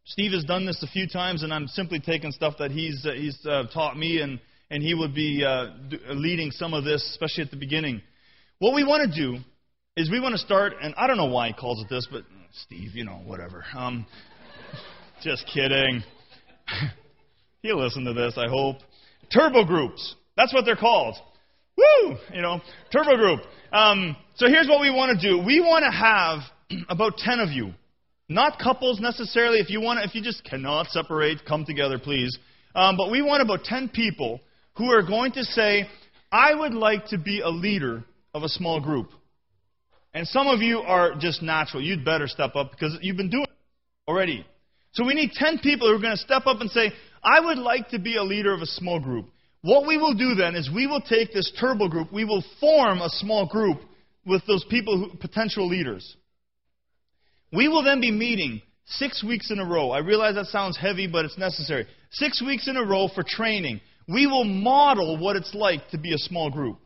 Steve 0.04 0.32
has 0.32 0.44
done 0.44 0.66
this 0.66 0.82
a 0.82 0.86
few 0.86 1.08
times, 1.08 1.42
and 1.42 1.54
I'm 1.54 1.68
simply 1.68 2.00
taking 2.00 2.32
stuff 2.32 2.54
that 2.58 2.70
he's, 2.70 3.06
uh, 3.06 3.12
he's 3.12 3.38
uh, 3.46 3.64
taught 3.72 3.96
me 3.96 4.20
and 4.20 4.38
and 4.70 4.82
he 4.82 4.94
would 4.94 5.14
be 5.14 5.44
uh, 5.44 5.66
leading 6.14 6.50
some 6.52 6.74
of 6.74 6.84
this, 6.84 7.02
especially 7.10 7.44
at 7.44 7.50
the 7.50 7.56
beginning. 7.56 8.02
What 8.58 8.74
we 8.74 8.84
want 8.84 9.12
to 9.12 9.20
do 9.20 9.38
is 9.96 10.10
we 10.10 10.20
want 10.20 10.32
to 10.32 10.38
start, 10.38 10.74
and 10.80 10.94
I 10.96 11.06
don't 11.06 11.16
know 11.16 11.26
why 11.26 11.48
he 11.48 11.54
calls 11.54 11.82
it 11.82 11.88
this, 11.88 12.06
but 12.10 12.22
Steve, 12.64 12.94
you 12.94 13.04
know, 13.04 13.20
whatever. 13.26 13.64
Um, 13.74 14.06
just 15.22 15.44
kidding. 15.52 16.02
He'll 17.62 17.82
listen 17.82 18.04
to 18.04 18.14
this, 18.14 18.34
I 18.36 18.48
hope. 18.48 18.76
Turbo 19.32 19.64
groups. 19.64 20.14
That's 20.36 20.54
what 20.54 20.64
they're 20.64 20.76
called. 20.76 21.16
Woo! 21.76 22.16
You 22.32 22.42
know, 22.42 22.60
turbo 22.92 23.16
group. 23.16 23.40
Um, 23.72 24.16
so 24.36 24.46
here's 24.48 24.68
what 24.68 24.80
we 24.80 24.90
want 24.90 25.18
to 25.18 25.28
do. 25.28 25.38
We 25.38 25.60
want 25.60 25.84
to 25.84 25.90
have 25.90 26.40
about 26.88 27.16
10 27.18 27.40
of 27.40 27.50
you. 27.50 27.72
Not 28.28 28.60
couples 28.60 29.00
necessarily. 29.00 29.58
If 29.58 29.70
you 29.70 29.80
want, 29.80 30.04
if 30.04 30.14
you 30.14 30.22
just 30.22 30.44
cannot 30.44 30.86
separate, 30.86 31.44
come 31.46 31.64
together, 31.64 31.98
please. 31.98 32.38
Um, 32.74 32.96
but 32.96 33.10
we 33.10 33.22
want 33.22 33.42
about 33.42 33.64
10 33.64 33.88
people 33.88 34.40
who 34.80 34.90
are 34.90 35.02
going 35.02 35.32
to 35.32 35.44
say, 35.44 35.86
I 36.32 36.54
would 36.54 36.72
like 36.72 37.08
to 37.08 37.18
be 37.18 37.40
a 37.40 37.50
leader 37.50 38.02
of 38.32 38.42
a 38.42 38.48
small 38.48 38.80
group. 38.80 39.10
And 40.14 40.26
some 40.26 40.46
of 40.46 40.60
you 40.60 40.78
are 40.78 41.14
just 41.18 41.42
natural. 41.42 41.82
You'd 41.82 42.02
better 42.02 42.26
step 42.26 42.56
up 42.56 42.70
because 42.70 42.96
you've 43.02 43.18
been 43.18 43.28
doing 43.28 43.44
it 43.44 44.10
already. 44.10 44.46
So 44.92 45.04
we 45.04 45.12
need 45.12 45.32
10 45.32 45.58
people 45.58 45.86
who 45.86 45.96
are 45.96 46.00
going 46.00 46.16
to 46.16 46.16
step 46.16 46.46
up 46.46 46.62
and 46.62 46.70
say, 46.70 46.92
I 47.22 47.40
would 47.40 47.58
like 47.58 47.90
to 47.90 47.98
be 47.98 48.16
a 48.16 48.22
leader 48.22 48.54
of 48.54 48.62
a 48.62 48.66
small 48.66 48.98
group. 48.98 49.26
What 49.60 49.86
we 49.86 49.98
will 49.98 50.14
do 50.14 50.34
then 50.34 50.56
is 50.56 50.70
we 50.74 50.86
will 50.86 51.02
take 51.02 51.34
this 51.34 51.52
turbo 51.60 51.88
group, 51.88 52.10
we 52.10 52.24
will 52.24 52.42
form 52.58 53.02
a 53.02 53.10
small 53.10 53.46
group 53.46 53.82
with 54.24 54.42
those 54.46 54.64
people, 54.70 54.96
who, 54.96 55.18
potential 55.18 55.68
leaders. 55.68 56.16
We 57.52 57.68
will 57.68 57.84
then 57.84 58.00
be 58.00 58.10
meeting 58.10 58.62
six 58.86 59.22
weeks 59.22 59.50
in 59.50 59.58
a 59.58 59.66
row. 59.66 59.90
I 59.90 59.98
realize 59.98 60.36
that 60.36 60.46
sounds 60.46 60.78
heavy, 60.78 61.06
but 61.06 61.26
it's 61.26 61.36
necessary. 61.36 61.86
Six 62.12 62.42
weeks 62.42 62.66
in 62.66 62.78
a 62.78 62.84
row 62.84 63.08
for 63.14 63.22
training. 63.22 63.82
We 64.08 64.26
will 64.26 64.44
model 64.44 65.18
what 65.18 65.36
it's 65.36 65.54
like 65.54 65.88
to 65.90 65.98
be 65.98 66.12
a 66.12 66.18
small 66.18 66.50
group. 66.50 66.78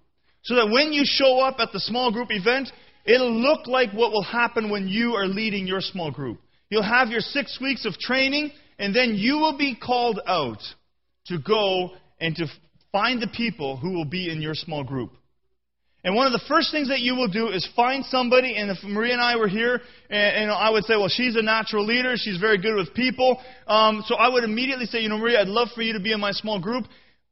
So 0.43 0.57
that 0.57 0.69
when 0.71 0.93
you 0.93 1.03
show 1.05 1.41
up 1.41 1.57
at 1.59 1.73
the 1.73 1.81
small 1.81 2.12
group 2.12 2.29
event, 2.31 2.71
it'll 3.07 3.33
look 3.33 3.67
like 3.67 3.93
what 3.93 4.12
will 4.12 4.23
happen 4.23 4.71
when 4.71 4.89
you 4.89 5.15
are 5.15 5.27
leading 5.27 5.67
your 5.67 5.81
small 5.81 6.11
group. 6.11 6.39
You'll 6.69 6.83
have 6.83 7.09
your 7.09 7.21
six 7.21 7.59
weeks 7.61 7.87
of 7.87 7.95
training, 7.99 8.53
and 8.79 8.95
then 8.95 9.15
you 9.15 9.39
will 9.39 9.57
be 9.57 9.75
called 9.75 10.21
out 10.27 10.62
to 11.27 11.39
go 11.39 11.91
and 12.21 12.37
to 12.37 12.47
find 12.93 13.21
the 13.21 13.29
people 13.29 13.77
who 13.77 13.93
will 13.93 14.05
be 14.05 14.31
in 14.31 14.43
your 14.43 14.55
small 14.55 14.85
group. 14.85 15.12
And 16.05 16.15
one 16.15 16.27
of 16.27 16.33
the 16.33 16.45
first 16.47 16.71
things 16.71 16.89
that 16.89 17.01
you 17.01 17.15
will 17.15 17.29
do 17.29 17.49
is 17.49 17.67
find 17.75 18.05
somebody, 18.05 18.57
and 18.57 18.71
if 18.71 18.77
Maria 18.85 19.15
and 19.15 19.23
I 19.23 19.37
were 19.37 19.49
here, 19.49 19.81
and, 20.11 20.37
and 20.37 20.51
I 20.51 20.69
would 20.69 20.85
say, 20.85 20.97
well, 20.97 21.09
she's 21.09 21.35
a 21.35 21.43
natural 21.43 21.87
leader, 21.87 22.12
she's 22.17 22.37
very 22.37 22.59
good 22.59 22.75
with 22.75 22.93
people, 22.93 23.41
um, 23.67 24.05
so 24.07 24.15
I 24.17 24.29
would 24.29 24.45
immediately 24.45 24.85
say, 24.85 25.01
you 25.01 25.09
know, 25.09 25.17
Maria, 25.17 25.41
I'd 25.41 25.49
love 25.49 25.69
for 25.75 25.81
you 25.81 25.95
to 25.95 26.01
be 26.01 26.12
in 26.12 26.21
my 26.21 26.33
small 26.33 26.61
group, 26.61 26.85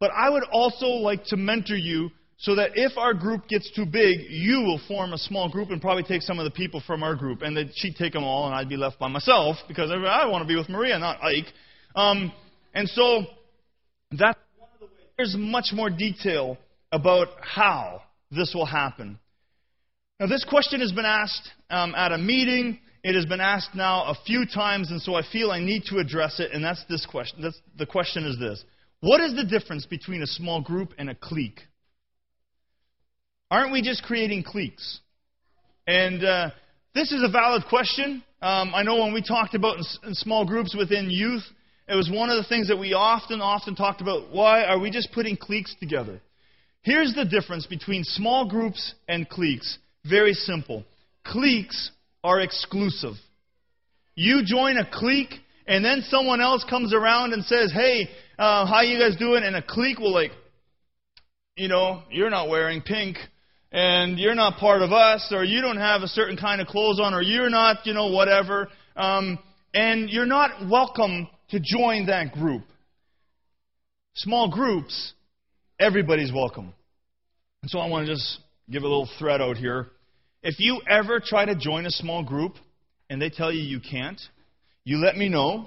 but 0.02 0.10
I 0.16 0.28
would 0.28 0.42
also 0.50 0.86
like 0.86 1.22
to 1.26 1.36
mentor 1.36 1.76
you 1.76 2.10
so 2.36 2.56
that 2.56 2.72
if 2.74 2.98
our 2.98 3.14
group 3.14 3.46
gets 3.46 3.70
too 3.70 3.86
big, 3.86 4.18
you 4.30 4.62
will 4.62 4.80
form 4.88 5.12
a 5.12 5.16
small 5.16 5.48
group 5.48 5.70
and 5.70 5.80
probably 5.80 6.02
take 6.02 6.22
some 6.22 6.40
of 6.40 6.44
the 6.44 6.50
people 6.50 6.82
from 6.84 7.04
our 7.04 7.14
group, 7.14 7.42
and 7.42 7.56
that 7.56 7.68
she'd 7.76 7.94
take 7.94 8.12
them 8.12 8.24
all, 8.24 8.46
and 8.46 8.52
I'd 8.52 8.68
be 8.68 8.76
left 8.76 8.98
by 8.98 9.06
myself 9.06 9.58
because 9.68 9.92
I 9.92 10.26
want 10.26 10.42
to 10.42 10.48
be 10.48 10.56
with 10.56 10.68
Maria, 10.68 10.98
not 10.98 11.22
Ike. 11.22 11.46
Um, 11.94 12.32
and 12.74 12.88
so 12.88 13.26
that's 14.10 14.40
one 14.58 14.70
of 14.74 14.80
the 14.80 14.86
ways. 14.86 15.06
There's 15.16 15.36
much 15.38 15.66
more 15.72 15.88
detail 15.88 16.58
about 16.90 17.28
how 17.40 18.02
this 18.32 18.50
will 18.56 18.66
happen. 18.66 19.20
Now, 20.18 20.26
this 20.26 20.44
question 20.44 20.80
has 20.80 20.90
been 20.90 21.04
asked 21.06 21.48
um, 21.70 21.94
at 21.94 22.10
a 22.10 22.18
meeting. 22.18 22.80
It 23.04 23.14
has 23.14 23.26
been 23.26 23.40
asked 23.40 23.76
now 23.76 24.06
a 24.06 24.16
few 24.26 24.46
times, 24.46 24.90
and 24.90 25.00
so 25.00 25.14
I 25.14 25.22
feel 25.30 25.52
I 25.52 25.60
need 25.60 25.84
to 25.90 25.98
address 25.98 26.40
it. 26.40 26.50
And 26.52 26.64
that's 26.64 26.84
this 26.88 27.06
question. 27.06 27.40
That's, 27.42 27.60
the 27.78 27.86
question 27.86 28.24
is 28.26 28.36
this: 28.40 28.64
What 29.02 29.20
is 29.20 29.34
the 29.34 29.42
difference 29.42 29.84
between 29.84 30.22
a 30.22 30.28
small 30.28 30.60
group 30.60 30.94
and 30.96 31.10
a 31.10 31.14
clique? 31.16 31.58
Aren't 33.50 33.72
we 33.72 33.82
just 33.82 34.04
creating 34.04 34.44
cliques? 34.44 35.00
And 35.88 36.24
uh, 36.24 36.50
this 36.94 37.10
is 37.10 37.20
a 37.24 37.28
valid 37.28 37.64
question. 37.68 38.22
Um, 38.40 38.72
I 38.72 38.84
know 38.84 38.98
when 38.98 39.12
we 39.12 39.20
talked 39.20 39.56
about 39.56 39.78
in, 39.78 39.84
in 40.06 40.14
small 40.14 40.46
groups 40.46 40.76
within 40.78 41.10
youth, 41.10 41.42
it 41.88 41.96
was 41.96 42.08
one 42.14 42.30
of 42.30 42.36
the 42.36 42.48
things 42.48 42.68
that 42.68 42.76
we 42.76 42.94
often, 42.94 43.40
often 43.40 43.74
talked 43.74 44.00
about. 44.00 44.30
Why 44.30 44.62
are 44.62 44.78
we 44.78 44.88
just 44.88 45.10
putting 45.10 45.36
cliques 45.36 45.74
together? 45.80 46.20
Here's 46.82 47.12
the 47.12 47.24
difference 47.24 47.66
between 47.66 48.04
small 48.04 48.48
groups 48.48 48.94
and 49.08 49.28
cliques. 49.28 49.78
Very 50.08 50.32
simple. 50.32 50.84
Cliques 51.24 51.90
are 52.22 52.40
exclusive. 52.40 53.14
You 54.14 54.44
join 54.44 54.76
a 54.76 54.88
clique, 54.88 55.34
and 55.66 55.84
then 55.84 56.02
someone 56.02 56.40
else 56.40 56.64
comes 56.70 56.94
around 56.94 57.32
and 57.32 57.44
says, 57.44 57.72
"Hey, 57.72 58.08
uh, 58.42 58.66
how 58.66 58.80
you 58.80 58.98
guys 58.98 59.16
doing?" 59.16 59.42
And 59.44 59.56
a 59.56 59.62
clique 59.62 59.98
will 59.98 60.12
like, 60.12 60.32
you 61.56 61.68
know, 61.68 62.02
you're 62.10 62.30
not 62.30 62.48
wearing 62.48 62.82
pink, 62.82 63.16
and 63.70 64.18
you're 64.18 64.34
not 64.34 64.58
part 64.58 64.82
of 64.82 64.92
us, 64.92 65.32
or 65.32 65.44
you 65.44 65.60
don't 65.60 65.76
have 65.76 66.02
a 66.02 66.08
certain 66.08 66.36
kind 66.36 66.60
of 66.60 66.66
clothes 66.66 67.00
on, 67.00 67.14
or 67.14 67.22
you're 67.22 67.50
not, 67.50 67.86
you 67.86 67.94
know, 67.94 68.08
whatever, 68.08 68.68
um, 68.96 69.38
and 69.74 70.10
you're 70.10 70.26
not 70.26 70.68
welcome 70.68 71.28
to 71.50 71.60
join 71.60 72.06
that 72.06 72.32
group. 72.32 72.64
Small 74.14 74.50
groups 74.50 75.14
everybody's 75.82 76.32
welcome. 76.32 76.72
And 77.62 77.70
so 77.70 77.78
I 77.78 77.88
want 77.88 78.06
to 78.06 78.12
just 78.12 78.38
give 78.70 78.82
a 78.82 78.86
little 78.86 79.08
thread 79.18 79.40
out 79.40 79.56
here. 79.56 79.88
If 80.42 80.58
you 80.58 80.80
ever 80.88 81.20
try 81.24 81.44
to 81.44 81.54
join 81.54 81.86
a 81.86 81.90
small 81.90 82.22
group 82.22 82.54
and 83.10 83.20
they 83.20 83.30
tell 83.30 83.52
you 83.52 83.62
you 83.62 83.80
can't, 83.80 84.20
you 84.84 84.98
let 84.98 85.16
me 85.16 85.28
know, 85.28 85.66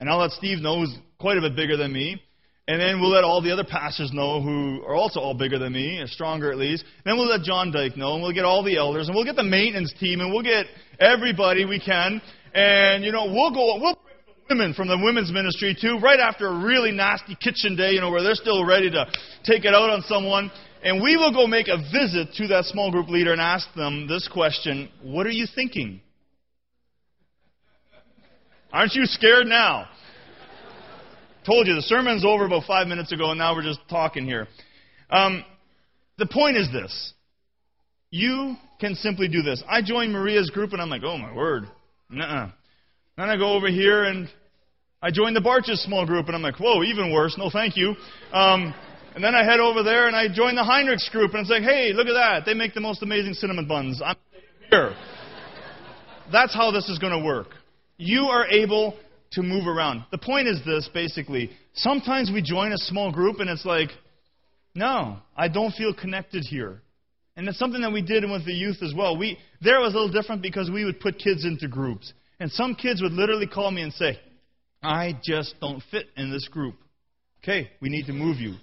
and 0.00 0.08
I'll 0.08 0.18
let 0.18 0.32
Steve 0.32 0.58
know, 0.58 0.80
who's 0.80 0.94
quite 1.18 1.38
a 1.38 1.40
bit 1.40 1.56
bigger 1.56 1.76
than 1.76 1.92
me. 1.92 2.20
And 2.66 2.80
then 2.80 2.98
we'll 2.98 3.10
let 3.10 3.24
all 3.24 3.42
the 3.42 3.52
other 3.52 3.64
pastors 3.64 4.10
know 4.12 4.40
who 4.40 4.82
are 4.86 4.94
also 4.94 5.20
all 5.20 5.34
bigger 5.34 5.58
than 5.58 5.74
me, 5.74 5.98
or 6.00 6.06
stronger 6.06 6.50
at 6.50 6.56
least. 6.56 6.82
And 6.82 7.12
then 7.12 7.18
we'll 7.18 7.28
let 7.28 7.42
John 7.42 7.70
Dyke 7.70 7.96
know, 7.96 8.14
and 8.14 8.22
we'll 8.22 8.32
get 8.32 8.46
all 8.46 8.62
the 8.62 8.78
elders, 8.78 9.06
and 9.06 9.14
we'll 9.14 9.26
get 9.26 9.36
the 9.36 9.44
maintenance 9.44 9.92
team, 10.00 10.20
and 10.20 10.32
we'll 10.32 10.42
get 10.42 10.64
everybody 10.98 11.66
we 11.66 11.78
can. 11.78 12.22
And, 12.54 13.04
you 13.04 13.12
know, 13.12 13.26
we'll 13.26 13.50
go, 13.50 13.78
we'll 13.78 13.98
bring 14.02 14.16
the 14.26 14.54
women 14.54 14.72
from 14.72 14.88
the 14.88 14.96
women's 14.96 15.30
ministry 15.30 15.76
too, 15.78 15.98
right 15.98 16.18
after 16.18 16.46
a 16.46 16.64
really 16.64 16.90
nasty 16.90 17.36
kitchen 17.36 17.76
day, 17.76 17.90
you 17.92 18.00
know, 18.00 18.10
where 18.10 18.22
they're 18.22 18.34
still 18.34 18.64
ready 18.64 18.90
to 18.90 19.06
take 19.44 19.66
it 19.66 19.74
out 19.74 19.90
on 19.90 20.00
someone. 20.02 20.50
And 20.82 21.02
we 21.02 21.18
will 21.18 21.32
go 21.32 21.46
make 21.46 21.68
a 21.68 21.76
visit 21.76 22.32
to 22.36 22.48
that 22.48 22.64
small 22.64 22.90
group 22.90 23.08
leader 23.08 23.32
and 23.32 23.42
ask 23.42 23.66
them 23.74 24.06
this 24.06 24.26
question 24.26 24.88
What 25.02 25.26
are 25.26 25.30
you 25.30 25.46
thinking? 25.54 26.00
Aren't 28.72 28.94
you 28.94 29.04
scared 29.04 29.46
now? 29.46 29.86
Told 31.46 31.66
you, 31.66 31.74
the 31.74 31.82
sermon's 31.82 32.24
over 32.24 32.46
about 32.46 32.64
five 32.66 32.86
minutes 32.86 33.12
ago, 33.12 33.30
and 33.30 33.38
now 33.38 33.54
we're 33.54 33.62
just 33.62 33.80
talking 33.90 34.24
here. 34.24 34.48
Um, 35.10 35.44
the 36.16 36.26
point 36.26 36.56
is 36.56 36.70
this 36.72 37.12
you 38.10 38.54
can 38.80 38.94
simply 38.94 39.28
do 39.28 39.42
this. 39.42 39.62
I 39.68 39.82
joined 39.82 40.12
Maria's 40.12 40.50
group, 40.50 40.72
and 40.72 40.80
I'm 40.80 40.88
like, 40.88 41.02
oh 41.04 41.18
my 41.18 41.34
word. 41.34 41.64
Nuh-uh. 42.10 42.50
Then 43.16 43.28
I 43.28 43.36
go 43.36 43.54
over 43.54 43.68
here 43.68 44.04
and 44.04 44.28
I 45.02 45.10
join 45.10 45.34
the 45.34 45.40
Barches 45.40 45.84
small 45.84 46.06
group, 46.06 46.26
and 46.26 46.36
I'm 46.36 46.42
like, 46.42 46.58
whoa, 46.58 46.82
even 46.82 47.12
worse. 47.12 47.36
No, 47.36 47.50
thank 47.50 47.76
you. 47.76 47.94
Um, 48.32 48.72
and 49.14 49.22
then 49.22 49.34
I 49.34 49.44
head 49.44 49.60
over 49.60 49.82
there 49.82 50.06
and 50.06 50.16
I 50.16 50.28
join 50.32 50.54
the 50.54 50.62
Heinrichs 50.62 51.10
group, 51.10 51.32
and 51.34 51.40
it's 51.40 51.50
like, 51.50 51.62
hey, 51.62 51.92
look 51.92 52.06
at 52.06 52.14
that. 52.14 52.44
They 52.46 52.54
make 52.54 52.72
the 52.72 52.80
most 52.80 53.02
amazing 53.02 53.34
cinnamon 53.34 53.68
buns. 53.68 54.00
I'm 54.04 54.16
here. 54.70 54.94
That's 56.32 56.54
how 56.54 56.70
this 56.70 56.88
is 56.88 56.98
going 56.98 57.12
to 57.12 57.24
work. 57.24 57.48
You 57.96 58.26
are 58.26 58.46
able 58.46 58.96
to 59.34 59.42
move 59.42 59.66
around. 59.66 60.04
The 60.10 60.18
point 60.18 60.48
is 60.48 60.60
this, 60.64 60.88
basically. 60.92 61.50
Sometimes 61.74 62.30
we 62.32 62.42
join 62.42 62.72
a 62.72 62.78
small 62.78 63.12
group, 63.12 63.40
and 63.40 63.48
it's 63.48 63.64
like, 63.64 63.90
no, 64.74 65.18
I 65.36 65.48
don't 65.48 65.72
feel 65.72 65.94
connected 65.94 66.44
here. 66.48 66.80
And 67.36 67.48
it's 67.48 67.58
something 67.58 67.80
that 67.82 67.92
we 67.92 68.02
did 68.02 68.28
with 68.28 68.46
the 68.46 68.52
youth 68.52 68.82
as 68.82 68.94
well. 68.96 69.16
We, 69.16 69.38
there 69.60 69.80
was 69.80 69.92
a 69.94 69.98
little 69.98 70.12
different 70.12 70.42
because 70.42 70.70
we 70.70 70.84
would 70.84 71.00
put 71.00 71.18
kids 71.18 71.44
into 71.44 71.68
groups. 71.68 72.12
And 72.38 72.50
some 72.50 72.74
kids 72.74 73.02
would 73.02 73.12
literally 73.12 73.46
call 73.46 73.70
me 73.70 73.82
and 73.82 73.92
say, 73.92 74.18
I 74.82 75.18
just 75.24 75.54
don't 75.60 75.82
fit 75.90 76.06
in 76.16 76.30
this 76.30 76.46
group. 76.48 76.76
Okay, 77.42 77.70
we 77.80 77.88
need 77.88 78.06
to 78.06 78.12
move 78.12 78.38
you. 78.38 78.54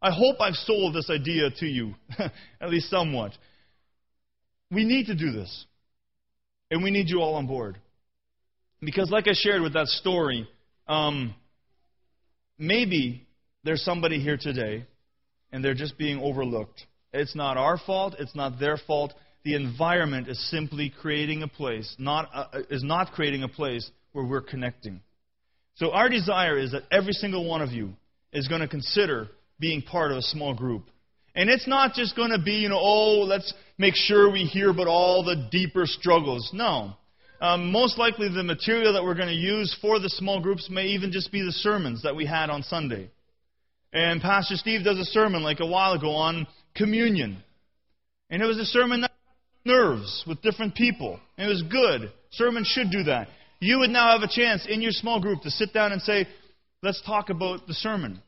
I 0.00 0.10
hope 0.10 0.36
I've 0.40 0.54
sold 0.54 0.94
this 0.94 1.10
idea 1.10 1.50
to 1.50 1.66
you, 1.66 1.94
at 2.60 2.70
least 2.70 2.90
somewhat. 2.90 3.32
We 4.70 4.84
need 4.84 5.06
to 5.06 5.14
do 5.14 5.32
this. 5.32 5.66
And 6.70 6.82
we 6.82 6.90
need 6.90 7.08
you 7.08 7.20
all 7.20 7.34
on 7.34 7.46
board. 7.46 7.78
Because, 8.80 9.10
like 9.10 9.26
I 9.26 9.32
shared 9.34 9.62
with 9.62 9.72
that 9.74 9.88
story, 9.88 10.48
um, 10.86 11.34
maybe 12.58 13.26
there's 13.64 13.82
somebody 13.82 14.20
here 14.20 14.36
today 14.40 14.86
and 15.52 15.64
they're 15.64 15.74
just 15.74 15.98
being 15.98 16.20
overlooked. 16.20 16.86
It's 17.12 17.34
not 17.34 17.56
our 17.56 17.78
fault, 17.78 18.14
it's 18.18 18.36
not 18.36 18.60
their 18.60 18.76
fault 18.76 19.14
the 19.48 19.54
environment 19.54 20.28
is 20.28 20.50
simply 20.50 20.92
creating 21.00 21.42
a 21.42 21.48
place, 21.48 21.96
not, 21.98 22.28
uh, 22.34 22.60
is 22.68 22.82
not 22.82 23.12
creating 23.12 23.42
a 23.44 23.48
place 23.48 23.90
where 24.12 24.24
we're 24.24 24.42
connecting. 24.42 25.00
So 25.76 25.90
our 25.92 26.10
desire 26.10 26.58
is 26.58 26.72
that 26.72 26.82
every 26.90 27.14
single 27.14 27.48
one 27.48 27.62
of 27.62 27.70
you 27.70 27.94
is 28.30 28.46
going 28.46 28.60
to 28.60 28.68
consider 28.68 29.28
being 29.58 29.80
part 29.80 30.10
of 30.10 30.18
a 30.18 30.22
small 30.22 30.54
group. 30.54 30.90
And 31.34 31.48
it's 31.48 31.66
not 31.66 31.94
just 31.94 32.14
going 32.14 32.30
to 32.30 32.38
be, 32.38 32.56
you 32.56 32.68
know, 32.68 32.78
oh, 32.78 33.20
let's 33.26 33.54
make 33.78 33.94
sure 33.94 34.30
we 34.30 34.40
hear 34.40 34.68
about 34.70 34.86
all 34.86 35.24
the 35.24 35.48
deeper 35.50 35.86
struggles. 35.86 36.50
No. 36.52 36.97
Um, 37.40 37.70
most 37.70 37.98
likely, 37.98 38.28
the 38.28 38.42
material 38.42 38.94
that 38.94 39.04
we're 39.04 39.14
going 39.14 39.28
to 39.28 39.34
use 39.34 39.76
for 39.80 40.00
the 40.00 40.08
small 40.08 40.40
groups 40.40 40.68
may 40.68 40.86
even 40.86 41.12
just 41.12 41.30
be 41.30 41.40
the 41.40 41.52
sermons 41.52 42.02
that 42.02 42.16
we 42.16 42.26
had 42.26 42.50
on 42.50 42.62
Sunday. 42.62 43.10
And 43.92 44.20
Pastor 44.20 44.56
Steve 44.56 44.84
does 44.84 44.98
a 44.98 45.04
sermon 45.04 45.42
like 45.42 45.60
a 45.60 45.66
while 45.66 45.92
ago 45.92 46.10
on 46.10 46.46
communion. 46.74 47.42
And 48.28 48.42
it 48.42 48.46
was 48.46 48.58
a 48.58 48.64
sermon 48.64 49.02
that 49.02 49.12
nerves 49.64 50.24
with 50.26 50.42
different 50.42 50.74
people. 50.74 51.20
And 51.36 51.46
it 51.46 51.50
was 51.50 51.62
good. 51.62 52.12
Sermons 52.30 52.66
should 52.66 52.90
do 52.90 53.04
that. 53.04 53.28
You 53.60 53.78
would 53.80 53.90
now 53.90 54.12
have 54.12 54.28
a 54.28 54.32
chance 54.32 54.66
in 54.68 54.82
your 54.82 54.92
small 54.92 55.20
group 55.20 55.42
to 55.42 55.50
sit 55.50 55.72
down 55.72 55.92
and 55.92 56.02
say, 56.02 56.26
let's 56.82 57.02
talk 57.02 57.30
about 57.30 57.66
the 57.66 57.74
sermon. 57.74 58.20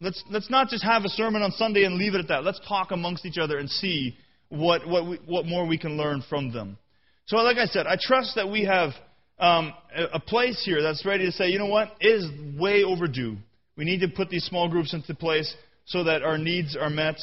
Let's, 0.00 0.22
let's 0.30 0.50
not 0.50 0.68
just 0.68 0.84
have 0.84 1.04
a 1.04 1.08
sermon 1.08 1.42
on 1.42 1.52
Sunday 1.52 1.84
and 1.84 1.96
leave 1.96 2.14
it 2.14 2.18
at 2.18 2.28
that. 2.28 2.44
Let's 2.44 2.60
talk 2.66 2.90
amongst 2.90 3.26
each 3.26 3.38
other 3.38 3.58
and 3.58 3.70
see 3.70 4.16
what, 4.48 4.86
what, 4.86 5.06
we, 5.06 5.20
what 5.26 5.46
more 5.46 5.66
we 5.66 5.78
can 5.78 5.96
learn 5.96 6.24
from 6.28 6.52
them. 6.52 6.78
So, 7.26 7.36
like 7.36 7.56
I 7.56 7.66
said, 7.66 7.86
I 7.86 7.96
trust 8.00 8.34
that 8.34 8.50
we 8.50 8.64
have 8.64 8.90
um, 9.38 9.72
a, 9.94 10.20
place 10.20 10.62
here 10.64 10.82
that's 10.82 11.04
ready 11.04 11.26
to 11.26 11.32
say, 11.32 11.48
you 11.48 11.58
know 11.58 11.66
what, 11.66 11.92
it 12.00 12.06
is 12.06 12.58
way 12.58 12.84
overdue. 12.84 13.36
We 13.76 13.84
need 13.84 14.00
to 14.00 14.08
put 14.08 14.28
these 14.28 14.44
small 14.44 14.68
groups 14.68 14.92
into 14.94 15.14
place 15.14 15.52
so 15.86 16.04
that 16.04 16.22
our 16.22 16.38
needs 16.38 16.76
are 16.76 16.90
met, 16.90 17.16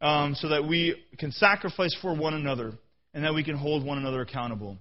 um, 0.00 0.34
so 0.34 0.48
that 0.48 0.66
we 0.66 0.96
can 1.18 1.32
sacrifice 1.32 1.96
for 2.02 2.14
one 2.14 2.34
another 2.34 2.72
and 3.14 3.24
that 3.24 3.34
we 3.34 3.44
can 3.44 3.56
hold 3.56 3.84
one 3.84 3.98
another 3.98 4.20
accountable. 4.20 4.76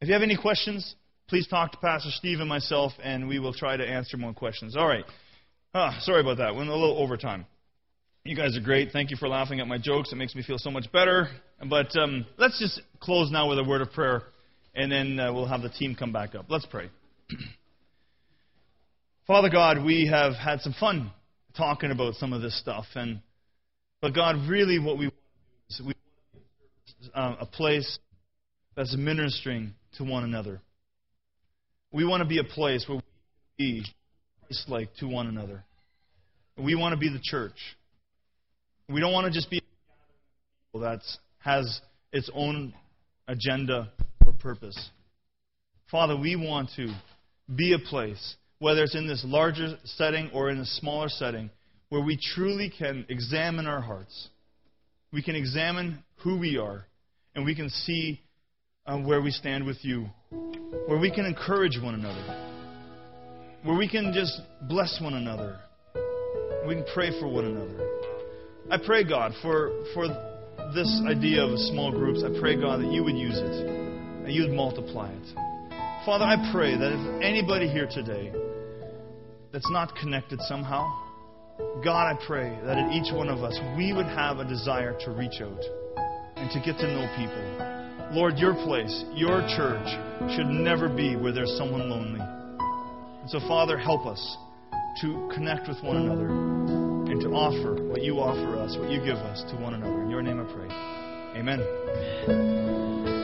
If 0.00 0.08
you 0.08 0.14
have 0.14 0.22
any 0.22 0.36
questions, 0.36 0.94
please 1.28 1.46
talk 1.46 1.72
to 1.72 1.78
Pastor 1.78 2.10
Steve 2.12 2.40
and 2.40 2.48
myself, 2.48 2.92
and 3.02 3.28
we 3.28 3.38
will 3.38 3.52
try 3.52 3.76
to 3.76 3.86
answer 3.86 4.16
more 4.16 4.32
questions. 4.32 4.76
All 4.76 4.88
right. 4.88 5.04
Ah, 5.74 5.98
sorry 6.00 6.20
about 6.20 6.38
that. 6.38 6.54
Went 6.54 6.68
a 6.68 6.74
little 6.74 6.98
overtime. 6.98 7.46
You 8.24 8.36
guys 8.36 8.56
are 8.56 8.60
great. 8.60 8.90
Thank 8.92 9.10
you 9.10 9.16
for 9.16 9.28
laughing 9.28 9.60
at 9.60 9.68
my 9.68 9.78
jokes. 9.78 10.12
It 10.12 10.16
makes 10.16 10.34
me 10.34 10.42
feel 10.42 10.58
so 10.58 10.70
much 10.70 10.90
better. 10.92 11.28
But 11.68 11.96
um, 11.96 12.26
let's 12.38 12.58
just 12.58 12.80
close 13.00 13.30
now 13.30 13.48
with 13.48 13.58
a 13.58 13.64
word 13.64 13.80
of 13.80 13.92
prayer, 13.92 14.22
and 14.74 14.92
then 14.92 15.18
uh, 15.18 15.32
we'll 15.32 15.46
have 15.46 15.62
the 15.62 15.70
team 15.70 15.96
come 15.98 16.12
back 16.12 16.34
up. 16.34 16.46
Let's 16.48 16.66
pray. 16.66 16.90
Father 19.26 19.48
God, 19.48 19.84
we 19.84 20.06
have 20.12 20.34
had 20.34 20.60
some 20.60 20.74
fun 20.78 21.10
talking 21.56 21.90
about 21.90 22.14
some 22.14 22.32
of 22.32 22.42
this 22.42 22.58
stuff, 22.58 22.84
and 22.94 23.20
but 24.00 24.14
God, 24.14 24.48
really, 24.48 24.78
what 24.78 24.98
we 24.98 25.06
want 25.06 25.14
is 25.68 25.80
we 25.80 25.94
want 27.14 27.40
uh, 27.40 27.42
a 27.42 27.46
place 27.46 27.98
that's 28.76 28.96
ministering 28.96 29.74
to 29.96 30.04
one 30.04 30.24
another. 30.24 30.60
We 31.92 32.04
want 32.04 32.22
to 32.22 32.28
be 32.28 32.38
a 32.38 32.44
place 32.44 32.84
where 32.88 32.98
we 32.98 33.02
be 33.58 33.84
Christ-like 34.46 34.94
to 34.96 35.06
one 35.06 35.26
another. 35.26 35.64
We 36.56 36.74
want 36.74 36.92
to 36.92 36.98
be 36.98 37.08
the 37.08 37.20
church. 37.22 37.56
We 38.88 39.00
don't 39.00 39.12
want 39.12 39.26
to 39.26 39.32
just 39.32 39.50
be 39.50 39.62
that 40.74 41.00
has 41.38 41.80
its 42.12 42.30
own 42.34 42.72
agenda 43.28 43.90
or 44.26 44.32
purpose. 44.32 44.90
Father, 45.90 46.16
we 46.16 46.36
want 46.36 46.70
to 46.76 46.88
be 47.54 47.72
a 47.72 47.78
place, 47.78 48.36
whether 48.58 48.82
it's 48.82 48.94
in 48.94 49.08
this 49.08 49.24
larger 49.26 49.76
setting 49.84 50.30
or 50.32 50.50
in 50.50 50.58
a 50.58 50.66
smaller 50.66 51.08
setting, 51.08 51.50
where 51.88 52.02
we 52.02 52.16
truly 52.34 52.72
can 52.76 53.04
examine 53.08 53.66
our 53.66 53.80
hearts. 53.80 54.28
We 55.12 55.22
can 55.22 55.34
examine 55.34 56.04
who 56.22 56.38
we 56.38 56.56
are, 56.58 56.84
and 57.34 57.44
we 57.44 57.54
can 57.54 57.68
see 57.68 58.20
uh, 58.86 58.98
where 58.98 59.20
we 59.20 59.30
stand 59.32 59.66
with 59.66 59.78
you, 59.84 60.06
where 60.86 60.98
we 60.98 61.10
can 61.10 61.24
encourage 61.24 61.78
one 61.82 61.94
another, 61.94 62.48
where 63.64 63.76
we 63.76 63.88
can 63.88 64.12
just 64.14 64.40
bless 64.68 65.00
one 65.00 65.14
another, 65.14 65.58
we 66.66 66.76
can 66.76 66.84
pray 66.94 67.10
for 67.18 67.26
one 67.26 67.44
another. 67.44 67.88
I 68.70 68.78
pray, 68.78 69.02
God, 69.02 69.32
for, 69.42 69.84
for 69.94 70.06
this 70.74 71.02
idea 71.06 71.42
of 71.42 71.58
small 71.58 71.90
groups, 71.90 72.22
I 72.22 72.38
pray, 72.38 72.60
God, 72.60 72.80
that 72.80 72.92
you 72.92 73.02
would 73.02 73.16
use 73.16 73.36
it, 73.36 73.66
and 73.66 74.32
you 74.32 74.42
would 74.42 74.52
multiply 74.52 75.10
it. 75.10 75.34
Father, 76.04 76.24
I 76.24 76.50
pray 76.52 76.76
that 76.76 76.92
if 76.92 77.22
anybody 77.22 77.68
here 77.68 77.88
today 77.90 78.32
that's 79.52 79.70
not 79.70 79.94
connected 79.96 80.40
somehow, 80.42 80.88
God, 81.84 82.14
I 82.14 82.18
pray 82.26 82.56
that 82.64 82.78
in 82.78 82.92
each 82.92 83.12
one 83.12 83.28
of 83.28 83.42
us, 83.42 83.58
we 83.76 83.92
would 83.92 84.06
have 84.06 84.38
a 84.38 84.44
desire 84.44 84.96
to 85.04 85.10
reach 85.10 85.40
out 85.40 85.60
and 86.36 86.50
to 86.50 86.60
get 86.60 86.78
to 86.78 86.86
know 86.86 87.06
people. 87.16 88.16
Lord, 88.16 88.38
your 88.38 88.54
place, 88.54 89.04
your 89.14 89.40
church, 89.56 89.86
should 90.34 90.46
never 90.46 90.88
be 90.88 91.16
where 91.16 91.32
there's 91.32 91.56
someone 91.56 91.90
lonely. 91.90 92.20
And 92.20 93.30
so, 93.30 93.40
Father, 93.46 93.76
help 93.76 94.06
us 94.06 94.36
to 95.02 95.30
connect 95.34 95.68
with 95.68 95.82
one 95.82 95.96
another 95.96 96.89
and 97.10 97.20
to 97.22 97.30
offer 97.30 97.74
what 97.82 98.02
you 98.02 98.20
offer 98.20 98.56
us, 98.56 98.76
what 98.78 98.88
you 98.88 99.00
give 99.00 99.16
us 99.16 99.42
to 99.50 99.56
one 99.56 99.74
another. 99.74 100.02
In 100.02 100.10
your 100.10 100.22
name 100.22 100.38
I 100.38 100.44
pray. 100.44 100.68
Amen. 101.40 103.19